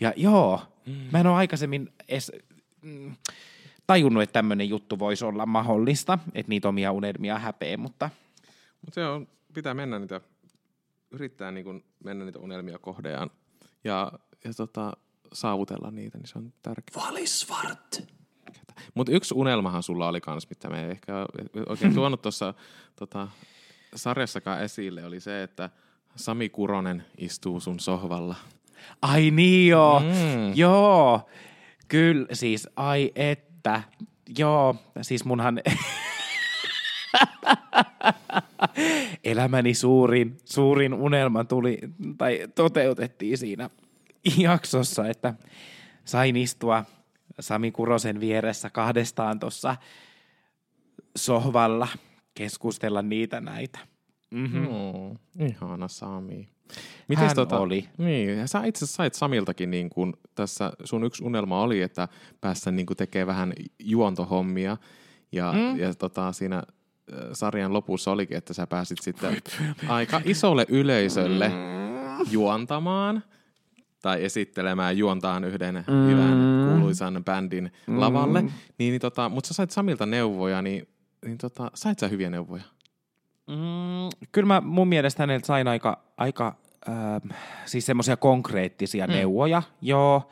ja 0.00 0.12
joo, 0.16 0.60
mm. 0.86 0.92
mä 1.12 1.20
en 1.20 1.26
ole 1.26 1.36
aikaisemmin 1.36 1.92
edes 2.08 2.32
mm, 2.82 3.16
tajunnut, 3.86 4.22
että 4.22 4.32
tämmöinen 4.32 4.68
juttu 4.68 4.98
voisi 4.98 5.24
olla 5.24 5.46
mahdollista, 5.46 6.18
että 6.34 6.50
niitä 6.50 6.68
omia 6.68 6.92
unelmia 6.92 7.38
häpeä, 7.38 7.76
mutta... 7.76 8.10
Mutta 8.80 8.94
se 8.94 9.06
on, 9.06 9.28
pitää 9.54 9.74
mennä 9.74 9.98
niitä, 9.98 10.20
yrittää 11.10 11.50
niin 11.50 11.64
kuin 11.64 11.84
mennä 12.04 12.24
niitä 12.24 12.38
unelmia 12.38 12.78
kohdejaan 12.78 13.30
ja, 13.84 14.12
ja 14.44 14.54
tota, 14.54 14.92
saavutella 15.32 15.90
niitä, 15.90 16.18
niin 16.18 16.28
se 16.28 16.38
on 16.38 16.52
tärkeää. 16.62 17.06
Valisvart. 17.06 18.17
Mutta 18.94 19.12
yksi 19.12 19.34
unelmahan 19.34 19.82
sulla 19.82 20.08
oli 20.08 20.20
kans, 20.20 20.50
mitä 20.50 20.68
me 20.68 20.84
ei 20.84 20.90
ehkä 20.90 21.12
oikein 21.68 21.94
tuonut 21.94 22.22
tuossa 22.22 22.54
tota, 22.96 23.28
sarjassakaan 23.94 24.62
esille, 24.62 25.04
oli 25.04 25.20
se, 25.20 25.42
että 25.42 25.70
Sami 26.16 26.48
Kuronen 26.48 27.04
istuu 27.18 27.60
sun 27.60 27.80
sohvalla. 27.80 28.34
Ai 29.02 29.30
niin 29.30 29.68
joo, 29.68 30.00
mm. 30.00 30.06
joo. 30.54 31.28
Kyllä, 31.88 32.26
siis 32.32 32.68
ai 32.76 33.12
että. 33.14 33.82
Joo, 34.38 34.76
siis 35.02 35.24
munhan 35.24 35.60
elämäni 39.24 39.74
suurin, 39.74 40.38
suurin 40.44 40.94
unelma 40.94 41.44
tuli, 41.44 41.78
tai 42.18 42.48
toteutettiin 42.54 43.38
siinä 43.38 43.70
jaksossa, 44.38 45.08
että 45.08 45.34
sain 46.04 46.36
istua 46.36 46.84
Sami 47.40 47.70
Kurosen 47.70 48.20
vieressä 48.20 48.70
kahdestaan 48.70 49.40
tuossa 49.40 49.76
sohvalla 51.16 51.88
keskustella 52.34 53.02
niitä 53.02 53.40
näitä. 53.40 53.78
Mm-hmm. 54.30 54.60
Mm, 54.60 55.46
ihana 55.46 55.88
Sami. 55.88 56.48
Mites 57.08 57.24
Hän 57.24 57.34
tota, 57.34 57.58
oli. 57.58 57.88
Niin, 57.98 58.48
sä 58.48 58.64
itse 58.64 58.86
sait 58.86 59.14
Samiltakin 59.14 59.70
niin 59.70 59.90
kun 59.90 60.16
tässä, 60.34 60.72
sun 60.84 61.04
yksi 61.04 61.24
unelma 61.24 61.62
oli, 61.62 61.82
että 61.82 62.08
päässä 62.40 62.70
niin 62.70 62.86
tekee 62.96 63.26
vähän 63.26 63.52
juontohommia. 63.78 64.76
Ja, 65.32 65.52
mm. 65.52 65.78
ja 65.78 65.94
tota, 65.94 66.32
siinä 66.32 66.62
sarjan 67.32 67.72
lopussa 67.72 68.10
olikin, 68.10 68.36
että 68.36 68.54
sä 68.54 68.66
pääsit 68.66 68.98
sitten 69.02 69.36
aika 69.88 70.20
isolle 70.24 70.66
yleisölle 70.68 71.48
mm. 71.48 72.32
juontamaan– 72.32 73.22
tai 74.02 74.24
esittelemään 74.24 74.98
juontaan 74.98 75.44
yhden 75.44 75.74
mm. 75.74 76.08
hyvän 76.08 76.68
kuuluisan 76.68 77.22
bändin 77.24 77.72
mm. 77.86 78.00
lavalle. 78.00 78.42
Niin, 78.42 78.52
niin 78.78 79.00
tota, 79.00 79.28
mutta 79.28 79.48
sä 79.48 79.54
sait 79.54 79.70
Samilta 79.70 80.06
neuvoja, 80.06 80.62
niin, 80.62 80.88
niin 81.24 81.38
tota, 81.38 81.70
sait 81.74 81.98
sä 81.98 82.08
hyviä 82.08 82.30
neuvoja? 82.30 82.62
Mm, 83.46 84.28
kyllä 84.32 84.46
mä 84.46 84.60
mun 84.60 84.88
mielestä 84.88 85.22
häneltä 85.22 85.46
sain 85.46 85.68
aika, 85.68 86.02
aika 86.16 86.56
äh, 86.88 87.38
siis 87.66 87.86
semmoisia 87.86 88.16
konkreettisia 88.16 89.06
mm. 89.06 89.12
neuvoja, 89.12 89.62
joo. 89.80 90.30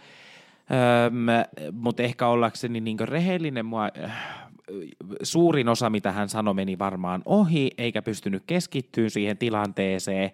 Ähm, 0.71 1.29
mutta 1.73 2.03
ehkä 2.03 2.27
ollakseni 2.27 2.81
niin 2.81 2.99
rehellinen, 3.01 3.67
mua, 3.67 3.89
äh, 4.05 4.47
suurin 5.23 5.69
osa, 5.69 5.91
mitä 5.91 6.13
hän 6.13 6.29
sanoi, 6.29 6.55
meni 6.55 6.79
varmaan 6.79 7.23
ohi, 7.25 7.71
eikä 7.79 8.03
pystynyt 8.03 8.43
keskittyä 8.47 9.09
siihen 9.09 9.39
tilanteeseen. 9.39 10.31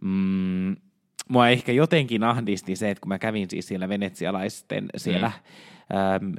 Mm, 0.00 0.76
mua 1.28 1.48
ehkä 1.48 1.72
jotenkin 1.72 2.24
ahdisti 2.24 2.76
se, 2.76 2.90
että 2.90 3.00
kun 3.00 3.08
mä 3.08 3.18
kävin 3.18 3.50
siis 3.50 3.68
siellä 3.68 3.88
venetsialaisten 3.88 4.88
siellä 4.96 5.32
mm. 5.90 6.26
äm, 6.26 6.34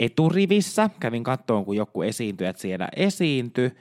eturivissä, 0.00 0.90
kävin 1.00 1.24
kattoon, 1.24 1.64
kun 1.64 1.76
joku 1.76 2.02
esiintyjät 2.02 2.56
siellä 2.56 2.88
esiintyi, 2.96 3.72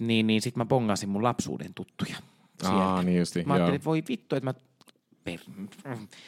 niin, 0.00 0.26
niin 0.26 0.42
sitten 0.42 0.60
mä 0.60 0.64
bongasin 0.64 1.08
mun 1.08 1.22
lapsuuden 1.22 1.74
tuttuja. 1.74 2.16
Sieltä. 2.60 2.76
Aa, 2.76 3.02
niin 3.02 3.18
justi, 3.18 3.44
mä 3.44 3.54
ajattelin, 3.54 3.76
että 3.76 3.84
voi 3.84 4.02
vittu, 4.08 4.36
että 4.36 4.44
mä 4.44 4.54
Per... 5.24 5.38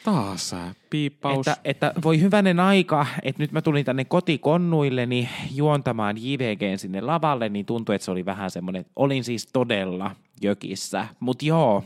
Taas 0.03 0.55
piippaus. 0.89 1.47
Että, 1.47 1.61
että 1.63 1.93
voi 2.03 2.21
hyvänen 2.21 2.59
aika, 2.59 3.05
että 3.23 3.43
nyt 3.43 3.51
mä 3.51 3.61
tulin 3.61 3.85
tänne 3.85 4.05
kotikonnuilleni 4.05 5.29
juontamaan 5.51 6.17
JVGn 6.17 6.77
sinne 6.77 7.01
lavalle, 7.01 7.49
niin 7.49 7.65
tuntui, 7.65 7.95
että 7.95 8.05
se 8.05 8.11
oli 8.11 8.25
vähän 8.25 8.51
semmoinen, 8.51 8.85
olin 8.95 9.23
siis 9.23 9.47
todella 9.53 10.11
jökissä. 10.41 11.07
Mutta 11.19 11.45
joo, 11.45 11.83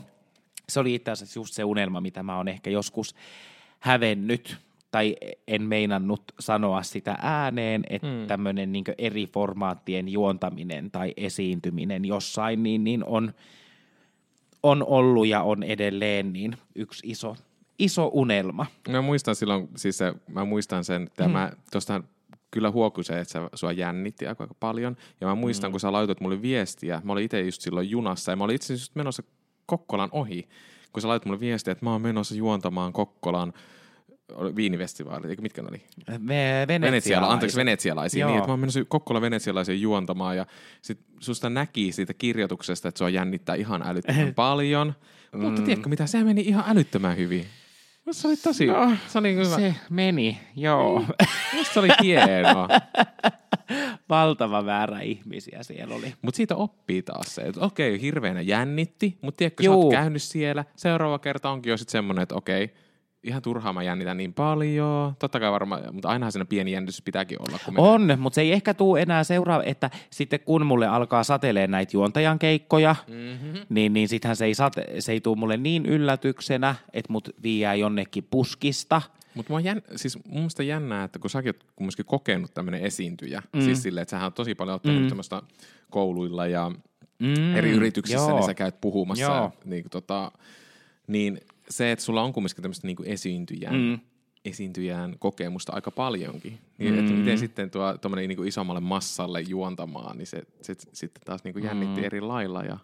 se 0.70 0.80
oli 0.80 0.94
itse 0.94 1.10
asiassa 1.10 1.40
just 1.40 1.54
se 1.54 1.64
unelma, 1.64 2.00
mitä 2.00 2.22
mä 2.22 2.36
oon 2.36 2.48
ehkä 2.48 2.70
joskus 2.70 3.14
hävennyt 3.80 4.56
tai 4.90 5.16
en 5.48 5.62
meinannut 5.62 6.22
sanoa 6.40 6.82
sitä 6.82 7.18
ääneen, 7.22 7.84
että 7.90 8.08
mm. 8.08 8.26
tämmöinen 8.26 8.72
niin 8.72 8.84
eri 8.98 9.26
formaattien 9.26 10.08
juontaminen 10.08 10.90
tai 10.90 11.14
esiintyminen 11.16 12.04
jossain 12.04 12.62
niin, 12.62 12.84
niin 12.84 13.04
on, 13.04 13.34
on 14.62 14.84
ollut 14.86 15.26
ja 15.26 15.42
on 15.42 15.62
edelleen 15.62 16.32
niin 16.32 16.56
yksi 16.74 17.06
iso, 17.10 17.36
iso 17.78 18.10
unelma. 18.12 18.66
Mä 18.88 19.02
muistan 19.02 19.36
silloin, 19.36 19.68
siis 19.76 19.98
se, 19.98 20.14
mä 20.28 20.44
muistan 20.44 20.84
sen, 20.84 21.02
että 21.02 21.24
mm. 21.24 21.32
mä 21.32 21.52
tuosta 21.72 22.02
kyllä 22.50 22.70
huokui 22.70 23.04
se, 23.04 23.20
että 23.20 23.48
sua 23.54 23.72
jännitti 23.72 24.26
aika 24.26 24.48
paljon. 24.60 24.96
Ja 25.20 25.26
mä 25.26 25.34
muistan, 25.34 25.70
mm. 25.70 25.72
kun 25.72 25.80
sä 25.80 25.92
laitoit 25.92 26.20
mulle 26.20 26.42
viestiä, 26.42 27.00
mä 27.04 27.12
olin 27.12 27.24
itse 27.24 27.40
just 27.40 27.60
silloin 27.60 27.90
junassa 27.90 28.32
ja 28.32 28.36
mä 28.36 28.44
olin 28.44 28.56
itse 28.56 28.74
asiassa 28.74 28.92
menossa 28.94 29.22
Kokkolan 29.70 30.08
ohi, 30.12 30.48
kun 30.92 31.02
sä 31.02 31.08
laitat 31.08 31.26
mulle 31.26 31.40
viestiä, 31.40 31.72
että 31.72 31.84
mä 31.84 31.92
oon 31.92 32.02
menossa 32.02 32.34
juontamaan 32.34 32.92
Kokkolan 32.92 33.52
viinifestivaali, 34.56 35.28
eikö 35.28 35.42
mitkä 35.42 35.62
ne 35.62 35.68
oli? 35.70 35.82
Ve- 36.10 36.80
Venetsiala, 36.80 37.26
anteeksi, 37.32 37.56
venetsialaisia. 37.56 38.26
Niin, 38.26 38.36
että 38.36 38.48
mä 38.48 38.52
oon 38.52 38.60
menossa 38.60 38.84
Kokkola 38.88 39.20
venetsialaisia 39.20 39.74
juontamaan 39.74 40.36
ja 40.36 40.46
sit 40.82 40.98
susta 41.20 41.50
näki 41.50 41.92
siitä 41.92 42.14
kirjoituksesta, 42.14 42.88
että 42.88 42.98
sua 42.98 43.08
jännittää 43.08 43.54
ihan 43.54 43.82
älyttömän 43.86 44.34
paljon. 44.44 44.94
Mm. 45.32 45.40
Mutta 45.40 45.62
tiedätkö 45.62 45.88
mitä, 45.88 46.06
se 46.06 46.24
meni 46.24 46.40
ihan 46.40 46.64
älyttömän 46.68 47.16
hyvin. 47.16 47.46
Se 48.10 48.28
oli 48.28 48.36
tosi, 48.36 48.66
no, 48.66 48.92
se 49.08 49.18
oli 49.18 49.34
hyvä. 49.34 49.56
Se 49.56 49.74
meni, 49.90 50.38
joo. 50.56 51.04
se 51.72 51.80
oli 51.80 51.88
hienoa. 52.02 52.68
Valtava 54.08 54.66
väärä 54.66 55.00
ihmisiä 55.00 55.62
siellä 55.62 55.94
oli. 55.94 56.14
Mutta 56.22 56.36
siitä 56.36 56.56
oppii 56.56 57.02
taas 57.02 57.34
se, 57.34 57.42
että 57.42 57.60
okei, 57.60 58.00
hirveänä 58.00 58.40
jännitti, 58.40 59.18
mutta 59.22 59.38
tiedätkö, 59.38 59.62
Juu. 59.62 59.74
sä 59.74 59.78
oot 59.78 59.92
käynyt 59.92 60.22
siellä. 60.22 60.64
Seuraava 60.76 61.18
kerta 61.18 61.50
onkin 61.50 61.70
jo 61.70 61.76
sitten 61.76 61.92
semmoinen, 61.92 62.22
että 62.22 62.34
okei, 62.34 62.74
ihan 63.22 63.42
turhaa 63.42 63.72
mä 63.72 63.82
jännitän 63.82 64.16
niin 64.16 64.34
paljon. 64.34 65.14
Totta 65.18 65.40
kai 65.40 65.52
varmaan, 65.52 65.82
mutta 65.92 66.08
ainahan 66.08 66.32
siinä 66.32 66.44
pieni 66.44 66.72
jännitys 66.72 67.02
pitääkin 67.02 67.38
olla. 67.48 67.58
Kun 67.64 67.74
on, 67.78 68.16
mutta 68.18 68.34
se 68.34 68.40
ei 68.40 68.52
ehkä 68.52 68.74
tule 68.74 69.00
enää 69.00 69.24
seuraa, 69.24 69.62
että 69.62 69.90
sitten 70.10 70.40
kun 70.40 70.66
mulle 70.66 70.86
alkaa 70.86 71.24
satelee 71.24 71.66
näitä 71.66 71.96
juontajan 71.96 72.38
keikkoja, 72.38 72.96
mm-hmm. 73.08 73.60
niin, 73.68 73.92
niin 73.92 74.08
sittenhän 74.08 74.36
se 74.36 74.44
ei, 74.44 74.54
sate, 74.54 74.86
se 74.98 75.12
ei 75.12 75.20
tule 75.20 75.36
mulle 75.38 75.56
niin 75.56 75.86
yllätyksenä, 75.86 76.74
että 76.92 77.12
mut 77.12 77.28
viiää 77.42 77.74
jonnekin 77.74 78.26
puskista– 78.30 79.02
Mutta 79.34 79.52
mua 79.52 79.60
jän, 79.60 79.82
siis 79.96 80.24
mun 80.24 80.34
mielestä 80.34 80.62
jännää, 80.62 81.04
että 81.04 81.18
kun 81.18 81.30
säkin 81.30 81.48
oot 81.48 81.64
kumminkin 81.76 82.04
kokenut 82.04 82.54
tämmöinen 82.54 82.80
esiintyjä, 82.80 83.42
mm. 83.52 83.60
siis 83.60 83.82
silleen, 83.82 84.02
että 84.02 84.10
sähän 84.10 84.26
on 84.26 84.32
tosi 84.32 84.54
paljon 84.54 84.76
ottanut 84.76 85.02
mm. 85.02 85.08
tämmöistä 85.08 85.42
kouluilla 85.90 86.46
ja 86.46 86.72
mm. 87.18 87.56
eri 87.56 87.70
yrityksissä, 87.70 88.20
joo. 88.20 88.36
niin 88.38 88.46
sä 88.46 88.54
käyt 88.54 88.80
puhumassa. 88.80 89.24
Joo. 89.24 89.52
Niin, 89.64 89.84
tota, 89.90 90.32
niin 91.06 91.40
se, 91.70 91.92
että 91.92 92.04
sulla 92.04 92.22
on 92.22 92.32
kumminkin 92.32 92.62
tämmöistä 92.62 92.86
niin 92.86 92.96
esiintyjän, 93.04 93.74
mm. 93.74 93.98
esiintyjän 94.44 95.14
kokemusta 95.18 95.72
aika 95.72 95.90
paljonkin, 95.90 96.58
niin 96.78 96.94
mm. 96.94 97.00
että 97.00 97.12
miten 97.12 97.38
sitten 97.38 97.70
tuo 97.70 98.16
niin 98.16 98.46
isommalle 98.46 98.80
massalle 98.80 99.40
juontamaan, 99.40 100.18
niin 100.18 100.26
se, 100.26 100.42
se, 100.62 100.74
se 100.74 100.88
sitten 100.92 101.22
taas 101.24 101.44
niin 101.44 101.64
jännitti 101.64 102.00
mm. 102.00 102.06
eri 102.06 102.20
lailla. 102.20 102.62
Ja... 102.62 102.78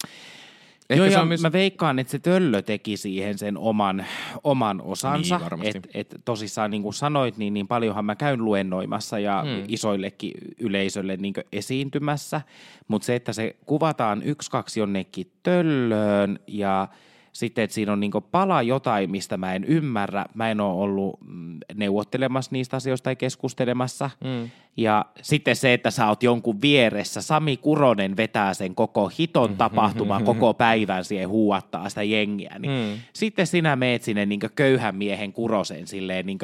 Ehkä 0.91 1.05
Joo, 1.05 1.13
ja 1.13 1.25
myös... 1.25 1.43
mä 1.43 1.53
veikkaan, 1.53 1.99
että 1.99 2.11
se 2.11 2.19
töllö 2.19 2.63
teki 2.63 2.97
siihen 2.97 3.39
sen 3.39 3.59
oman, 3.59 4.07
oman 4.45 4.81
osansa. 4.81 5.41
Niin, 5.57 5.77
et, 5.77 5.89
et 5.95 6.17
tosissaan 6.25 6.71
niin 6.71 6.83
kuin 6.83 6.95
sanoit, 6.95 7.37
niin, 7.37 7.55
niin 7.55 7.69
paljonhan 7.69 8.05
mä 8.05 8.17
käyn 8.17 8.45
luennoimassa 8.45 9.19
ja 9.19 9.43
hmm. 9.43 9.65
isoillekin 9.69 10.33
yleisölle 10.59 11.17
niin 11.17 11.35
esiintymässä. 11.53 12.41
Mutta 12.89 13.07
se, 13.07 13.15
että 13.15 13.33
se 13.33 13.57
kuvataan 13.67 14.23
yksi, 14.23 14.51
kaksi 14.51 14.81
jonnekin 14.81 15.31
töllöön 15.43 16.39
ja– 16.47 16.89
sitten, 17.39 17.65
että 17.65 17.75
siinä 17.75 17.93
on 17.93 18.01
niin 18.01 18.13
pala 18.31 18.63
jotain, 18.63 19.11
mistä 19.11 19.37
mä 19.37 19.55
en 19.55 19.65
ymmärrä. 19.65 20.25
Mä 20.35 20.51
en 20.51 20.61
ole 20.61 20.83
ollut 20.83 21.19
mm, 21.21 21.59
neuvottelemassa 21.75 22.49
niistä 22.53 22.77
asioista 22.77 23.05
tai 23.05 23.17
keskustelemassa. 23.17 24.11
Mm. 24.25 24.51
Ja 24.77 25.05
sitten 25.23 25.57
se, 25.57 25.73
että 25.73 25.91
sä 25.91 26.09
oot 26.09 26.23
jonkun 26.23 26.61
vieressä. 26.63 27.23
Sami 27.23 27.57
Kuronen 27.57 28.17
vetää 28.17 28.55
sen 28.55 28.75
koko 28.75 29.09
hiton 29.19 29.57
tapahtuman 29.57 30.25
koko 30.25 30.55
päivän 30.55 31.05
siihen 31.05 31.29
huuattaa 31.29 31.89
sitä 31.89 32.03
jengiä. 32.03 32.57
Niin 32.59 32.91
mm. 32.91 32.99
Sitten 33.13 33.47
sinä 33.47 33.77
meet 33.77 34.03
sinne 34.03 34.27
niin 34.27 34.41
köyhän 34.55 34.97
miehen 34.97 35.33
Kurosen 35.33 35.87
silleen 35.87 36.27
niin 36.27 36.39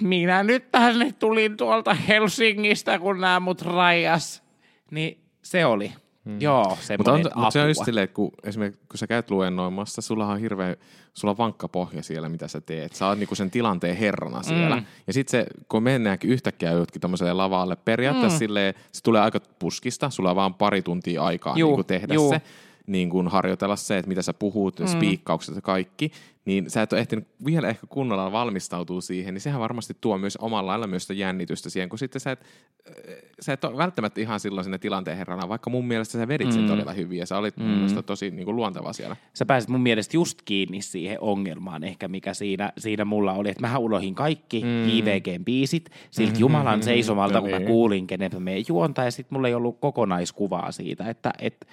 minä 0.00 0.42
nyt 0.42 0.70
tänne 0.70 1.12
tulin 1.12 1.56
tuolta 1.56 1.94
Helsingistä, 1.94 2.98
kun 2.98 3.20
nämä 3.20 3.40
mut 3.40 3.62
rajas. 3.62 4.42
Niin 4.90 5.18
se 5.42 5.66
oli. 5.66 5.92
Hmm. 6.24 6.40
Joo, 6.40 6.78
mutta, 6.98 7.12
on, 7.12 7.20
mutta 7.34 7.50
se 7.50 7.60
on 7.60 7.68
just 7.68 7.84
silleen, 7.84 8.04
että 8.04 8.14
kun, 8.14 8.30
esimerkiksi 8.44 8.80
kun 8.88 8.98
sä 8.98 9.06
käyt 9.06 9.30
luennoimassa, 9.30 10.02
sulla 10.02 10.26
on 10.26 10.40
hirveä, 10.40 10.76
sulla 11.14 11.30
on 11.30 11.38
vankka 11.38 11.68
pohja 11.68 12.02
siellä, 12.02 12.28
mitä 12.28 12.48
sä 12.48 12.60
teet. 12.60 12.92
Sä 12.92 13.06
oot 13.06 13.18
niinku 13.18 13.34
sen 13.34 13.50
tilanteen 13.50 13.96
herrana 13.96 14.42
siellä. 14.42 14.76
Mm. 14.76 14.84
Ja 15.06 15.12
sitten 15.12 15.30
se, 15.30 15.46
kun 15.68 15.82
mennäänkin 15.82 16.30
yhtäkkiä 16.30 16.70
jotkin 16.70 17.00
tommoselle 17.00 17.32
lavalle, 17.32 17.76
periaatteessa 17.76 18.36
mm. 18.36 18.38
silleen, 18.38 18.74
se 18.92 19.02
tulee 19.02 19.20
aika 19.20 19.40
puskista, 19.58 20.10
sulla 20.10 20.30
on 20.30 20.36
vaan 20.36 20.54
pari 20.54 20.82
tuntia 20.82 21.22
aikaa 21.22 21.54
Juh, 21.56 21.76
niin 21.76 21.86
tehdä 21.86 22.14
Juh. 22.14 22.30
se 22.30 22.42
niin 22.86 23.10
kuin 23.10 23.28
harjoitella 23.28 23.76
se, 23.76 23.98
että 23.98 24.08
mitä 24.08 24.22
sä 24.22 24.34
puhut, 24.34 24.80
mm. 24.80 24.86
spiikkaukset 24.86 25.54
ja 25.54 25.62
kaikki, 25.62 26.12
niin 26.44 26.70
sä 26.70 26.82
et 26.82 26.92
ole 26.92 27.00
ehtinyt 27.00 27.28
vielä 27.44 27.68
ehkä 27.68 27.86
kunnolla 27.86 28.32
valmistautua 28.32 29.00
siihen, 29.00 29.34
niin 29.34 29.42
sehän 29.42 29.60
varmasti 29.60 29.96
tuo 30.00 30.18
myös 30.18 30.36
omalla 30.36 30.70
lailla 30.70 30.86
myös 30.86 31.02
sitä 31.02 31.14
jännitystä 31.14 31.70
siihen, 31.70 31.88
kun 31.88 31.98
sitten 31.98 32.20
sä 32.20 32.30
et, 32.30 32.40
äh, 32.88 33.14
sä 33.40 33.52
et 33.52 33.64
ole 33.64 33.76
välttämättä 33.76 34.20
ihan 34.20 34.40
silloin 34.40 34.64
sinne 34.64 34.78
tilanteen 34.78 35.16
herrana, 35.16 35.48
vaikka 35.48 35.70
mun 35.70 35.86
mielestä 35.86 36.18
sä 36.18 36.28
vedit 36.28 36.52
sen 36.52 36.62
mm. 36.62 36.68
todella 36.68 36.92
hyvin 36.92 37.18
ja 37.18 37.26
sä 37.26 37.38
olit 37.38 37.56
mm. 37.56 37.64
mun 37.64 37.76
mielestä 37.76 38.02
tosi 38.02 38.30
niin 38.30 38.44
kuin 38.44 38.56
luonteva 38.56 38.92
siellä. 38.92 39.16
Sä 39.34 39.46
pääsit 39.46 39.70
mun 39.70 39.80
mielestä 39.80 40.16
just 40.16 40.42
kiinni 40.44 40.82
siihen 40.82 41.18
ongelmaan 41.20 41.84
ehkä, 41.84 42.08
mikä 42.08 42.34
siinä, 42.34 42.72
siinä 42.78 43.04
mulla 43.04 43.32
oli, 43.32 43.48
että 43.48 43.68
mä 43.68 43.78
ulohin 43.78 44.14
kaikki 44.14 44.60
mm. 44.64 44.88
JVGn 44.88 45.44
biisit 45.44 45.90
siltä 46.10 46.30
mm-hmm. 46.30 46.40
Jumalan 46.40 46.82
seisomalta, 46.82 47.34
no 47.34 47.40
kun 47.40 47.50
niin. 47.50 47.62
mä 47.62 47.66
kuulin, 47.66 48.06
kenen 48.06 48.30
mä 48.34 48.40
menen 48.40 48.64
juonta 48.68 49.04
ja 49.04 49.10
sitten 49.10 49.36
mulla 49.36 49.48
ei 49.48 49.54
ollut 49.54 49.80
kokonaiskuvaa 49.80 50.72
siitä, 50.72 51.10
että, 51.10 51.32
että 51.38 51.66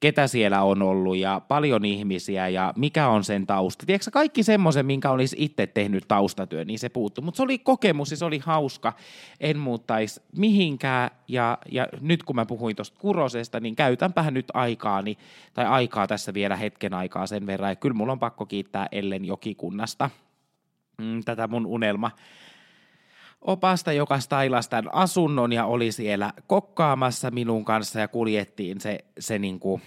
ketä 0.00 0.26
siellä 0.26 0.62
on 0.62 0.82
ollut 0.82 1.16
ja 1.16 1.40
paljon 1.48 1.84
ihmisiä 1.84 2.48
ja 2.48 2.72
mikä 2.76 3.08
on 3.08 3.24
sen 3.24 3.46
tausta. 3.46 3.86
Tiedätkö 3.86 4.10
kaikki 4.10 4.42
semmoisen, 4.42 4.86
minkä 4.86 5.10
olisi 5.10 5.36
itse 5.38 5.66
tehnyt 5.66 6.04
taustatyö, 6.08 6.64
niin 6.64 6.78
se 6.78 6.88
puuttuu. 6.88 7.24
Mutta 7.24 7.36
se 7.36 7.42
oli 7.42 7.58
kokemus 7.58 8.10
ja 8.10 8.16
se 8.16 8.24
oli 8.24 8.38
hauska. 8.38 8.92
En 9.40 9.58
muuttaisi 9.58 10.22
mihinkään 10.36 11.10
ja, 11.28 11.58
ja 11.70 11.88
nyt 12.00 12.22
kun 12.22 12.36
mä 12.36 12.46
puhuin 12.46 12.76
tuosta 12.76 13.00
Kurosesta, 13.00 13.60
niin 13.60 13.76
käytänpähän 13.76 14.34
nyt 14.34 14.46
aikaani, 14.54 15.18
tai 15.54 15.64
aikaa 15.64 16.06
tässä 16.06 16.34
vielä 16.34 16.56
hetken 16.56 16.94
aikaa 16.94 17.26
sen 17.26 17.46
verran. 17.46 17.70
Ja 17.70 17.76
kyllä 17.76 17.94
mulla 17.94 18.12
on 18.12 18.18
pakko 18.18 18.46
kiittää 18.46 18.88
Ellen 18.92 19.24
Jokikunnasta 19.24 20.10
mm, 20.98 21.24
tätä 21.24 21.48
mun 21.48 21.66
unelma 21.66 22.10
opasta, 23.40 23.92
joka 23.92 24.20
stailasi 24.20 24.70
tämän 24.70 24.94
asunnon 24.94 25.52
ja 25.52 25.64
oli 25.64 25.92
siellä 25.92 26.32
kokkaamassa 26.46 27.30
minun 27.30 27.64
kanssa 27.64 28.00
ja 28.00 28.08
kuljettiin 28.08 28.80
se, 28.80 28.98
se 29.18 29.38
niinku, 29.38 29.80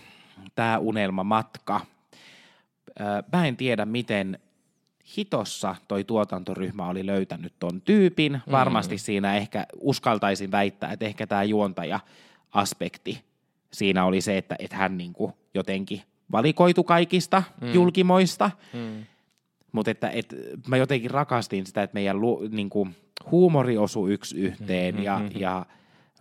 tämä 0.55 0.77
unelmamatka. 0.77 1.81
Mä 3.33 3.47
en 3.47 3.57
tiedä, 3.57 3.85
miten 3.85 4.39
hitossa 5.17 5.75
toi 5.87 6.03
tuotantoryhmä 6.03 6.87
oli 6.87 7.05
löytänyt 7.05 7.53
ton 7.59 7.81
tyypin. 7.81 8.31
Mm. 8.31 8.51
Varmasti 8.51 8.97
siinä 8.97 9.35
ehkä 9.35 9.65
uskaltaisin 9.81 10.51
väittää, 10.51 10.91
että 10.91 11.05
ehkä 11.05 11.27
tämä 11.27 11.43
juontaja-aspekti 11.43 13.23
siinä 13.73 14.05
oli 14.05 14.21
se, 14.21 14.37
että, 14.37 14.55
että 14.59 14.77
hän 14.77 14.97
niinku 14.97 15.33
jotenkin 15.53 16.01
valikoitu 16.31 16.83
kaikista 16.83 17.43
mm. 17.61 17.73
julkimoista. 17.73 18.51
Mm. 18.73 19.05
Mutta 19.71 19.91
että, 19.91 20.09
että 20.09 20.35
mä 20.67 20.77
jotenkin 20.77 21.11
rakastin 21.11 21.65
sitä, 21.65 21.83
että 21.83 21.93
meidän 21.93 22.21
lu, 22.21 22.47
niinku, 22.51 22.87
huumori 23.31 23.77
osui 23.77 24.13
yksi 24.13 24.37
yhteen 24.37 24.95
mm-hmm. 24.95 25.05
ja, 25.05 25.21
ja 25.35 25.65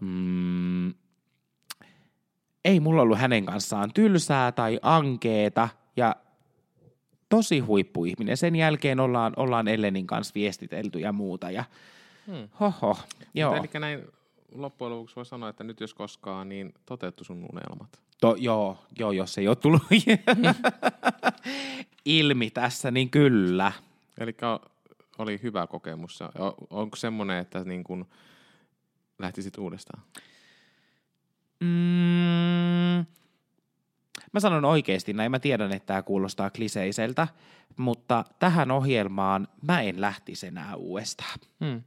mm, 0.01 0.95
ei 2.65 2.81
mulla 2.81 3.03
ollut 3.03 3.19
hänen 3.19 3.45
kanssaan 3.45 3.91
tylsää 3.95 4.53
tai 4.53 4.79
ankeeta 4.83 5.69
ja 5.97 6.17
tosi 7.29 7.59
huippuihminen. 7.59 8.37
Sen 8.37 8.57
jälkeen 8.57 9.01
ollaan, 9.01 9.33
ollaan 9.37 9.69
Ellenin 9.69 10.07
kanssa 10.07 10.35
viestitelty 10.35 10.99
ja 10.99 11.13
muuta 11.13 11.51
ja 11.51 11.65
hmm. 12.27 12.49
hoho. 12.61 12.99
Joo. 13.35 13.55
Eli 13.55 13.69
näin 13.81 14.03
loppujen 14.55 14.93
lopuksi 14.93 15.17
voi 15.17 15.27
sanoa, 15.27 15.49
että 15.49 15.65
nyt 15.65 15.81
jos 15.81 15.95
koskaan, 15.95 16.49
niin 16.49 16.75
toteuttu 16.87 17.25
sun 17.25 17.49
unelmat. 17.53 18.01
To, 18.21 18.37
joo, 18.39 18.79
joo, 18.99 19.13
jos 19.13 19.39
ei 19.39 19.49
ole 19.49 19.57
tullut 19.57 19.83
ilmi 22.05 22.51
tässä, 22.51 22.91
niin 22.91 23.11
kyllä. 23.11 23.73
Eli 24.19 24.37
oli 25.19 25.41
hyvä 25.43 25.67
kokemus. 25.67 26.19
Onko 26.71 26.97
semmoinen, 26.97 27.39
että 27.39 27.65
niin 27.65 27.85
kun 27.85 28.07
lähtisit 29.19 29.59
uudestaan? 29.59 30.03
Mm, 31.61 33.07
mä 34.33 34.41
sanon 34.41 34.65
oikeasti 34.65 35.13
näin, 35.13 35.31
mä 35.31 35.39
tiedän, 35.39 35.73
että 35.73 35.87
tämä 35.87 36.03
kuulostaa 36.03 36.51
kliseiseltä, 36.51 37.29
mutta 37.77 38.25
tähän 38.39 38.71
ohjelmaan 38.71 39.49
mä 39.69 39.81
en 39.81 40.01
lähtisi 40.01 40.47
enää 40.47 40.75
uudestaan. 40.77 41.39
Hmm. 41.65 41.83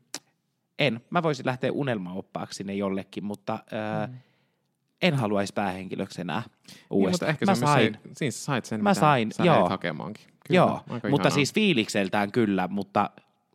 En. 0.80 1.02
Mä 1.10 1.24
voisin 1.24 1.46
lähteä 1.46 1.72
unelmaoppaaksi 1.72 2.58
sinne 2.58 2.74
jollekin, 2.74 3.24
mutta 3.24 3.54
äh, 3.54 4.10
hmm. 4.10 4.18
En 5.02 5.14
haluaisi 5.14 5.54
päähenkilöksi 5.54 6.22
enää 6.22 6.44
uudestaan. 6.90 7.00
Niin, 7.00 7.12
mutta 7.12 7.28
ehkä 7.28 7.66
mä 7.66 7.74
sain. 7.74 7.98
Se, 8.04 8.10
siis 8.14 8.46
sait 8.46 8.66
sen, 8.66 8.84
mä 8.84 8.94
sain, 8.94 9.32
sä 9.32 9.44
joo. 9.44 9.70
hakemaankin. 9.70 10.26
Kyllä, 10.26 10.58
joo, 10.58 10.82
mutta 10.88 11.08
ihanaa. 11.08 11.30
siis 11.30 11.54
fiilikseltään 11.54 12.32
kyllä, 12.32 12.68
mutta 12.68 13.10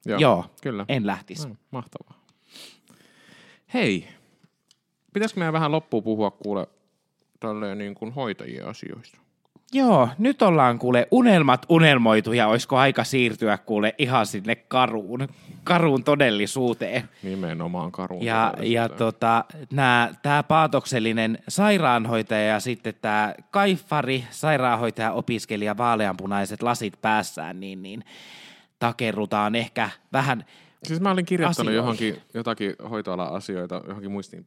Joo, 0.07 0.19
Joo 0.21 0.45
kyllä. 0.63 0.85
en 0.89 1.07
lähtisi. 1.07 1.49
No, 1.49 1.55
mahtavaa. 1.71 2.21
Hei, 3.75 4.09
pitäisikö 5.13 5.41
meidän 5.41 5.53
vähän 5.53 5.73
loppuun 5.73 6.03
puhua 6.03 6.31
kuule 6.31 6.67
tälleen 7.41 7.79
niin 7.79 7.95
kuin 7.95 8.13
hoitajien 8.13 8.67
asioista? 8.67 9.19
Joo, 9.73 10.09
nyt 10.19 10.43
ollaan 10.43 10.79
kuule 10.79 11.09
unelmat 11.11 11.67
unelmoitu 11.69 12.33
ja 12.33 12.49
olisiko 12.49 12.77
aika 12.77 13.05
siirtyä 13.05 13.59
kuule 13.59 13.95
ihan 13.99 14.27
sinne 14.27 14.55
karuun, 14.55 15.29
karuun 15.65 16.05
todellisuuteen. 16.05 17.09
Nimenomaan 17.23 17.93
karuun 17.93 18.25
Ja, 18.25 18.55
ja 18.63 18.89
tota, 18.89 19.45
tämä 20.23 20.43
paatoksellinen 20.43 21.39
sairaanhoitaja 21.49 22.47
ja 22.47 22.61
sitten 22.61 22.95
tämä 23.01 23.35
kaifari, 23.51 24.25
sairaanhoitaja, 24.31 25.13
opiskelija, 25.13 25.77
vaaleanpunaiset 25.77 26.63
lasit 26.63 26.95
päässään, 27.03 27.61
niin, 27.61 27.83
niin 27.83 28.05
takerrutaan 28.79 29.55
ehkä 29.55 29.91
vähän 30.13 30.45
Siis 30.87 31.01
mä 31.01 31.11
olin 31.11 31.27
kirjoittanut 31.27 31.75
johonkin, 31.75 32.17
jotakin 32.35 32.75
hoitoala-asioita, 32.91 33.83
johonkin 33.87 34.11
muistin 34.11 34.47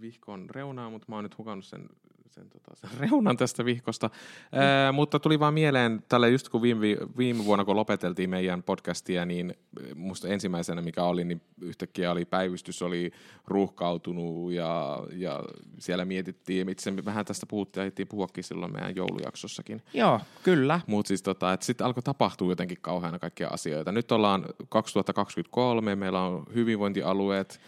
vihkon 0.00 0.50
reunaa, 0.50 0.90
mutta 0.90 1.06
mä 1.08 1.14
oon 1.14 1.24
nyt 1.24 1.38
hukannut 1.38 1.64
sen 1.64 1.88
sen, 2.30 2.50
tota, 2.50 2.70
sen 2.74 2.90
reunan 3.00 3.36
tästä 3.36 3.64
vihkosta. 3.64 4.10
Mm. 4.52 4.58
Ää, 4.58 4.92
mutta 4.92 5.18
tuli 5.18 5.40
vaan 5.40 5.54
mieleen, 5.54 6.04
tällä 6.08 6.28
just 6.28 6.48
kun 6.48 6.62
viime, 6.62 6.86
viime 7.18 7.44
vuonna 7.44 7.64
kun 7.64 7.76
lopeteltiin 7.76 8.30
meidän 8.30 8.62
podcastia, 8.62 9.24
niin 9.24 9.54
musta 9.94 10.28
ensimmäisenä 10.28 10.82
mikä 10.82 11.02
oli, 11.02 11.24
niin 11.24 11.42
yhtäkkiä 11.60 12.12
oli 12.12 12.24
päivystys, 12.24 12.82
oli 12.82 13.10
ruuhkautunut 13.46 14.52
ja, 14.52 14.98
ja 15.12 15.42
siellä 15.78 16.04
mietittiin, 16.04 16.68
itse 16.68 17.04
vähän 17.04 17.24
tästä 17.24 17.46
puhuttiin, 17.46 17.92
ja 17.98 18.06
puhuakin 18.06 18.44
silloin 18.44 18.72
meidän 18.72 18.96
joulujaksossakin. 18.96 19.82
Joo, 19.94 20.20
kyllä. 20.42 20.80
Mutta 20.86 21.08
siis 21.08 21.22
tota, 21.22 21.52
että 21.52 21.66
sitten 21.66 21.86
alkoi 21.86 22.02
tapahtua 22.02 22.52
jotenkin 22.52 22.78
kauheana 22.80 23.18
kaikkia 23.18 23.48
asioita. 23.48 23.92
Nyt 23.92 24.12
ollaan 24.12 24.46
2023, 24.68 25.96
meillä 25.96 26.22
on 26.22 26.44
hyvinvointialueet 26.54 27.60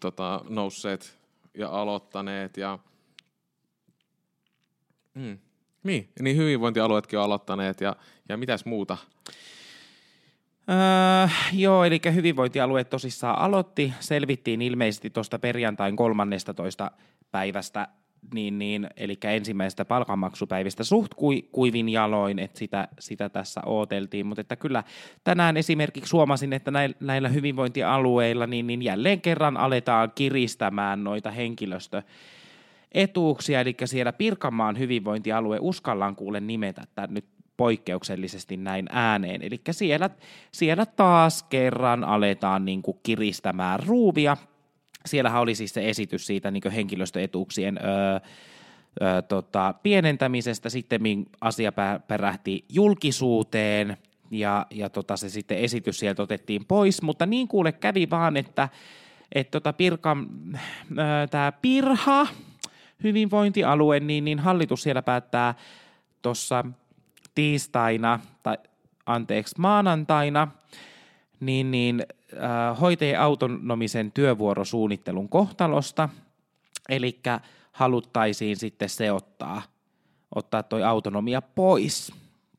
tota, 0.00 0.40
nousseet 0.48 1.18
ja 1.54 1.68
aloittaneet 1.68 2.56
ja 2.56 2.78
Mm. 5.14 5.38
Niin, 5.82 6.08
niin 6.20 6.36
hyvinvointialueetkin 6.36 7.18
on 7.18 7.24
aloittaneet 7.24 7.80
ja, 7.80 7.96
ja 8.28 8.36
mitäs 8.36 8.64
muuta? 8.64 8.96
Öö, 10.70 11.28
joo, 11.52 11.84
eli 11.84 12.00
hyvinvointialueet 12.14 12.90
tosissaan 12.90 13.38
aloitti. 13.38 13.92
Selvittiin 14.00 14.62
ilmeisesti 14.62 15.10
tuosta 15.10 15.38
perjantain 15.38 15.96
13. 15.96 16.90
päivästä, 17.30 17.88
niin, 18.34 18.58
niin, 18.58 18.88
eli 18.96 19.18
ensimmäisestä 19.24 19.84
palkanmaksupäivistä 19.84 20.84
suht 20.84 21.14
kui, 21.14 21.42
kuivin 21.52 21.88
jaloin, 21.88 22.38
että 22.38 22.58
sitä, 22.58 22.88
sitä 22.98 23.28
tässä 23.28 23.60
ooteltiin. 23.66 24.26
Mutta 24.26 24.40
että 24.40 24.56
kyllä 24.56 24.84
tänään 25.24 25.56
esimerkiksi 25.56 26.12
huomasin, 26.12 26.52
että 26.52 26.72
näillä 27.00 27.28
hyvinvointialueilla 27.28 28.46
niin, 28.46 28.66
niin 28.66 28.82
jälleen 28.82 29.20
kerran 29.20 29.56
aletaan 29.56 30.12
kiristämään 30.14 31.04
noita 31.04 31.30
henkilöstö 31.30 32.02
etuuksia, 32.92 33.60
eli 33.60 33.76
siellä 33.84 34.12
Pirkanmaan 34.12 34.78
hyvinvointialue 34.78 35.58
uskallaan 35.60 36.16
kuule 36.16 36.40
nimetä 36.40 36.82
että 36.82 37.08
nyt 37.10 37.24
poikkeuksellisesti 37.56 38.56
näin 38.56 38.86
ääneen. 38.90 39.42
Eli 39.42 39.60
siellä, 39.70 40.10
siellä 40.52 40.86
taas 40.86 41.42
kerran 41.42 42.04
aletaan 42.04 42.64
niin 42.64 42.82
kuin 42.82 42.98
kiristämään 43.02 43.80
ruuvia. 43.86 44.36
Siellähän 45.06 45.40
oli 45.40 45.54
siis 45.54 45.74
se 45.74 45.88
esitys 45.88 46.26
siitä 46.26 46.50
niin 46.50 46.70
henkilöstöetuuksien 46.74 47.78
öö, 47.84 48.18
öö, 49.02 49.22
tota, 49.22 49.74
pienentämisestä, 49.82 50.68
sitten 50.68 51.00
asia 51.40 51.72
perähti 52.08 52.64
julkisuuteen, 52.68 53.96
ja, 54.30 54.66
ja 54.70 54.90
tota, 54.90 55.16
se 55.16 55.28
sitten 55.28 55.58
esitys 55.58 55.98
sieltä 55.98 56.22
otettiin 56.22 56.64
pois, 56.64 57.02
mutta 57.02 57.26
niin 57.26 57.48
kuule 57.48 57.72
kävi 57.72 58.10
vaan, 58.10 58.36
että 58.36 58.68
et 59.32 59.50
tota 59.50 59.72
Pirka, 59.72 60.16
öö, 60.98 61.26
tämä 61.30 61.52
Pirha, 61.52 62.26
hyvinvointialue, 63.02 64.00
niin, 64.00 64.24
niin 64.24 64.38
hallitus 64.38 64.82
siellä 64.82 65.02
päättää 65.02 65.54
tuossa 66.22 66.64
tiistaina, 67.34 68.20
tai 68.42 68.58
anteeksi, 69.06 69.54
maanantaina, 69.58 70.48
niin, 71.40 71.70
niin 71.70 72.06
äh, 72.32 72.80
hoitajien 72.80 73.20
autonomisen 73.20 74.12
työvuorosuunnittelun 74.12 75.28
kohtalosta, 75.28 76.08
eli 76.88 77.20
haluttaisiin 77.72 78.56
sitten 78.56 78.88
se 78.88 79.12
ottaa, 79.12 79.62
ottaa 80.34 80.62
toi 80.62 80.84
autonomia 80.84 81.42
pois. 81.42 82.12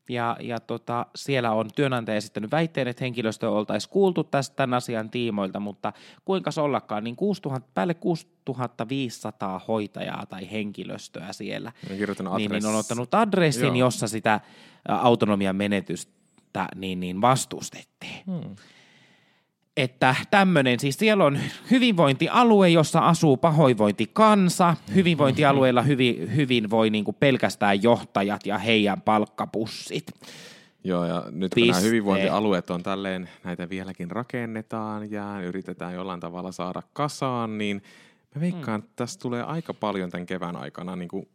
Ja, 0.08 0.36
ja 0.40 0.60
tota, 0.60 1.06
siellä 1.16 1.50
on 1.50 1.70
työnantaja 1.74 2.16
esittänyt 2.16 2.50
väitteen, 2.50 2.88
että 2.88 3.04
henkilöstö 3.04 3.50
oltaisiin 3.50 3.90
kuultu 3.90 4.24
tästä 4.24 4.56
tämän 4.56 4.74
asian 4.74 5.10
tiimoilta, 5.10 5.60
mutta 5.60 5.92
kuinka 6.24 6.50
se 6.50 6.60
ollakaan, 6.60 7.04
niin 7.04 7.16
6000, 7.16 7.68
päälle 7.74 7.94
6500 7.94 9.60
hoitajaa 9.68 10.26
tai 10.26 10.50
henkilöstöä 10.50 11.32
siellä, 11.32 11.72
niin, 11.88 12.50
niin 12.50 12.66
on 12.66 12.80
ottanut 12.80 13.14
adressin, 13.14 13.66
Joo. 13.66 13.74
jossa 13.74 14.08
sitä 14.08 14.40
autonomian 14.88 15.56
menetystä 15.56 16.68
niin, 16.74 17.00
niin 17.00 17.20
vastustettiin. 17.20 18.22
Hmm 18.26 18.56
että 19.76 20.14
tämmöinen, 20.30 20.80
siis 20.80 20.98
siellä 20.98 21.24
on 21.24 21.38
hyvinvointialue, 21.70 22.68
jossa 22.68 23.00
asuu 23.00 23.36
pahoinvointikansa. 23.36 24.76
Hyvinvointialueella 24.94 25.82
hyvin, 25.82 26.36
hyvin 26.36 26.70
voi 26.70 26.90
niin 26.90 27.04
kuin 27.04 27.16
pelkästään 27.20 27.82
johtajat 27.82 28.46
ja 28.46 28.58
heidän 28.58 29.00
palkkapussit. 29.00 30.06
Joo, 30.84 31.04
ja 31.04 31.24
nyt 31.30 31.54
kun 31.54 31.66
nämä 31.66 31.80
hyvinvointialueet 31.80 32.70
on 32.70 32.82
tälleen, 32.82 33.28
näitä 33.44 33.68
vieläkin 33.68 34.10
rakennetaan 34.10 35.10
ja 35.10 35.40
yritetään 35.40 35.94
jollain 35.94 36.20
tavalla 36.20 36.52
saada 36.52 36.82
kasaan, 36.92 37.58
niin 37.58 37.82
mä 38.34 38.40
veikkaan, 38.40 38.80
mm. 38.80 38.84
että 38.84 38.92
tässä 38.96 39.20
tulee 39.20 39.42
aika 39.42 39.74
paljon 39.74 40.10
tämän 40.10 40.26
kevään 40.26 40.56
aikana 40.56 40.96
niin 40.96 41.08
kuin 41.08 41.28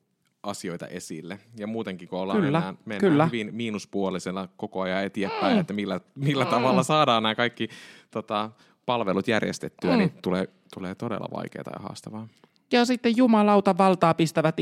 asioita 0.48 0.88
esille. 0.88 1.40
Ja 1.58 1.68
muutenkin, 1.68 2.08
kun 2.08 2.20
ollaan 2.20 2.40
kyllä, 2.40 2.60
mennään, 2.60 2.78
mennään 2.86 3.12
kyllä. 3.12 3.26
hyvin 3.26 3.50
miinuspuolisella 3.52 4.50
koko 4.58 4.82
ajan 4.82 5.04
eteenpäin, 5.04 5.54
mm. 5.56 5.60
että 5.60 5.74
millä, 5.74 6.00
millä 6.16 6.44
mm. 6.44 6.50
tavalla 6.50 6.84
saadaan 6.84 7.24
nämä 7.24 7.36
kaikki 7.36 7.70
tota, 8.12 8.50
palvelut 8.86 9.28
järjestettyä, 9.28 9.92
mm. 9.92 9.98
niin 9.98 10.12
tulee, 10.22 10.48
tulee 10.74 10.96
todella 10.96 11.28
vaikeaa 11.34 11.72
ja 11.74 11.84
haastavaa. 11.84 12.28
Ja 12.72 12.86
sitten 12.86 13.18
jumalauta 13.18 13.78
valtaa, 13.78 14.14
pistävät, 14.14 14.56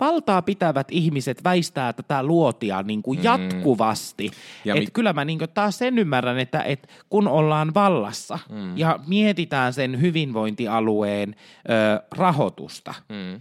valtaa 0.00 0.42
pitävät 0.42 0.86
ihmiset 0.90 1.44
väistää 1.44 1.92
tätä 1.92 2.22
luotia 2.22 2.82
niin 2.82 3.02
kuin 3.02 3.18
mm. 3.18 3.24
jatkuvasti. 3.24 4.30
Ja 4.64 4.74
et 4.74 4.80
mi- 4.80 4.86
kyllä 4.92 5.12
mä 5.12 5.24
niin 5.24 5.38
kuin 5.38 5.50
taas 5.54 5.78
sen 5.78 5.98
ymmärrän, 5.98 6.38
että 6.38 6.62
et 6.62 6.88
kun 7.08 7.28
ollaan 7.28 7.74
vallassa 7.74 8.38
mm. 8.50 8.78
ja 8.78 8.98
mietitään 9.06 9.72
sen 9.72 10.00
hyvinvointialueen 10.00 11.36
ö, 11.70 12.02
rahoitusta, 12.16 12.94
mm. 13.08 13.40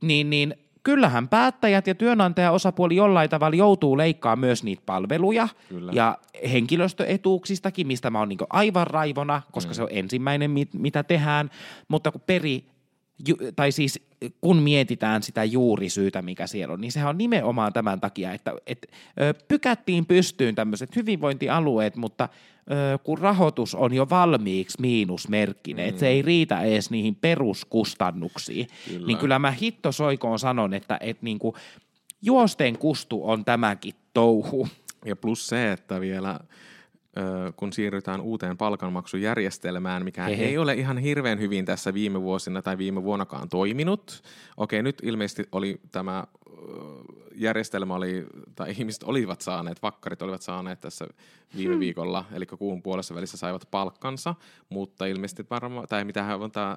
niin, 0.00 0.30
niin– 0.30 0.54
kyllähän 0.82 1.28
päättäjät 1.28 1.86
ja 1.86 1.94
työnantajaosapuoli 1.94 2.96
jollain 2.96 3.30
tavalla 3.30 3.56
joutuu 3.56 3.96
leikkaamaan 3.98 4.38
myös 4.38 4.64
niitä 4.64 4.82
palveluja 4.86 5.48
Kyllä. 5.68 5.92
ja 5.94 6.18
henkilöstöetuuksistakin, 6.52 7.86
mistä 7.86 8.10
mä 8.10 8.18
oon 8.18 8.28
niin 8.28 8.38
aivan 8.50 8.86
raivona, 8.86 9.42
koska 9.52 9.70
mm. 9.70 9.74
se 9.74 9.82
on 9.82 9.88
ensimmäinen, 9.90 10.50
mit, 10.50 10.74
mitä 10.74 11.02
tehdään, 11.02 11.50
mutta 11.88 12.12
kun 12.12 12.20
peri, 12.26 12.64
ju, 13.28 13.36
tai 13.56 13.72
siis 13.72 14.00
kun 14.40 14.56
mietitään 14.56 15.22
sitä 15.22 15.44
juurisyytä, 15.44 16.22
mikä 16.22 16.46
siellä 16.46 16.74
on, 16.74 16.80
niin 16.80 16.92
sehän 16.92 17.08
on 17.08 17.18
nimenomaan 17.18 17.72
tämän 17.72 18.00
takia, 18.00 18.32
että, 18.32 18.52
että 18.66 18.86
pykättiin 19.48 20.06
pystyyn 20.06 20.54
tämmöiset 20.54 20.96
hyvinvointialueet, 20.96 21.96
mutta– 21.96 22.28
kun 23.04 23.18
rahoitus 23.18 23.74
on 23.74 23.94
jo 23.94 24.06
valmiiksi 24.10 24.80
miinusmerkkinen, 24.80 25.84
mm. 25.84 25.88
että 25.88 26.00
se 26.00 26.08
ei 26.08 26.22
riitä 26.22 26.60
edes 26.60 26.90
niihin 26.90 27.14
peruskustannuksiin, 27.14 28.66
kyllä. 28.88 29.06
niin 29.06 29.18
kyllä 29.18 29.38
mä 29.38 29.50
hittosoikoon 29.50 30.38
sanon, 30.38 30.74
että, 30.74 30.98
että 31.00 31.24
niin 31.24 31.38
kuin 31.38 31.54
juosten 32.22 32.78
kustu 32.78 33.28
on 33.28 33.44
tämäkin 33.44 33.94
touhu. 34.14 34.68
Ja 35.04 35.16
plus 35.16 35.46
se, 35.46 35.72
että 35.72 36.00
vielä 36.00 36.40
kun 37.56 37.72
siirrytään 37.72 38.20
uuteen 38.20 38.56
palkanmaksujärjestelmään, 38.56 40.04
mikä 40.04 40.24
Hehe. 40.24 40.44
ei 40.44 40.58
ole 40.58 40.74
ihan 40.74 40.98
hirveän 40.98 41.40
hyvin 41.40 41.64
tässä 41.64 41.94
viime 41.94 42.22
vuosina 42.22 42.62
tai 42.62 42.78
viime 42.78 43.02
vuonnakaan 43.02 43.48
toiminut. 43.48 44.22
Okei, 44.56 44.82
nyt 44.82 44.98
ilmeisesti 45.02 45.48
oli 45.52 45.80
tämä 45.92 46.24
järjestelmä 47.34 47.94
oli, 47.94 48.26
tai 48.54 48.70
ihmiset 48.78 49.02
olivat 49.02 49.40
saaneet, 49.40 49.82
vakkarit 49.82 50.22
olivat 50.22 50.42
saaneet 50.42 50.80
tässä 50.80 51.06
viime 51.56 51.74
hmm. 51.74 51.80
viikolla, 51.80 52.24
eli 52.32 52.46
kuun 52.46 52.82
puolessa 52.82 53.14
välissä 53.14 53.36
saivat 53.36 53.68
palkkansa, 53.70 54.34
mutta 54.68 55.06
ilmeisesti 55.06 55.46
varmaan, 55.50 55.88
tai 55.88 56.04
mitä 56.04 56.36
on 56.36 56.50
tämä 56.52 56.76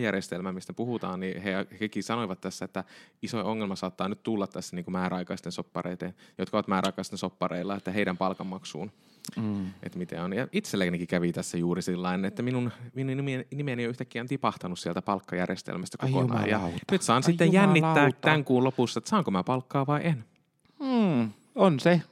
järjestelmä, 0.00 0.52
mistä 0.52 0.72
puhutaan, 0.72 1.20
niin 1.20 1.42
he, 1.42 1.66
hekin 1.80 2.02
sanoivat 2.02 2.40
tässä, 2.40 2.64
että 2.64 2.84
iso 3.22 3.50
ongelma 3.50 3.76
saattaa 3.76 4.08
nyt 4.08 4.22
tulla 4.22 4.46
tässä 4.46 4.76
niin 4.76 4.84
kuin 4.84 4.92
määräaikaisten 4.92 5.52
soppareiden, 5.52 6.14
jotka 6.38 6.56
ovat 6.56 6.68
määräaikaisten 6.68 7.18
soppareilla, 7.18 7.76
että 7.76 7.90
heidän 7.90 8.16
palkanmaksuun. 8.16 8.92
Mm. 9.36 9.66
Että 9.82 9.98
miten 9.98 10.22
on. 10.22 10.32
Ja 10.32 10.48
itsellenikin 10.52 11.06
kävi 11.06 11.32
tässä 11.32 11.58
juuri 11.58 11.82
sillä 11.82 12.14
että 12.26 12.42
minun, 12.42 12.70
minun 12.94 13.24
nimeni 13.54 13.84
on 13.84 13.90
yhtäkkiä 13.90 14.24
tipahtanut 14.24 14.78
sieltä 14.78 15.02
palkkajärjestelmästä 15.02 15.98
kokonaan. 15.98 16.48
Ja 16.48 16.60
nyt 16.90 17.02
saan 17.02 17.16
Ai 17.16 17.22
sitten 17.22 17.52
jännittää 17.52 18.02
lauta. 18.02 18.16
tämän 18.20 18.44
kuun 18.44 18.64
lopussa, 18.64 18.98
että 19.02 19.10
saanko 19.10 19.30
mä 19.30 19.44
palkkaa 19.44 19.86
vai 19.86 20.00
en. 20.04 20.24
Mm, 20.80 21.32
on 21.54 21.80
se. 21.80 22.02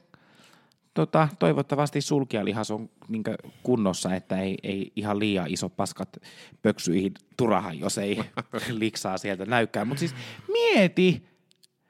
Tota, 0.93 1.27
toivottavasti 1.39 2.01
sulkijalihas 2.01 2.71
on 2.71 2.89
niin 3.07 3.23
kunnossa, 3.63 4.15
että 4.15 4.39
ei, 4.39 4.57
ei 4.63 4.91
ihan 4.95 5.19
liian 5.19 5.47
iso 5.49 5.69
paskat 5.69 6.17
pöksyihin 6.61 7.13
turahan, 7.37 7.79
jos 7.79 7.97
ei 7.97 8.19
liksaa 8.69 9.17
sieltä 9.17 9.45
näykään. 9.45 9.87
Mutta 9.87 9.99
siis 9.99 10.15
mieti, 10.47 11.27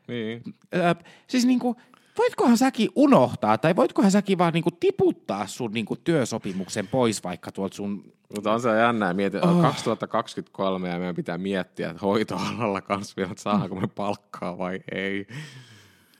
niin. 0.08 0.43
Ö, 0.76 0.95
siis 1.28 1.45
niin 1.45 1.60
kuin, 1.60 1.76
voitkohan 2.18 2.57
säkin 2.57 2.89
unohtaa, 2.95 3.57
tai 3.57 3.76
voitkohan 3.76 4.12
säkin 4.12 4.38
vaan 4.38 4.53
niinku 4.53 4.72
tiputtaa 4.72 5.47
sun 5.47 5.72
niinku 5.72 5.95
työsopimuksen 5.95 6.88
pois 6.88 7.24
vaikka 7.24 7.51
tuolta 7.51 7.76
sun... 7.76 8.14
Mutta 8.36 8.53
on 8.53 8.62
se 8.62 8.78
jännää, 8.78 9.14
mietin, 9.14 9.45
oh. 9.45 9.62
2023 9.62 10.89
ja 10.89 10.97
meidän 10.99 11.16
pitää 11.16 11.38
miettiä, 11.38 11.89
että 11.89 12.01
hoitoalalla 12.01 12.82
kanssa 12.82 13.14
vielä, 13.18 13.32
että 13.32 13.43
saadaanko 13.43 13.76
me 13.76 13.88
palkkaa 13.88 14.57
vai 14.57 14.80
ei. 14.91 15.28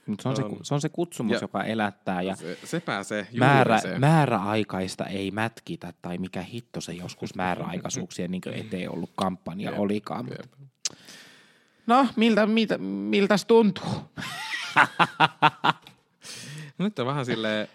Mutta 0.06 0.22
se, 0.22 0.28
on 0.28 0.36
se, 0.36 0.42
se 0.62 0.74
on 0.74 0.80
se 0.80 0.88
kutsumus, 0.88 1.32
ja 1.32 1.38
joka 1.40 1.64
elättää. 1.64 2.22
Ja 2.22 2.36
se, 2.36 2.58
se 2.64 2.80
pääsee 2.80 3.26
määrä, 3.36 3.80
se. 3.80 3.98
Määräaikaista 3.98 5.06
ei 5.06 5.30
mätkitä, 5.30 5.92
tai 6.02 6.18
mikä 6.18 6.42
hitto 6.42 6.80
se 6.80 6.92
joskus 6.92 7.34
määräaikaisuuksien 7.34 8.30
niin 8.30 8.42
eteen 8.52 8.90
ollut 8.90 9.10
kampanja 9.14 9.70
Jep. 9.70 9.80
olikaan. 9.80 10.28
Jep. 10.30 10.52
No, 11.86 12.06
miltä, 12.16 12.46
miltä, 12.46 12.78
miltäs 12.78 13.44
tuntuu? 13.44 13.84
nyt 16.78 16.98
on 16.98 17.06
vähän 17.06 17.26
silleen, 17.26 17.68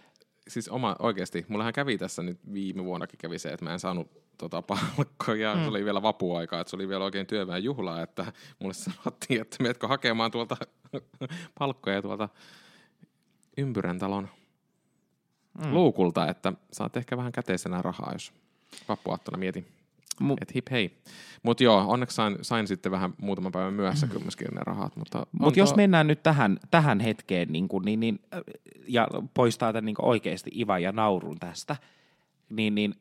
siis 0.47 0.69
oma, 0.69 0.95
oikeasti, 0.99 1.45
mullahan 1.47 1.73
kävi 1.73 1.97
tässä 1.97 2.23
nyt 2.23 2.39
viime 2.53 2.83
vuonnakin 2.83 3.17
kävi 3.17 3.39
se, 3.39 3.49
että 3.49 3.65
mä 3.65 3.73
en 3.73 3.79
saanut 3.79 4.11
tota 4.37 4.61
palkkoja, 4.61 5.55
mm. 5.55 5.61
se 5.61 5.69
oli 5.69 5.85
vielä 5.85 6.01
vapuaikaa, 6.01 6.61
että 6.61 6.69
se 6.69 6.75
oli 6.75 6.87
vielä 6.87 7.03
oikein 7.03 7.27
työväen 7.27 7.63
juhlaa, 7.63 8.01
että 8.01 8.33
mulle 8.59 8.73
sanottiin, 8.73 9.41
että 9.41 9.63
meetkö 9.63 9.87
hakemaan 9.87 10.31
tuolta 10.31 10.57
palkkoja 11.59 12.01
tuolta 12.01 12.29
ympyrän 13.57 13.99
talon 13.99 14.29
mm. 15.65 15.73
luukulta, 15.73 16.29
että 16.29 16.53
saat 16.71 16.97
ehkä 16.97 17.17
vähän 17.17 17.31
käteisenä 17.31 17.81
rahaa, 17.81 18.13
jos 18.13 18.33
vappuaattona 18.89 19.37
mietin. 19.37 19.76
Mu- 20.21 20.37
Et 20.41 20.55
hip 20.55 20.67
hei. 20.71 20.97
Mutta 21.43 21.63
joo, 21.63 21.85
onneksi 21.87 22.15
sain, 22.15 22.37
sain 22.41 22.67
sitten 22.67 22.91
vähän 22.91 23.13
muutaman 23.21 23.51
päivän 23.51 23.73
myöhässä 23.73 24.07
myöskin 24.23 24.47
ne 24.51 24.61
rahat. 24.65 24.95
Mutta 24.95 25.27
Mut 25.39 25.57
jos 25.57 25.75
mennään 25.75 26.07
nyt 26.07 26.23
tähän, 26.23 26.57
tähän 26.71 26.99
hetkeen 26.99 27.51
niin 27.51 27.67
kun, 27.67 27.81
niin, 27.85 27.99
niin, 27.99 28.19
ja 28.87 29.07
poistaa 29.33 29.73
tämän 29.73 29.85
niin 29.85 29.95
oikeasti 30.01 30.51
ivan 30.55 30.83
ja 30.83 30.91
naurun 30.91 31.39
tästä, 31.39 31.75
niin, 32.49 32.75
niin 32.75 32.95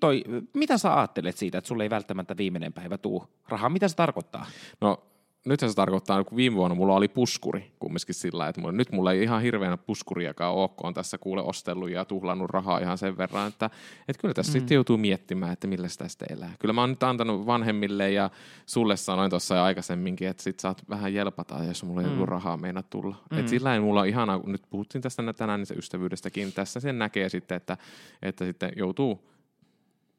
toi, 0.00 0.24
mitä 0.54 0.78
sä 0.78 0.98
ajattelet 0.98 1.36
siitä, 1.36 1.58
että 1.58 1.68
sulle 1.68 1.82
ei 1.82 1.90
välttämättä 1.90 2.36
viimeinen 2.36 2.72
päivä 2.72 2.98
tuu 2.98 3.26
rahaa? 3.48 3.68
Mitä 3.68 3.88
se 3.88 3.96
tarkoittaa? 3.96 4.46
No 4.80 5.02
nyt 5.46 5.60
se 5.60 5.74
tarkoittaa, 5.74 6.20
että 6.20 6.36
viime 6.36 6.56
vuonna 6.56 6.74
mulla 6.74 6.94
oli 6.94 7.08
puskuri 7.08 7.72
kumminkin 7.78 8.14
sillä, 8.14 8.48
että 8.48 8.60
mulla, 8.60 8.72
nyt 8.72 8.92
mulla 8.92 9.12
ei 9.12 9.22
ihan 9.22 9.42
hirveänä 9.42 9.76
puskuriakaan 9.76 10.54
ole, 10.54 10.70
on 10.82 10.94
tässä 10.94 11.18
kuule 11.18 11.42
ostellut 11.42 11.90
ja 11.90 12.04
tuhlannut 12.04 12.50
rahaa 12.50 12.78
ihan 12.78 12.98
sen 12.98 13.18
verran, 13.18 13.48
että, 13.48 13.70
että 14.08 14.20
kyllä 14.20 14.34
tässä 14.34 14.50
mm. 14.50 14.52
sitten 14.52 14.74
joutuu 14.74 14.96
miettimään, 14.96 15.52
että 15.52 15.66
millä 15.66 15.88
sitä 15.88 16.08
sitten 16.08 16.38
elää. 16.38 16.52
Kyllä 16.58 16.72
mä 16.72 16.80
oon 16.80 16.90
nyt 16.90 17.02
antanut 17.02 17.46
vanhemmille 17.46 18.10
ja 18.10 18.30
sulle 18.66 18.96
sanoin 18.96 19.30
tuossa 19.30 19.54
jo 19.54 19.62
aikaisemminkin, 19.62 20.28
että 20.28 20.42
sit 20.42 20.60
saat 20.60 20.82
vähän 20.88 21.14
jelpata, 21.14 21.64
jos 21.64 21.84
mulla 21.84 22.00
ei 22.00 22.06
mm. 22.06 22.14
ollut 22.14 22.28
rahaa 22.28 22.56
meina 22.56 22.82
tulla. 22.82 23.16
Mm. 23.30 23.38
Et 23.38 23.48
sillä 23.48 23.74
ei 23.74 23.80
mulla 23.80 24.00
on 24.00 24.08
ihanaa, 24.08 24.38
kun 24.38 24.52
nyt 24.52 24.62
puhuttiin 24.70 25.02
tästä 25.02 25.32
tänään 25.32 25.60
niin 25.60 25.66
se 25.66 25.74
ystävyydestäkin, 25.74 26.52
tässä 26.52 26.80
sen 26.80 26.98
näkee 26.98 27.28
sitten, 27.28 27.56
että, 27.56 27.76
että 28.22 28.44
sitten 28.44 28.72
joutuu 28.76 29.35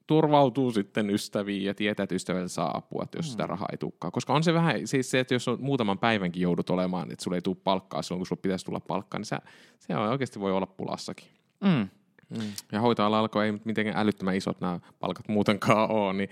turvautuu 0.08 0.72
sitten 0.72 1.10
ystäviin 1.10 1.64
ja 1.64 1.74
tietää, 1.74 2.04
että 2.04 2.16
ystävältä 2.16 2.48
saa 2.48 2.78
apua, 2.78 3.04
että 3.04 3.18
jos 3.18 3.26
mm. 3.26 3.32
sitä 3.32 3.48
rahaa 3.48 3.68
ei 3.72 3.78
tulekaan. 3.78 4.12
Koska 4.12 4.34
on 4.34 4.44
se 4.44 4.54
vähän, 4.54 4.88
siis 4.88 5.12
se, 5.12 5.20
että 5.20 5.34
jos 5.34 5.48
on 5.48 5.58
muutaman 5.62 6.00
päivänkin 6.00 6.42
joudut 6.42 6.70
olemaan, 6.70 7.12
että 7.12 7.24
sulle 7.24 7.38
ei 7.38 7.42
tule 7.42 7.58
palkkaa 7.64 8.02
silloin, 8.02 8.20
kun 8.20 8.28
sulla 8.28 8.42
pitäisi 8.42 8.66
tulla 8.66 8.80
palkkaa, 8.80 9.20
niin 9.20 9.26
se, 9.26 9.38
se 9.80 9.96
on 9.96 10.10
oikeasti 10.10 10.40
voi 10.40 10.52
olla 10.52 10.66
pulassakin. 10.66 11.28
Mm. 11.62 11.90
Mm. 12.30 12.52
Ja 12.72 12.82
hoitoala 12.82 13.20
alkoi 13.20 13.46
ei 13.46 13.54
mitenkään 13.64 13.98
älyttömän 13.98 14.36
isot 14.36 14.62
nämä 14.62 14.80
palkat 15.00 15.28
muutenkaan 15.28 15.92
ole, 15.92 16.14
niin 16.14 16.30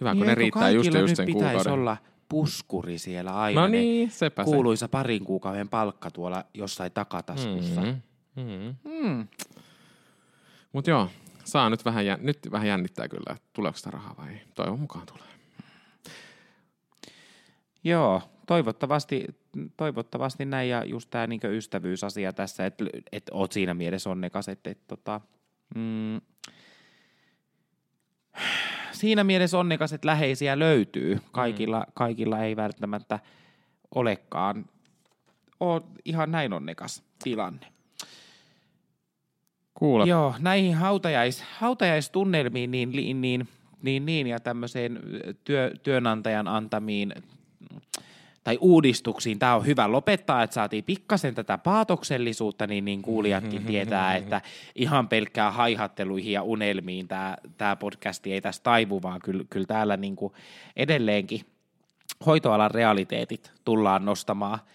hyvä, 0.00 0.10
kun 0.10 0.20
niin, 0.20 0.28
ne 0.28 0.34
riittää 0.34 0.70
just, 0.70 0.94
just 0.94 1.16
sen 1.16 1.32
kuukauden. 1.32 1.72
olla 1.72 1.96
puskuri 2.28 2.98
siellä 2.98 3.34
aina. 3.34 3.60
No 3.60 3.66
niin, 3.66 4.10
sepä 4.10 4.44
Kuuluisa 4.44 4.86
se. 4.86 4.90
parin 4.90 5.24
kuukauden 5.24 5.68
palkka 5.68 6.10
tuolla 6.10 6.44
jossain 6.54 6.92
takataskussa. 6.92 7.80
Mm-hmm. 7.80 8.42
Mm-hmm. 8.42 9.06
Mm. 9.08 9.28
Mutta 10.72 10.90
joo, 10.90 11.08
saa 11.44 11.70
nyt 11.70 11.84
vähän, 11.84 12.04
nyt 12.20 12.38
vähän 12.52 12.68
jännittää 12.68 13.08
kyllä, 13.08 13.32
että 13.36 13.48
tuleeko 13.52 13.78
sitä 13.78 13.90
rahaa 13.90 14.14
vai 14.18 14.28
ei. 14.28 14.40
Toivon 14.54 14.80
mukaan 14.80 15.06
tulee. 15.06 15.34
Joo, 17.84 18.22
toivottavasti, 18.46 19.24
toivottavasti 19.76 20.44
näin 20.44 20.68
ja 20.68 20.84
just 20.84 21.10
tämä 21.10 21.26
niin 21.26 21.40
ystävyysasia 21.44 22.32
tässä, 22.32 22.66
että 22.66 22.84
et 23.12 23.30
oot 23.32 23.52
siinä 23.52 23.74
mielessä 23.74 24.10
onnekas, 24.10 24.48
että 24.48 24.70
et, 24.70 24.86
tota, 24.86 25.20
mm, 25.74 26.20
siinä 28.92 29.24
mielessä 29.24 29.58
onnekas, 29.58 29.92
että 29.92 30.08
läheisiä 30.08 30.58
löytyy. 30.58 31.20
Kaikilla, 31.32 31.80
mm. 31.80 31.92
kaikilla 31.94 32.38
ei 32.38 32.56
välttämättä 32.56 33.18
olekaan. 33.94 34.64
Oot 35.60 35.86
ihan 36.04 36.30
näin 36.30 36.52
onnekas 36.52 37.02
tilanne. 37.24 37.73
Kuule. 39.74 40.04
Joo, 40.06 40.34
näihin 40.38 40.74
hautajais, 40.74 41.44
hautajaistunnelmiin 41.58 42.70
niin, 42.70 42.90
niin, 42.90 43.20
niin, 43.20 43.48
niin, 43.82 44.06
niin 44.06 44.26
ja 44.26 44.40
tämmöiseen 44.40 45.00
työ, 45.44 45.70
työnantajan 45.82 46.48
antamiin 46.48 47.14
tai 48.44 48.58
uudistuksiin. 48.60 49.38
Tämä 49.38 49.54
on 49.54 49.66
hyvä 49.66 49.92
lopettaa, 49.92 50.42
että 50.42 50.54
saatiin 50.54 50.84
pikkasen 50.84 51.34
tätä 51.34 51.58
paatoksellisuutta, 51.58 52.66
niin, 52.66 52.84
niin 52.84 53.02
kuulijatkin 53.02 53.64
tietää, 53.64 54.16
että 54.16 54.40
ihan 54.74 55.08
pelkkää 55.08 55.50
haihatteluihin 55.50 56.32
ja 56.32 56.42
unelmiin 56.42 57.08
tämä, 57.08 57.36
tämä 57.58 57.76
podcasti 57.76 58.32
ei 58.32 58.40
tästä 58.40 58.64
taivu, 58.64 59.02
vaan 59.02 59.20
kyllä, 59.20 59.44
kyllä 59.50 59.66
täällä 59.66 59.96
niin 59.96 60.16
kuin 60.16 60.32
edelleenkin 60.76 61.40
hoitoalan 62.26 62.70
realiteetit 62.70 63.52
tullaan 63.64 64.04
nostamaan– 64.04 64.58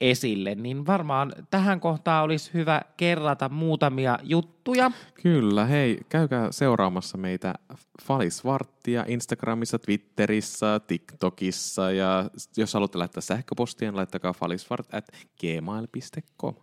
esille, 0.00 0.54
niin 0.54 0.86
varmaan 0.86 1.32
tähän 1.50 1.80
kohtaan 1.80 2.24
olisi 2.24 2.50
hyvä 2.54 2.82
kerrata 2.96 3.48
muutamia 3.48 4.18
juttuja. 4.22 4.90
Kyllä, 5.22 5.64
hei, 5.64 6.00
käykää 6.08 6.52
seuraamassa 6.52 7.18
meitä 7.18 7.54
Falisvarttia 8.02 9.04
Instagramissa, 9.08 9.78
Twitterissä, 9.78 10.80
TikTokissa 10.86 11.90
ja 11.90 12.30
jos 12.56 12.74
haluatte 12.74 12.98
laittaa 12.98 13.20
sähköpostia, 13.20 13.88
niin 13.88 13.96
laittakaa 13.96 14.32
falisvart 14.32 14.94
at 14.94 15.04
gmail.com. 15.40 16.54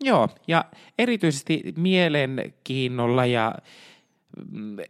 Joo, 0.00 0.28
ja 0.48 0.64
erityisesti 0.98 1.62
mielenkiinnolla 1.76 3.26
ja 3.26 3.54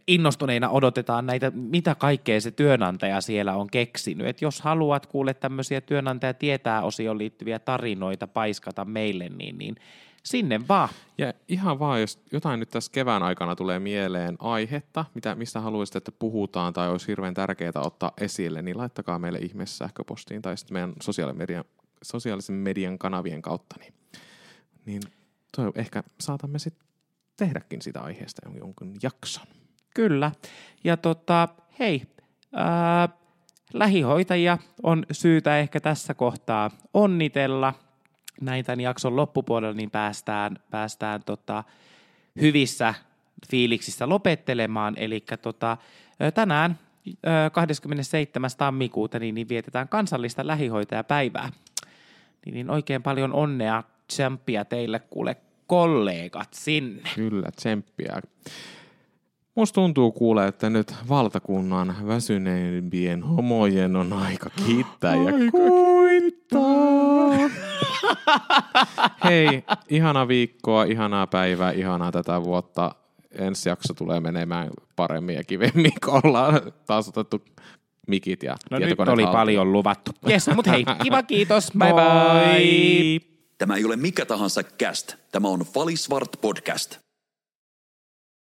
innostuneina 0.07 0.69
odotetaan 0.69 1.25
näitä, 1.25 1.51
mitä 1.51 1.95
kaikkea 1.95 2.41
se 2.41 2.51
työnantaja 2.51 3.21
siellä 3.21 3.55
on 3.55 3.67
keksinyt. 3.67 4.27
Et 4.27 4.41
jos 4.41 4.61
haluat 4.61 5.05
kuulla 5.05 5.33
tämmöisiä 5.33 5.81
työnantaja 5.81 6.33
tietää 6.33 6.81
osioon 6.81 7.17
liittyviä 7.17 7.59
tarinoita 7.59 8.27
paiskata 8.27 8.85
meille, 8.85 9.29
niin, 9.29 9.57
niin 9.57 9.75
sinne 10.23 10.61
vaan. 10.69 10.89
Ja 11.17 11.33
ihan 11.47 11.79
vaan, 11.79 12.01
jos 12.01 12.19
jotain 12.31 12.59
nyt 12.59 12.69
tässä 12.69 12.91
kevään 12.91 13.23
aikana 13.23 13.55
tulee 13.55 13.79
mieleen 13.79 14.35
aihetta, 14.39 15.05
mitä, 15.13 15.35
mistä 15.35 15.59
haluaisitte, 15.59 15.97
että 15.97 16.11
puhutaan 16.11 16.73
tai 16.73 16.89
olisi 16.89 17.07
hirveän 17.07 17.33
tärkeää 17.33 17.71
ottaa 17.75 18.11
esille, 18.21 18.61
niin 18.61 18.77
laittakaa 18.77 19.19
meille 19.19 19.39
ihmeessä 19.39 19.77
sähköpostiin 19.77 20.41
tai 20.41 20.57
sitten 20.57 20.73
meidän 20.73 20.93
sosiaalisen 21.01 21.37
median, 21.37 21.63
sosiaalisen 22.03 22.55
median 22.55 22.97
kanavien 22.97 23.41
kautta. 23.41 23.75
Niin, 23.79 23.93
niin 24.85 25.01
toi, 25.55 25.71
ehkä 25.75 26.03
saatamme 26.19 26.59
sitten 26.59 26.85
tehdäkin 27.37 27.81
sitä 27.81 28.01
aiheesta 28.01 28.49
jonkun 28.59 28.93
jakson. 29.03 29.47
Kyllä. 29.95 30.31
Ja 30.83 30.97
tota, 30.97 31.47
hei, 31.79 32.01
ää, 32.53 33.09
lähihoitajia 33.73 34.57
on 34.83 35.05
syytä 35.11 35.59
ehkä 35.59 35.79
tässä 35.79 36.13
kohtaa 36.13 36.71
onnitella. 36.93 37.73
Näin 38.41 38.65
tämän 38.65 38.81
jakson 38.81 39.15
loppupuolella 39.15 39.75
niin 39.75 39.91
päästään, 39.91 40.57
päästään 40.71 41.23
tota, 41.23 41.63
hyvissä 42.41 42.93
fiiliksissä 43.49 44.09
lopettelemaan. 44.09 44.93
Eli 44.97 45.23
tota, 45.41 45.77
tänään 46.33 46.79
27. 47.51 48.49
tammikuuta 48.57 49.19
niin, 49.19 49.35
niin 49.35 49.49
vietetään 49.49 49.89
kansallista 49.89 50.47
lähihoitajapäivää. 50.47 51.49
Niin, 52.45 52.53
niin 52.53 52.69
oikein 52.69 53.03
paljon 53.03 53.33
onnea, 53.33 53.83
tsemppiä 54.07 54.65
teille 54.65 54.99
kuule 54.99 55.37
kollegat 55.67 56.53
sinne. 56.53 57.09
Kyllä, 57.15 57.49
tsemppiä. 57.55 58.21
Musta 59.55 59.75
tuntuu 59.75 60.11
kuule, 60.11 60.47
että 60.47 60.69
nyt 60.69 60.93
valtakunnan 61.09 61.95
väsyneimpien 62.07 63.23
homojen 63.23 63.95
on 63.95 64.13
aika 64.13 64.49
kiittää 64.65 65.11
aika 65.11 65.37
ja 65.37 65.51
kuittaa. 65.51 66.65
Hei, 69.23 69.63
ihana 69.89 70.27
viikkoa, 70.27 70.83
ihanaa 70.83 71.27
päivää, 71.27 71.71
ihanaa 71.71 72.11
tätä 72.11 72.43
vuotta. 72.43 72.95
Ensi 73.31 73.69
jakso 73.69 73.93
tulee 73.93 74.19
menemään 74.19 74.69
paremmin 74.95 75.35
ja 75.35 75.43
kivemmin, 75.43 75.91
kun 76.05 76.21
ollaan 76.23 76.61
taas 76.85 77.07
otettu 77.09 77.41
mikit 78.07 78.43
ja 78.43 78.55
No 78.71 78.79
nyt 78.79 78.99
oli 78.99 79.05
haltuun. 79.07 79.27
paljon 79.37 79.71
luvattu. 79.71 80.11
Jes, 80.27 80.49
mutta 80.55 80.71
hei, 80.71 80.85
kiva 81.03 81.23
kiitos, 81.23 81.71
bye 81.79 81.93
bye. 81.93 83.34
Tämä 83.57 83.75
ei 83.75 83.85
ole 83.85 83.95
mikä 83.95 84.25
tahansa 84.25 84.63
cast. 84.63 85.15
Tämä 85.31 85.47
on 85.47 85.59
Falisvart 85.59 86.31
podcast. 86.41 87.04